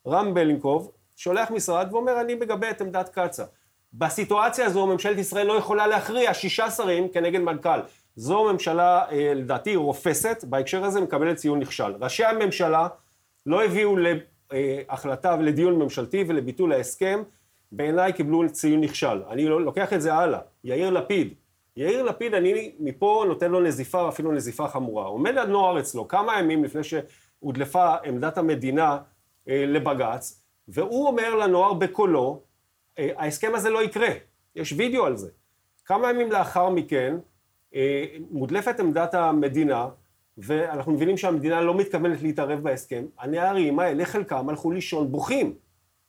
[0.08, 3.44] רם בלינקוב, שולח משרד ואומר, אני מגבה את עמדת קצ"א.
[3.94, 7.80] בסיטואציה הזו ממשלת ישראל לא יכולה להכריע שישה שרים כנגד מנכ"ל.
[8.16, 11.96] זו ממשלה, אה, לדעתי, רופסת, בהקשר הזה מקבלת ציון נכשל.
[12.02, 12.88] ראשי הממשלה
[13.46, 13.96] לא הביאו
[14.52, 17.24] להחלטה ולדיון ממשלתי ולביטול ההסכם,
[17.72, 19.22] בעיניי קיבלו ציון נכשל.
[19.30, 20.40] אני לא, לוקח את זה הלאה.
[20.64, 21.34] יאיר לפיד,
[21.78, 25.06] יאיר לפיד, אני מפה נותן לו נזיפה, אפילו נזיפה חמורה.
[25.06, 28.98] עומד הנוער אצלו כמה ימים לפני שהודלפה עמדת המדינה
[29.50, 32.42] אה, לבג"ץ, והוא אומר לנוער בקולו,
[33.00, 34.10] אה, ההסכם הזה לא יקרה,
[34.56, 35.30] יש וידאו על זה.
[35.86, 37.18] כמה ימים לאחר מכן
[37.76, 39.88] אה, מודלפת עמדת המדינה,
[40.38, 45.54] ואנחנו מבינים שהמדינה לא מתכוונת להתערב בהסכם, הנערים האלה חלקם הלכו לישון בוכים,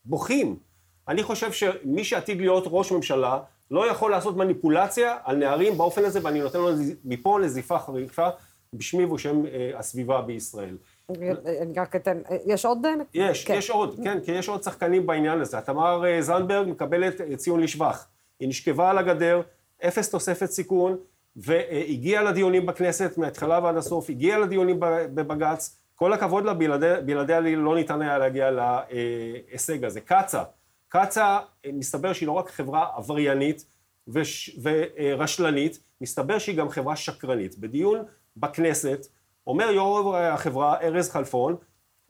[0.05, 0.59] בוכים.
[1.07, 3.39] אני חושב שמי שעתיד להיות ראש ממשלה
[3.71, 6.69] לא יכול לעשות מניפולציה על נערים באופן הזה, ואני נותן לו
[7.05, 8.27] מפה נזיפה חריפה
[8.73, 10.77] בשמי ובשם אה, הסביבה בישראל.
[11.09, 12.85] אני רק אתן, יש עוד?
[13.13, 13.53] יש, כן.
[13.53, 15.61] יש עוד, כן, כי יש עוד שחקנים בעניין הזה.
[15.61, 18.07] תמר אה, זנדברג מקבלת אה, ציון לשבח.
[18.39, 19.41] היא נשכבה על הגדר,
[19.87, 20.97] אפס תוספת סיכון,
[21.35, 25.77] והגיעה לדיונים בכנסת מההתחלה ועד הסוף, הגיעה לדיונים בבג"ץ.
[25.95, 30.01] כל הכבוד לה, בלעדיה, בלעדיה לא ניתן היה להגיע להישג הזה.
[30.01, 30.43] קצ"א,
[30.89, 33.65] קצ"א, אה, מסתבר שהיא לא רק חברה עבריינית
[34.07, 37.57] וש, ורשלנית, מסתבר שהיא גם חברה שקרנית.
[37.59, 38.03] בדיון
[38.37, 39.07] בכנסת,
[39.47, 41.55] אומר יו"ר החברה, ארז חלפון,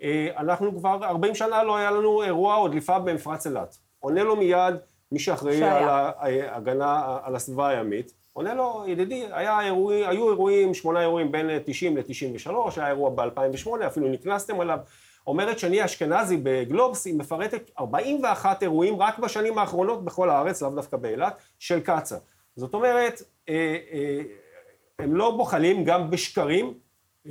[0.01, 3.77] אה, אנחנו כבר 40 שנה לא היה לנו אירוע או דליפה במפרץ אילת.
[3.99, 4.75] עונה לו מיד
[5.11, 11.01] מי שאחראי על ההגנה, על הסביבה הימית, עונה לו, ידידי, היה אירוע, היו אירועים, שמונה
[11.01, 14.79] אירועים בין 90 ל-93, היה אירוע ב-2008, אפילו נקנסתם עליו.
[15.27, 20.97] אומרת שני אשכנזי בגלובס, היא מפרטת 41 אירועים רק בשנים האחרונות בכל הארץ, לאו דווקא
[20.97, 22.17] באילת, של קצ"א.
[22.55, 24.21] זאת אומרת, אה, אה,
[24.99, 26.73] הם לא בוחלים גם בשקרים,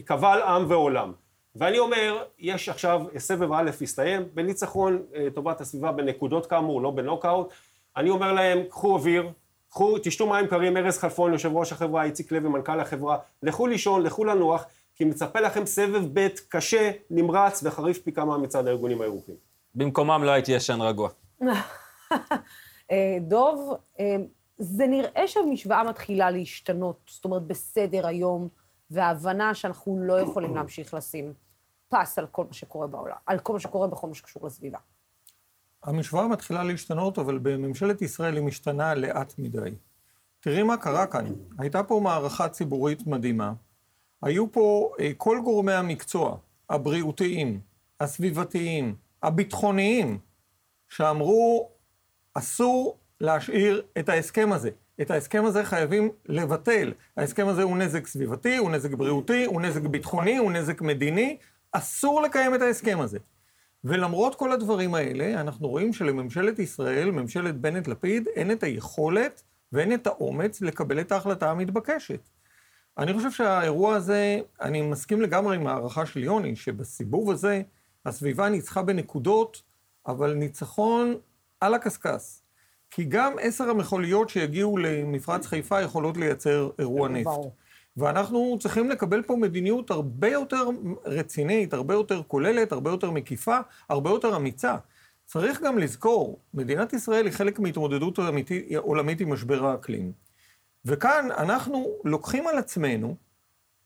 [0.05, 1.13] קבל עם ועולם.
[1.57, 7.53] ואני אומר, יש עכשיו, סבב א' הסתיים, בניצחון אה, טובת הסביבה בנקודות כאמור, לא בנוקאוט.
[7.97, 9.31] אני אומר להם, קחו אוויר,
[9.69, 14.03] קחו, תשתו מים קרים, ארז חלפון, יושב ראש החברה, איציק לוי, מנכ"ל החברה, לכו לישון,
[14.03, 14.67] לכו לנוח,
[14.97, 19.35] כי מצפה לכם סבב ב' קשה, נמרץ וחריף פי כמה מצד הארגונים הירוקים.
[19.75, 21.09] במקומם לא הייתי ישן רגוע.
[22.91, 24.17] אה, דוב, אה,
[24.59, 28.49] זה נראה שהמשוואה מתחילה להשתנות, זאת אומרת, בסדר היום.
[28.91, 31.33] וההבנה שאנחנו לא יכולים להמשיך לשים
[31.89, 34.79] פס על כל מה שקורה בעולם, על כל מה שקורה בכל מה שקשור לסביבה.
[35.83, 39.75] המשוואה מתחילה להשתנות, אבל בממשלת ישראל היא משתנה לאט מדי.
[40.41, 41.25] תראי מה קרה כאן.
[41.59, 43.53] הייתה פה מערכה ציבורית מדהימה.
[44.27, 46.37] היו פה אה, כל גורמי המקצוע,
[46.71, 47.61] הבריאותיים,
[48.01, 50.19] הסביבתיים, הביטחוניים,
[50.89, 51.71] שאמרו,
[52.35, 54.71] אסור להשאיר את ההסכם הזה.
[55.01, 56.93] את ההסכם הזה חייבים לבטל.
[57.17, 61.37] ההסכם הזה הוא נזק סביבתי, הוא נזק בריאותי, הוא נזק ביטחוני, הוא נזק מדיני.
[61.73, 63.19] אסור לקיים את ההסכם הזה.
[63.85, 69.43] ולמרות כל הדברים האלה, אנחנו רואים שלממשלת ישראל, ממשלת בנט-לפיד, אין את היכולת
[69.73, 72.29] ואין את האומץ לקבל את ההחלטה המתבקשת.
[72.99, 77.63] אני חושב שהאירוע הזה, אני מסכים לגמרי עם הערכה של יוני, שבסיבוב הזה
[78.07, 79.63] הסביבה ניצחה בנקודות,
[80.07, 81.15] אבל ניצחון
[81.61, 82.41] על הקשקש.
[82.91, 87.31] כי גם עשר המכוליות שיגיעו למפרץ חיפה יכולות לייצר אירוע נפט.
[87.97, 90.69] ואנחנו צריכים לקבל פה מדיניות הרבה יותר
[91.05, 93.59] רצינית, הרבה יותר כוללת, הרבה יותר מקיפה,
[93.89, 94.77] הרבה יותר אמיצה.
[95.25, 98.19] צריך גם לזכור, מדינת ישראל היא חלק מהתמודדות
[98.79, 100.26] עולמית עם משבר האקלים.
[100.87, 103.17] וכאן אנחנו לוקחים על עצמנו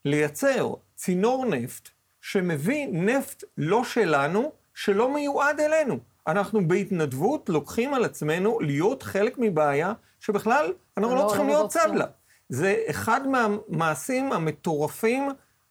[0.05, 1.89] לייצר צינור נפט
[2.21, 5.99] שמביא נפט לא שלנו, שלא מיועד אלינו.
[6.27, 11.71] אנחנו בהתנדבות לוקחים על עצמנו להיות חלק מבעיה שבכלל אנחנו לא, לא צריכים לא להיות
[11.71, 12.07] צד לה.
[12.49, 15.29] זה אחד מהמעשים המטורפים,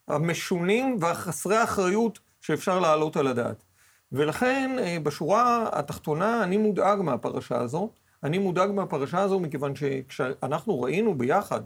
[0.07, 3.63] המשונים והחסרי אחריות שאפשר להעלות על הדעת.
[4.11, 7.89] ולכן, אה, בשורה התחתונה, אני מודאג מהפרשה הזו.
[8.23, 11.61] אני מודאג מהפרשה הזו מכיוון שכשאנחנו ראינו ביחד,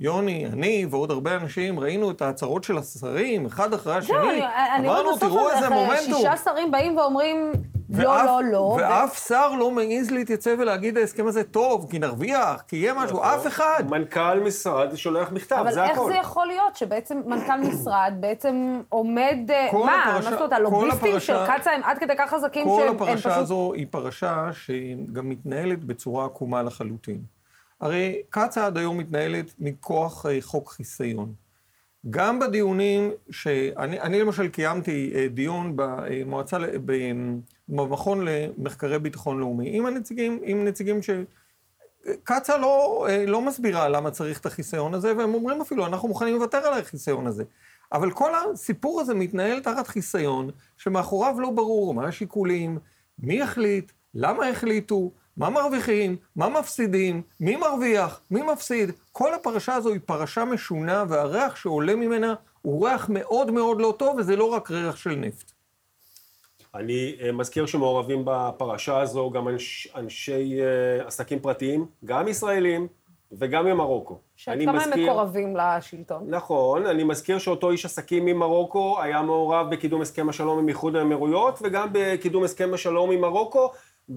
[0.00, 4.42] יוני, אני ועוד הרבה אנשים, ראינו את ההצהרות של השרים, אחד אחרי השני,
[4.78, 6.14] אמרנו, תראו איזה מומנטום.
[6.20, 7.52] שישה שרים באים ואומרים,
[7.92, 8.76] לא, לא, לא.
[8.80, 13.46] ואף שר לא מעז להתייצב ולהגיד ההסכם הזה טוב, כי נרוויח, כי יהיה משהו, אף
[13.46, 13.84] אחד.
[13.90, 16.04] מנכ"ל משרד שולח מכתב, זה הכול.
[16.04, 19.38] אבל איך זה יכול להיות שבעצם מנכ"ל משרד בעצם עומד...
[19.72, 22.98] מה, מה זאת אומרת, הלוביסטים של קצא"א הם עד כדי כך חזקים שהם פשוט...
[22.98, 27.22] כל הפרשה הזו היא פרשה שגם מתנהלת בצורה עקומה לחלוטין.
[27.80, 31.41] הרי קצא"א עד היום מתנהלת מכוח אה, חוק חיסיון.
[32.10, 36.58] גם בדיונים שאני אני למשל קיימתי אה, דיון במועצה,
[37.68, 41.10] במכון למחקרי ביטחון לאומי, עם הנציגים, עם נציגים ש...
[42.24, 46.34] קצא"א לא, אה, לא מסבירה למה צריך את החיסיון הזה, והם אומרים אפילו, אנחנו מוכנים
[46.34, 47.44] לוותר על החיסיון הזה.
[47.92, 52.78] אבל כל הסיפור הזה מתנהל תחת חיסיון, שמאחוריו לא ברור מה השיקולים,
[53.18, 58.90] מי יחליט, למה החליטו, מה מרוויחים, מה מפסידים, מי מרוויח, מי מפסיד.
[59.12, 64.16] כל הפרשה הזו היא פרשה משונה, והריח שעולה ממנה הוא ריח מאוד מאוד לא טוב,
[64.18, 65.52] וזה לא רק ריח של נפט.
[66.74, 72.86] אני אה, מזכיר שמעורבים בפרשה הזו גם אנש, אנשי uh, עסקים פרטיים, גם ישראלים
[73.32, 74.18] וגם ממרוקו.
[74.36, 74.92] שכמה מזכיר...
[74.92, 76.24] הם מקורבים לשלטון.
[76.28, 81.58] נכון, אני מזכיר שאותו איש עסקים ממרוקו היה מעורב בקידום הסכם השלום עם איחוד האמירויות
[81.62, 83.70] וגם בקידום הסכם השלום עם מרוקו,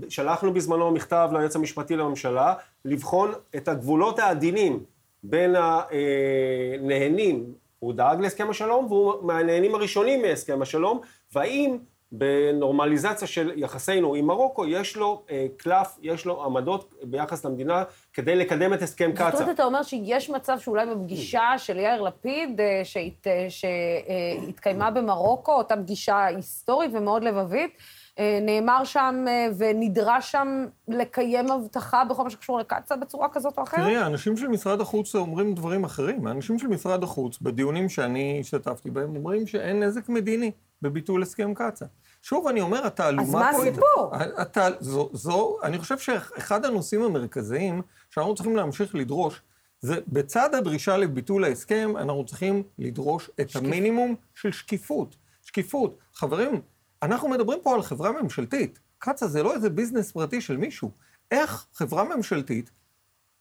[0.09, 2.53] שלחנו בזמנו מכתב ליועץ המשפטי לממשלה
[2.85, 4.83] לבחון את הגבולות העדינים
[5.23, 10.99] בין הנהנים, הוא דאג להסכם השלום והוא מהנהנים הראשונים מהסכם השלום,
[11.33, 11.77] והאם
[12.11, 17.83] בנורמליזציה של יחסינו עם מרוקו, יש לו אה, קלף, יש לו עמדות ביחס למדינה
[18.13, 19.31] כדי לקדם את הסכם קצא"א.
[19.31, 25.51] זאת אומרת, אתה אומר שיש מצב שאולי בפגישה של יאיר לפיד, אה, שהת, שהתקיימה במרוקו,
[25.51, 28.05] אותה פגישה היסטורית ומאוד לבבית, אה,
[28.41, 33.79] נאמר שם אה, ונדרש שם לקיים הבטחה בכל מה שקשור לקצ"א בצורה כזאת או אחרת?
[33.79, 36.27] תראי, האנשים של משרד החוץ אומרים דברים אחרים.
[36.27, 40.51] האנשים של משרד החוץ, בדיונים שאני השתתפתי בהם, אומרים שאין נזק מדיני
[40.81, 41.85] בביטול הסכם קצ"א.
[42.21, 43.39] שוב, אני אומר, התעלומה פה...
[43.39, 44.11] אז מה הסיפור?
[44.37, 44.57] הת...
[44.79, 49.41] זו, זו, אני חושב שאחד הנושאים המרכזיים שאנחנו צריכים להמשיך לדרוש,
[49.81, 53.63] זה בצד הדרישה לביטול ההסכם, אנחנו צריכים לדרוש את שקיפ...
[53.63, 55.15] המינימום של שקיפות.
[55.43, 55.97] שקיפות.
[56.13, 56.61] חברים,
[57.06, 58.80] אנחנו מדברים פה על חברה ממשלתית.
[58.98, 60.91] קצא"א זה לא איזה ביזנס פרטי של מישהו.
[61.32, 62.72] איך חברה ממשלתית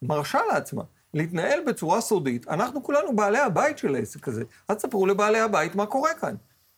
[0.03, 0.83] מרשה לעצמה
[1.15, 2.49] להתנהל בצורה סודית?
[2.49, 4.45] אנחנו כולנו בעלי הבית של העסק הזה.
[4.69, 6.35] אז תספרו לבעלי הבית מה קורה כאן.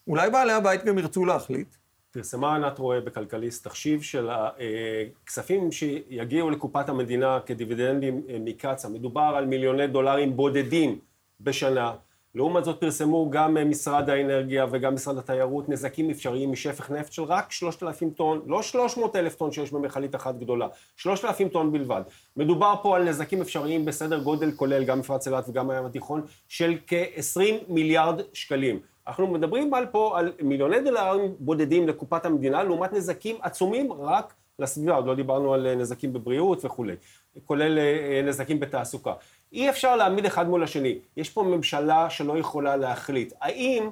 [0.07, 1.77] אולי בעלי הבית גם ירצו להחליט.
[2.11, 8.91] פרסמה ענת רואה בכלכליסט תחשיב של הכספים שיגיעו לקופת המדינה כדיבידנדים אה, מקצא"א.
[8.91, 10.99] מדובר על מיליוני דולרים בודדים
[11.41, 11.93] בשנה.
[12.37, 17.53] לעומת זאת פרסמו גם משרד האנרגיה וגם משרד התיירות נזקים אפשריים משפך נפט של רק
[17.53, 22.03] 3,000 טון, לא 300 אלף טון שיש במכלית אחת גדולה, 3,000 טון בלבד.
[22.37, 26.77] מדובר פה על נזקים אפשריים בסדר גודל כולל, גם מפרץ אילת וגם הים התיכון, של
[26.87, 28.81] כ-20 מיליארד שקלים.
[29.07, 34.95] אנחנו מדברים על פה על מיליוני דולרים בודדים לקופת המדינה, לעומת נזקים עצומים רק לסביבה,
[34.95, 36.97] עוד לא דיברנו על נזקים בבריאות וכולי,
[37.45, 39.13] כולל אה, נזקים בתעסוקה.
[39.53, 40.99] אי אפשר להעמיד אחד מול השני.
[41.17, 43.33] יש פה ממשלה שלא יכולה להחליט.
[43.41, 43.91] האם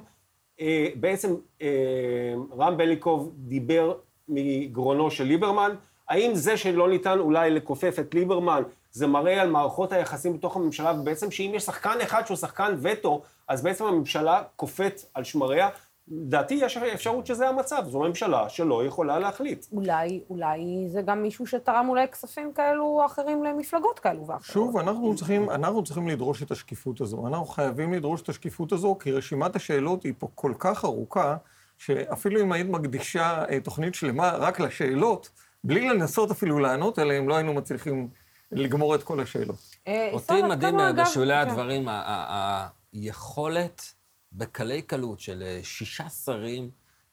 [0.61, 3.93] אה, בעצם אה, רם בליקוב דיבר
[4.29, 5.75] מגרונו של ליברמן.
[6.09, 10.93] האם זה שלא ניתן אולי לכופף את ליברמן, זה מראה על מערכות היחסים בתוך הממשלה,
[10.99, 15.69] ובעצם שאם יש שחקן אחד שהוא שחקן וטו, אז בעצם הממשלה קופאת על שמריה?
[16.07, 19.65] לדעתי יש אפשרות שזה המצב, זו ממשלה שלא יכולה להחליט.
[19.71, 24.43] אולי, אולי זה גם מישהו שתרם אולי כספים כאלו או אחרים למפלגות כאלו ואחרות.
[24.43, 27.27] שוב, אנחנו צריכים, אנחנו צריכים לדרוש את השקיפות הזו.
[27.27, 31.37] אנחנו חייבים לדרוש את השקיפות הזו, כי רשימת השאלות היא פה כל כך ארוכה,
[31.77, 35.29] שאפילו אם היית מקדישה אה, תוכנית שלמה רק לשאלות,
[35.63, 38.09] בלי לנסות אפילו לענות עליהן, לא היינו מצליחים
[38.51, 39.55] לגמור את כל השאלות.
[39.87, 41.49] אה, אותי מדהים אגב, בשולי כן.
[41.49, 43.94] הדברים, ה- ה- היכולת
[44.37, 46.69] בקלי קלות של אה, שישה שרים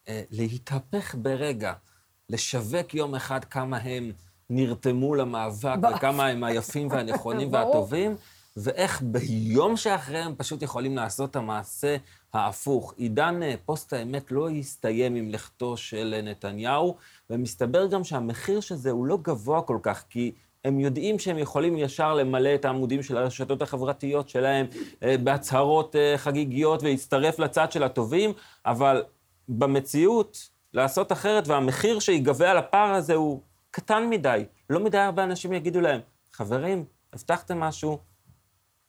[0.09, 1.73] אה, להתהפך ברגע,
[2.29, 4.13] לשווק יום אחד כמה הם
[4.51, 7.49] נרתמו למאבק וכמה הם היפים והנכונים.
[7.53, 8.17] והטובים,
[8.57, 11.97] ואיך ביום שאחרי הם פשוט יכולים לעשות את המעשה
[12.33, 12.95] ההפוך.
[12.97, 16.97] עידן אה, פוסט האמת לא הסתיים עם לכתו של נתניהו,
[17.31, 20.33] ומסתבר גם שהמחיר של זה הוא לא גבוה כל כך, כי
[20.65, 24.67] הם יודעים שהם יכולים ישר למלא את העמודים של הרשתות החברתיות שלהם
[25.03, 28.33] אה, בהצהרות אה, חגיגיות ולהצטרף לצד של הטובים,
[28.67, 29.03] אבל
[29.49, 33.41] במציאות, לעשות אחרת, והמחיר שיגבה על הפער הזה הוא
[33.71, 34.45] קטן מדי.
[34.71, 36.01] לא מדי הרבה אנשים יגידו להם,
[36.33, 37.99] חברים, הבטחתם משהו,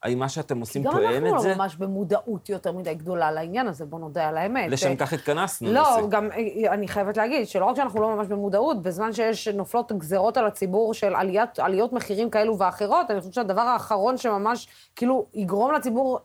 [0.04, 1.50] האם מה שאתם עושים גם תואם אנחנו את זה?
[1.50, 4.72] לא ממש במודעות יותר מדי גדולה לעניין הזה, בוא נודה על האמת.
[4.72, 5.74] לשם כך התכנסנו.
[5.74, 6.08] לא, ניסי.
[6.10, 10.38] גם אה, אני חייבת להגיד שלא רק שאנחנו לא ממש במודעות, בזמן שיש נופלות גזרות
[10.38, 15.74] על הציבור של עליית, עליות מחירים כאלו ואחרות, אני חושבת שהדבר האחרון שממש כאילו יגרום
[15.74, 16.20] לציבור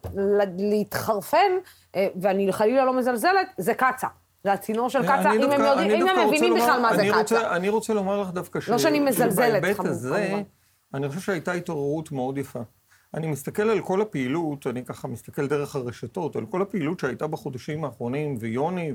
[0.58, 1.52] להתחרפן,
[1.96, 4.08] אה, ואני חלילה לא מזלזלת, זה קצא"א.
[4.44, 7.56] זה הצינור של קצא"א, אני אם הם יודעים, אם הם מבינים בכלל מה זה קצא"א.
[7.56, 8.68] אני רוצה לומר לך דווקא ש...
[8.68, 10.42] לא שאני מזלזלת, שבהיבט חמור, הזה, כמובן.
[10.94, 12.60] אני חושב שהייתה התעוררות מאוד יפה.
[13.14, 17.84] אני מסתכל על כל הפעילות, אני ככה מסתכל דרך הרשתות, על כל הפעילות שהייתה בחודשים
[17.84, 18.92] האחרונים, ויוני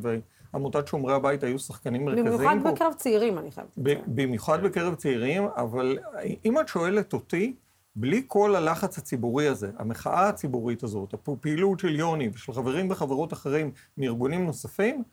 [0.54, 2.38] ועמותת שומרי הבית היו שחקנים מרכזיים פה.
[2.38, 3.70] במיוחד בקרב צעירים, אני חייבת.
[3.78, 5.98] ב- במיוחד בקרב צעירים, אבל
[6.46, 7.56] אם את שואלת אותי,
[7.96, 13.72] בלי כל הלחץ הציבורי הזה, המחאה הציבורית הזאת, הפעילות של יוני ושל חברים וחברות אחרים
[13.98, 15.04] מארגונים נוספים,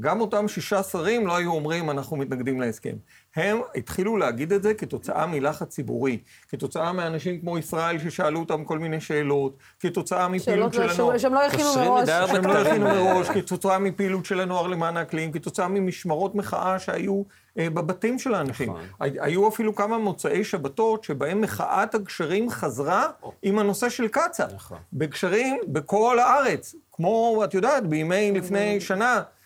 [0.00, 2.94] גם אותם שישה שרים לא היו אומרים, אנחנו מתנגדים להסכם.
[3.36, 6.18] הם התחילו להגיד את זה כתוצאה מלחץ ציבורי,
[6.48, 11.18] כתוצאה מאנשים כמו ישראל ששאלו אותם כל מיני שאלות, כתוצאה מפעילות שאלות של הנוער.
[11.18, 12.08] שהם לא הכינו מראש.
[12.30, 17.22] שהם לא הכינו מראש, כתוצאה מפעילות של הנוער למען האקלים, כתוצאה ממשמרות מחאה שהיו
[17.58, 18.68] אה, בבתים של האנשים.
[19.00, 23.06] הי- היו אפילו כמה מוצאי שבתות שבהם מחאת הגשרים חזרה
[23.42, 24.46] עם הנושא של קצא"א.
[24.92, 29.39] בגשרים בכל הארץ, כמו, את יודעת, בימי לפני שנה, מחאה- בימים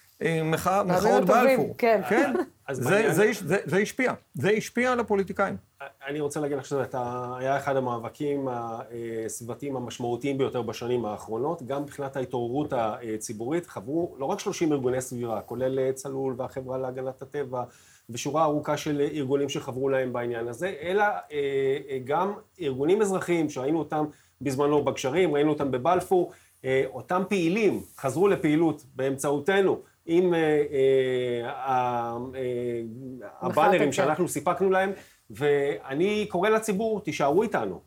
[0.44, 1.74] מחאות הטובים, בלפור.
[1.78, 2.00] כן.
[2.08, 2.32] כן,
[2.68, 4.12] אז זה- השפיע.
[4.34, 5.56] זה השפיע על הפוליטיקאים.
[6.08, 6.82] אני רוצה להגיד לך שזה
[7.38, 8.48] היה אחד המאבקים
[9.26, 15.40] הסביבתיים המשמעותיים ביותר בשנים האחרונות, גם מבחינת ההתעוררות הציבורית, חברו לא רק 30 ארגוני סביבה,
[15.40, 17.64] כולל אה, צלול והחברה להגנת הטבע,
[18.10, 21.16] ושורה ארוכה של ארגונים שחברו להם בעניין הזה, אלא אה,
[21.90, 24.04] אה, גם ארגונים אזרחיים שראינו אותם
[24.40, 26.32] בזמנו בגשרים, ראינו אותם בבלפור,
[26.64, 29.78] אה, אותם פעילים חזרו לפעילות באמצעותנו.
[30.06, 31.48] עם אה, אה,
[32.34, 32.80] אה,
[33.40, 33.92] הבאנרים.
[33.92, 34.92] שאנחנו סיפקנו להם,
[35.30, 37.80] ואני קורא לציבור, תישארו איתנו.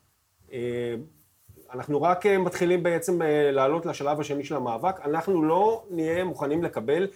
[1.72, 3.22] אנחנו רק מתחילים בעצם
[3.52, 7.06] לעלות לשלב השני של המאבק, אנחנו לא נהיה מוכנים לקבל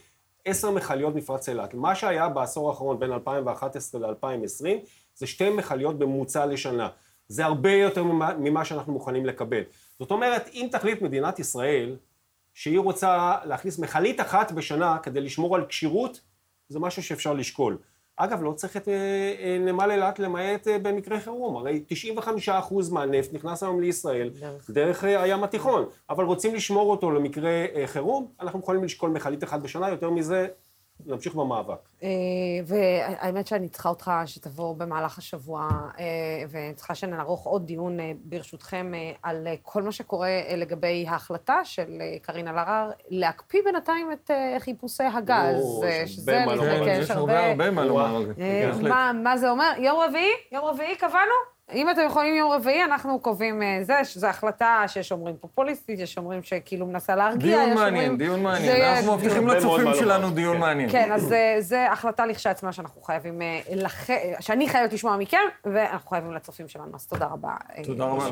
[0.44, 1.74] עשר מכליות מפרץ אילת.
[1.74, 4.66] מה שהיה בעשור האחרון בין 2011 ל-2020
[5.14, 6.88] זה שתי מכליות בממוצע לשנה.
[7.28, 8.04] זה הרבה יותר
[8.38, 9.62] ממה שאנחנו מוכנים לקבל.
[9.98, 11.96] זאת אומרת, אם תחליט מדינת ישראל
[12.54, 16.20] שהיא רוצה להכניס מכלית אחת בשנה כדי לשמור על כשירות,
[16.68, 17.78] זה משהו שאפשר לשקול.
[18.16, 18.94] אגב, לא צריך את אה,
[19.38, 21.84] אה, נמל אילת למעט אה, במקרה חירום, הרי
[22.48, 22.50] 95%
[22.92, 28.60] מהנפט נכנס היום לישראל דרך, דרך הים התיכון, אבל רוצים לשמור אותו למקרה חירום, אנחנו
[28.60, 30.46] יכולים לשקול מכלית אחת בשנה, יותר מזה,
[31.06, 31.78] נמשיך במאבק.
[32.02, 32.08] אה,
[32.66, 35.68] והאמת שאני צריכה אותך שתבוא במהלך השבוע,
[35.98, 36.04] אה,
[36.50, 38.92] וצריכה שנערוך עוד דיון, אה, ברשותכם,
[39.22, 45.60] על כל מה שקורה לגבי ההחלטה של קארין אלהרר, להקפיא בינתיים את חיפושי הגז.
[45.62, 46.44] או, שזה,
[46.84, 46.98] כן.
[47.02, 48.90] יש הרבה הרבה מה לומר על זה.
[49.14, 49.72] מה זה אומר?
[49.78, 50.32] יום רביעי?
[50.52, 51.51] יום רביעי קבענו?
[51.74, 56.18] אם אתם יכולים יום רביעי, אנחנו קובעים אה, זה, שזו החלטה שיש אומרים פופוליסטית, יש
[56.18, 58.18] אומרים שכאילו מנסה להרגיע, דיון יש מעניין, אומרים...
[58.18, 58.82] דיון זה מעניין.
[58.82, 59.48] אנחנו מבטיחים.
[59.48, 60.90] לצופים שלנו דיון מעניין.
[60.90, 64.06] כן, אז אה, זה החלטה לכשעצמה שאנחנו חייבים, אה, לח...
[64.40, 67.54] שאני חייבת לשמוע מכם, ואנחנו חייבים לצופים שלנו, אז תודה רבה.
[67.84, 68.28] תודה רבה.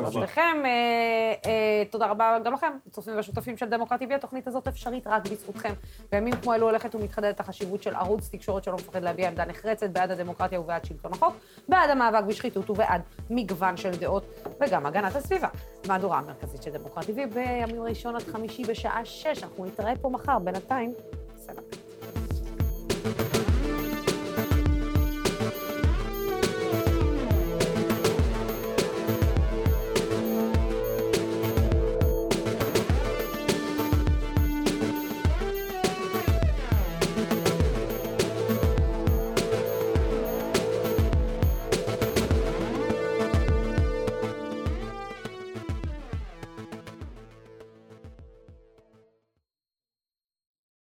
[1.91, 4.15] תודה רבה גם לכם, הצופים והשותפים של דמוקרטי TV.
[4.15, 5.73] התוכנית הזאת אפשרית רק בזכותכם.
[6.12, 10.11] בימים כמו אלו הולכת ומתחדדת החשיבות של ערוץ תקשורת שלא מפחד להביע עמדה נחרצת בעד
[10.11, 11.35] הדמוקרטיה ובעד שלטון החוק,
[11.69, 13.01] בעד המאבק בשחיתות ובעד
[13.31, 14.24] מגוון של דעות
[14.61, 15.48] וגם הגנת הסביבה.
[15.89, 19.43] מהדורה המרכזית של דמוקרט TV בימים ראשון עד חמישי בשעה שש.
[19.43, 20.94] אנחנו נתראה פה מחר, בינתיים,
[21.36, 21.81] סלאם.